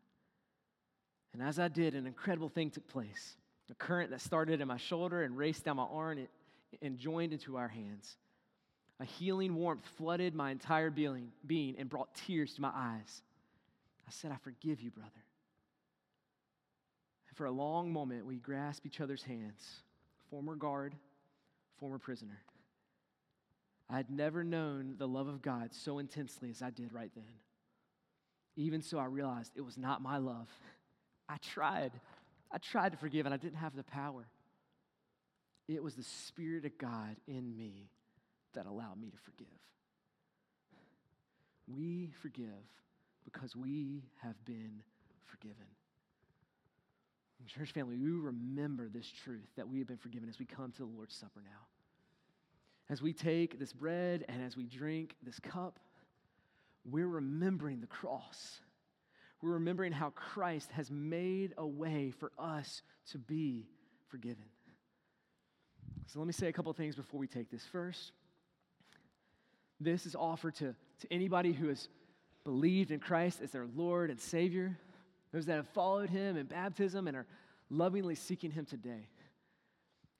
And 1.33 1.41
as 1.41 1.59
I 1.59 1.67
did, 1.67 1.95
an 1.95 2.05
incredible 2.05 2.49
thing 2.49 2.69
took 2.69 2.87
place. 2.87 3.35
A 3.71 3.75
current 3.75 4.11
that 4.11 4.21
started 4.21 4.61
in 4.61 4.67
my 4.67 4.77
shoulder 4.77 5.23
and 5.23 5.35
raced 5.35 5.65
down 5.65 5.77
my 5.77 5.83
arm 5.83 6.27
and 6.81 6.97
joined 6.99 7.33
into 7.33 7.57
our 7.57 7.67
hands. 7.67 8.15
A 8.99 9.05
healing 9.05 9.55
warmth 9.55 9.85
flooded 9.97 10.33
my 10.33 10.51
entire 10.51 10.89
being, 10.89 11.31
being 11.45 11.75
and 11.77 11.89
brought 11.89 12.15
tears 12.15 12.53
to 12.55 12.61
my 12.61 12.71
eyes. 12.73 13.21
I 14.07 14.11
said, 14.11 14.31
I 14.31 14.37
forgive 14.37 14.81
you, 14.81 14.91
brother. 14.91 15.11
And 17.27 17.35
for 17.35 17.45
a 17.45 17.51
long 17.51 17.91
moment, 17.91 18.25
we 18.25 18.37
grasped 18.37 18.85
each 18.85 19.01
other's 19.01 19.23
hands 19.23 19.81
former 20.29 20.55
guard, 20.55 20.95
former 21.79 21.99
prisoner. 21.99 22.41
I 23.89 23.97
had 23.97 24.09
never 24.09 24.43
known 24.43 24.95
the 24.97 25.07
love 25.07 25.27
of 25.27 25.41
God 25.41 25.73
so 25.73 25.99
intensely 25.99 26.49
as 26.49 26.61
I 26.61 26.71
did 26.71 26.93
right 26.93 27.11
then. 27.15 27.23
Even 28.55 28.81
so, 28.81 28.97
I 28.97 29.05
realized 29.05 29.51
it 29.55 29.61
was 29.61 29.77
not 29.77 30.01
my 30.01 30.17
love. 30.17 30.49
I 31.29 31.37
tried. 31.37 31.91
I 32.51 32.57
tried 32.57 32.93
to 32.93 32.97
forgive, 32.97 33.25
and 33.25 33.33
I 33.33 33.37
didn't 33.37 33.57
have 33.57 33.75
the 33.75 33.83
power. 33.83 34.25
It 35.67 35.83
was 35.83 35.95
the 35.95 36.03
Spirit 36.03 36.65
of 36.65 36.77
God 36.77 37.17
in 37.27 37.55
me 37.55 37.89
that 38.55 38.65
allow 38.65 38.93
me 38.99 39.09
to 39.09 39.17
forgive. 39.17 39.47
We 41.67 42.11
forgive 42.21 42.47
because 43.23 43.55
we 43.55 44.03
have 44.21 44.35
been 44.45 44.81
forgiven. 45.25 45.65
Church 47.47 47.71
family, 47.73 47.95
we 47.95 48.09
remember 48.09 48.89
this 48.89 49.07
truth 49.23 49.49
that 49.55 49.67
we 49.67 49.77
have 49.77 49.87
been 49.87 49.97
forgiven 49.97 50.27
as 50.27 50.39
we 50.39 50.45
come 50.45 50.71
to 50.71 50.79
the 50.79 50.85
Lord's 50.85 51.15
Supper 51.15 51.41
now. 51.43 51.67
As 52.89 53.01
we 53.01 53.13
take 53.13 53.59
this 53.59 53.71
bread 53.71 54.25
and 54.27 54.43
as 54.43 54.57
we 54.57 54.65
drink 54.65 55.15
this 55.21 55.39
cup, 55.39 55.79
we're 56.89 57.07
remembering 57.07 57.81
the 57.81 57.87
cross. 57.87 58.59
We're 59.41 59.53
remembering 59.53 59.91
how 59.91 60.09
Christ 60.11 60.71
has 60.71 60.89
made 60.89 61.53
a 61.57 61.65
way 61.65 62.11
for 62.19 62.31
us 62.39 62.81
to 63.11 63.19
be 63.19 63.67
forgiven. 64.07 64.45
So 66.07 66.19
let 66.19 66.25
me 66.25 66.33
say 66.33 66.47
a 66.47 66.53
couple 66.53 66.71
things 66.73 66.95
before 66.95 67.19
we 67.19 67.27
take 67.27 67.49
this. 67.51 67.65
First, 67.71 68.11
this 69.79 70.05
is 70.05 70.15
offered 70.15 70.55
to, 70.55 70.75
to 71.01 71.07
anybody 71.11 71.51
who 71.51 71.67
has 71.67 71.89
believed 72.43 72.91
in 72.91 72.99
Christ 72.99 73.41
as 73.41 73.51
their 73.51 73.67
Lord 73.75 74.09
and 74.09 74.19
Savior 74.19 74.77
those 75.35 75.47
that 75.47 75.55
have 75.57 75.67
followed 75.69 76.09
him 76.09 76.37
in 76.37 76.45
baptism 76.45 77.09
and 77.09 77.17
are 77.17 77.25
lovingly 77.69 78.15
seeking 78.15 78.51
him 78.51 78.63
today. 78.63 79.09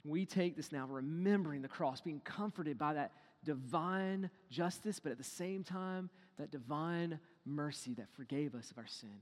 We 0.03 0.25
take 0.25 0.57
this 0.57 0.73
now, 0.73 0.87
remembering 0.87 1.61
the 1.61 1.69
cross, 1.69 2.01
being 2.01 2.19
comforted 2.19 2.77
by 2.77 2.95
that 2.95 3.13
divine 3.45 4.29
justice, 4.49 4.99
but 4.99 5.13
at 5.13 5.17
the 5.17 5.23
same 5.23 5.63
time, 5.63 6.09
that 6.37 6.51
divine 6.51 7.17
mercy 7.45 7.93
that 7.93 8.09
forgave 8.11 8.55
us 8.55 8.71
of 8.71 8.77
our 8.77 8.87
sin. 8.87 9.21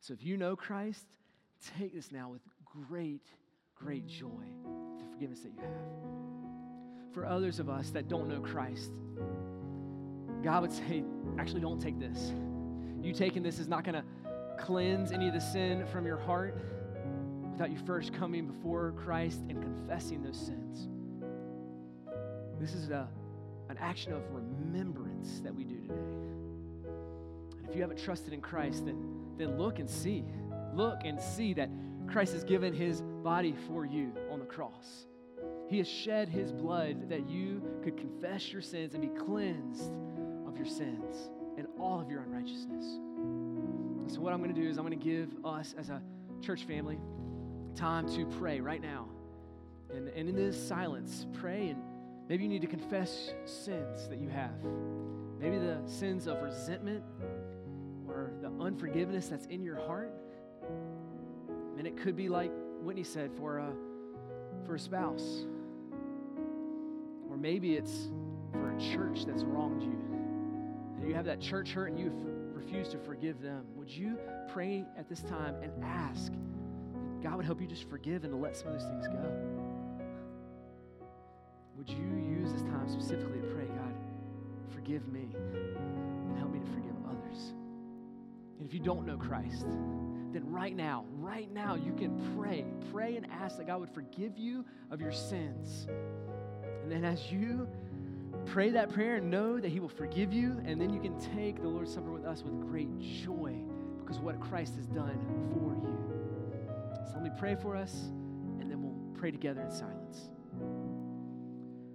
So 0.00 0.12
if 0.12 0.24
you 0.24 0.36
know 0.36 0.56
Christ, 0.56 1.04
take 1.78 1.94
this 1.94 2.10
now 2.10 2.30
with 2.30 2.42
great, 2.88 3.28
great 3.76 4.08
joy, 4.08 4.44
the 4.98 5.04
forgiveness 5.12 5.40
that 5.40 5.52
you 5.52 5.60
have. 5.60 7.14
For 7.14 7.26
others 7.26 7.60
of 7.60 7.68
us 7.68 7.90
that 7.90 8.08
don't 8.08 8.28
know 8.28 8.40
Christ, 8.40 8.90
God 10.42 10.62
would 10.62 10.72
say, 10.72 11.02
actually, 11.38 11.60
don't 11.60 11.80
take 11.80 11.98
this. 11.98 12.32
You 13.02 13.12
taking 13.12 13.42
this 13.42 13.58
is 13.58 13.68
not 13.68 13.84
going 13.84 13.94
to 13.94 14.04
cleanse 14.58 15.12
any 15.12 15.28
of 15.28 15.34
the 15.34 15.40
sin 15.40 15.86
from 15.86 16.04
your 16.04 16.16
heart 16.16 16.56
without 17.52 17.70
you 17.70 17.78
first 17.86 18.12
coming 18.12 18.46
before 18.46 18.92
Christ 18.92 19.40
and 19.48 19.60
confessing 19.62 20.22
those 20.22 20.38
sins. 20.38 20.88
This 22.60 22.74
is 22.74 22.90
a, 22.90 23.08
an 23.68 23.78
action 23.78 24.12
of 24.12 24.22
remembrance 24.30 25.40
that 25.40 25.54
we 25.54 25.64
do 25.64 25.80
today. 25.80 25.94
And 25.94 27.68
if 27.68 27.74
you 27.74 27.82
haven't 27.82 28.02
trusted 28.02 28.32
in 28.32 28.40
Christ, 28.40 28.84
then, 28.84 28.96
then 29.36 29.58
look 29.58 29.78
and 29.78 29.88
see. 29.88 30.24
Look 30.74 31.00
and 31.04 31.20
see 31.20 31.54
that 31.54 31.70
Christ 32.08 32.32
has 32.32 32.44
given 32.44 32.72
his 32.72 33.02
body 33.22 33.54
for 33.68 33.84
you 33.84 34.12
on 34.30 34.38
the 34.38 34.46
cross. 34.46 35.06
He 35.68 35.78
has 35.78 35.88
shed 35.88 36.28
his 36.28 36.50
blood 36.50 37.10
that 37.10 37.28
you 37.28 37.62
could 37.82 37.96
confess 37.96 38.52
your 38.52 38.62
sins 38.62 38.94
and 38.94 39.02
be 39.02 39.20
cleansed 39.20 39.92
of 40.48 40.56
your 40.56 40.66
sins 40.66 41.30
and 41.56 41.66
all 41.78 42.00
of 42.00 42.10
your 42.10 42.22
unrighteousness. 42.22 42.84
So, 44.12 44.20
what 44.20 44.32
I'm 44.32 44.42
going 44.42 44.54
to 44.54 44.60
do 44.60 44.68
is 44.68 44.78
I'm 44.78 44.86
going 44.86 44.98
to 44.98 45.04
give 45.04 45.28
us 45.44 45.74
as 45.78 45.90
a 45.90 46.02
church 46.40 46.64
family 46.64 46.98
time 47.74 48.08
to 48.14 48.24
pray 48.38 48.60
right 48.60 48.80
now. 48.80 49.06
And, 49.94 50.08
and 50.08 50.28
in 50.28 50.34
this 50.34 50.60
silence, 50.68 51.26
pray 51.40 51.68
and 51.68 51.82
maybe 52.28 52.42
you 52.42 52.48
need 52.48 52.62
to 52.62 52.66
confess 52.66 53.32
sins 53.44 54.08
that 54.08 54.18
you 54.18 54.28
have. 54.28 54.52
Maybe 55.38 55.58
the 55.58 55.80
sins 55.86 56.26
of 56.26 56.42
resentment 56.42 57.04
or 58.08 58.32
the 58.40 58.50
unforgiveness 58.60 59.28
that's 59.28 59.46
in 59.46 59.62
your 59.62 59.76
heart. 59.76 60.12
And 61.76 61.86
it 61.86 61.96
could 61.96 62.16
be 62.16 62.28
like 62.28 62.50
Whitney 62.82 63.04
said 63.04 63.30
for 63.36 63.58
a, 63.58 63.72
for 64.66 64.74
a 64.74 64.78
spouse. 64.78 65.44
Or 67.30 67.36
maybe 67.36 67.76
it's 67.76 68.08
for 68.52 68.74
a 68.74 68.80
church 68.80 69.26
that's 69.26 69.44
wronged 69.44 69.82
you. 69.82 70.07
And 70.98 71.08
you 71.08 71.14
have 71.14 71.26
that 71.26 71.40
church 71.40 71.70
hurt 71.70 71.90
and 71.90 71.98
you 71.98 72.12
refuse 72.52 72.88
to 72.88 72.98
forgive 72.98 73.40
them, 73.40 73.64
would 73.76 73.88
you 73.88 74.18
pray 74.48 74.84
at 74.96 75.08
this 75.08 75.20
time 75.22 75.54
and 75.62 75.72
ask 75.82 76.32
God 77.22 77.36
would 77.36 77.46
help 77.46 77.60
you 77.60 77.66
just 77.66 77.88
forgive 77.88 78.24
and 78.24 78.32
to 78.32 78.38
let 78.38 78.56
some 78.56 78.68
of 78.68 78.74
those 78.74 78.88
things 78.88 79.08
go? 79.08 79.32
Would 81.76 81.88
you 81.88 82.38
use 82.38 82.52
this 82.52 82.62
time 82.62 82.88
specifically 82.88 83.40
to 83.40 83.46
pray, 83.48 83.66
God, 83.66 83.94
forgive 84.72 85.08
me 85.08 85.34
and 85.34 86.38
help 86.38 86.52
me 86.52 86.60
to 86.60 86.66
forgive 86.66 86.94
others? 87.08 87.54
And 88.58 88.66
if 88.66 88.74
you 88.74 88.80
don't 88.80 89.06
know 89.06 89.16
Christ, 89.16 89.66
then 90.32 90.42
right 90.46 90.76
now, 90.76 91.04
right 91.14 91.50
now, 91.52 91.74
you 91.74 91.92
can 91.92 92.36
pray. 92.36 92.64
Pray 92.92 93.16
and 93.16 93.26
ask 93.30 93.56
that 93.56 93.66
God 93.66 93.80
would 93.80 93.90
forgive 93.90 94.36
you 94.36 94.64
of 94.90 95.00
your 95.00 95.12
sins. 95.12 95.86
And 96.82 96.90
then 96.90 97.04
as 97.04 97.32
you 97.32 97.68
pray 98.48 98.70
that 98.70 98.92
prayer 98.92 99.16
and 99.16 99.30
know 99.30 99.60
that 99.60 99.68
He 99.68 99.80
will 99.80 99.88
forgive 99.88 100.32
you, 100.32 100.60
and 100.64 100.80
then 100.80 100.90
you 100.90 101.00
can 101.00 101.18
take 101.36 101.60
the 101.60 101.68
Lord's 101.68 101.92
Supper 101.92 102.10
with 102.10 102.24
us 102.24 102.42
with 102.42 102.60
great 102.60 102.88
joy 102.98 103.54
because 104.00 104.18
what 104.18 104.40
Christ 104.40 104.76
has 104.76 104.86
done 104.86 105.18
for 105.52 105.74
you. 105.74 105.98
So 107.06 107.14
let 107.14 107.22
me 107.22 107.30
pray 107.38 107.54
for 107.54 107.76
us, 107.76 107.94
and 108.60 108.70
then 108.70 108.82
we'll 108.82 108.96
pray 109.18 109.30
together 109.30 109.60
in 109.60 109.70
silence. 109.70 110.30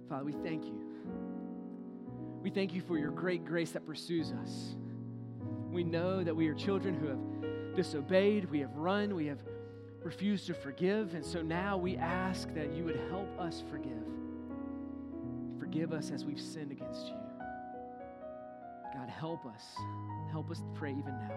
Father, 0.08 0.24
we 0.24 0.32
thank 0.32 0.64
you. 0.64 0.80
We 2.42 2.50
thank 2.50 2.72
you 2.72 2.82
for 2.82 2.98
your 2.98 3.10
great 3.10 3.44
grace 3.44 3.72
that 3.72 3.84
pursues 3.84 4.32
us. 4.32 4.76
We 5.70 5.82
know 5.82 6.22
that 6.22 6.36
we 6.36 6.46
are 6.48 6.54
children 6.54 6.94
who 6.94 7.08
have 7.08 7.74
disobeyed, 7.74 8.48
we 8.50 8.60
have 8.60 8.76
run, 8.76 9.14
we 9.14 9.26
have 9.26 9.42
refused 10.04 10.46
to 10.46 10.54
forgive, 10.54 11.14
and 11.14 11.24
so 11.24 11.42
now 11.42 11.76
we 11.76 11.96
ask 11.96 12.52
that 12.54 12.72
you 12.72 12.84
would 12.84 13.00
help 13.10 13.28
us 13.40 13.64
forgive. 13.70 14.13
Forgive 15.74 15.92
us 15.92 16.12
as 16.12 16.24
we've 16.24 16.40
sinned 16.40 16.70
against 16.70 17.08
you. 17.08 17.16
God, 18.94 19.08
help 19.08 19.44
us. 19.44 19.64
Help 20.30 20.48
us 20.48 20.60
to 20.60 20.68
pray 20.72 20.92
even 20.92 21.18
now. 21.18 21.34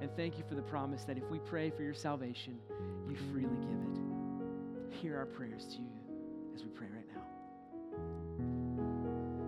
And 0.00 0.08
thank 0.14 0.38
you 0.38 0.44
for 0.48 0.54
the 0.54 0.62
promise 0.62 1.02
that 1.02 1.18
if 1.18 1.28
we 1.32 1.40
pray 1.40 1.68
for 1.68 1.82
your 1.82 1.92
salvation, 1.92 2.60
you 3.08 3.16
freely 3.32 3.56
give 3.56 3.70
it. 3.70 5.00
Hear 5.02 5.16
our 5.16 5.26
prayers 5.26 5.66
to 5.66 5.78
you 5.78 5.90
as 6.54 6.62
we 6.62 6.68
pray 6.68 6.86
right 6.94 6.99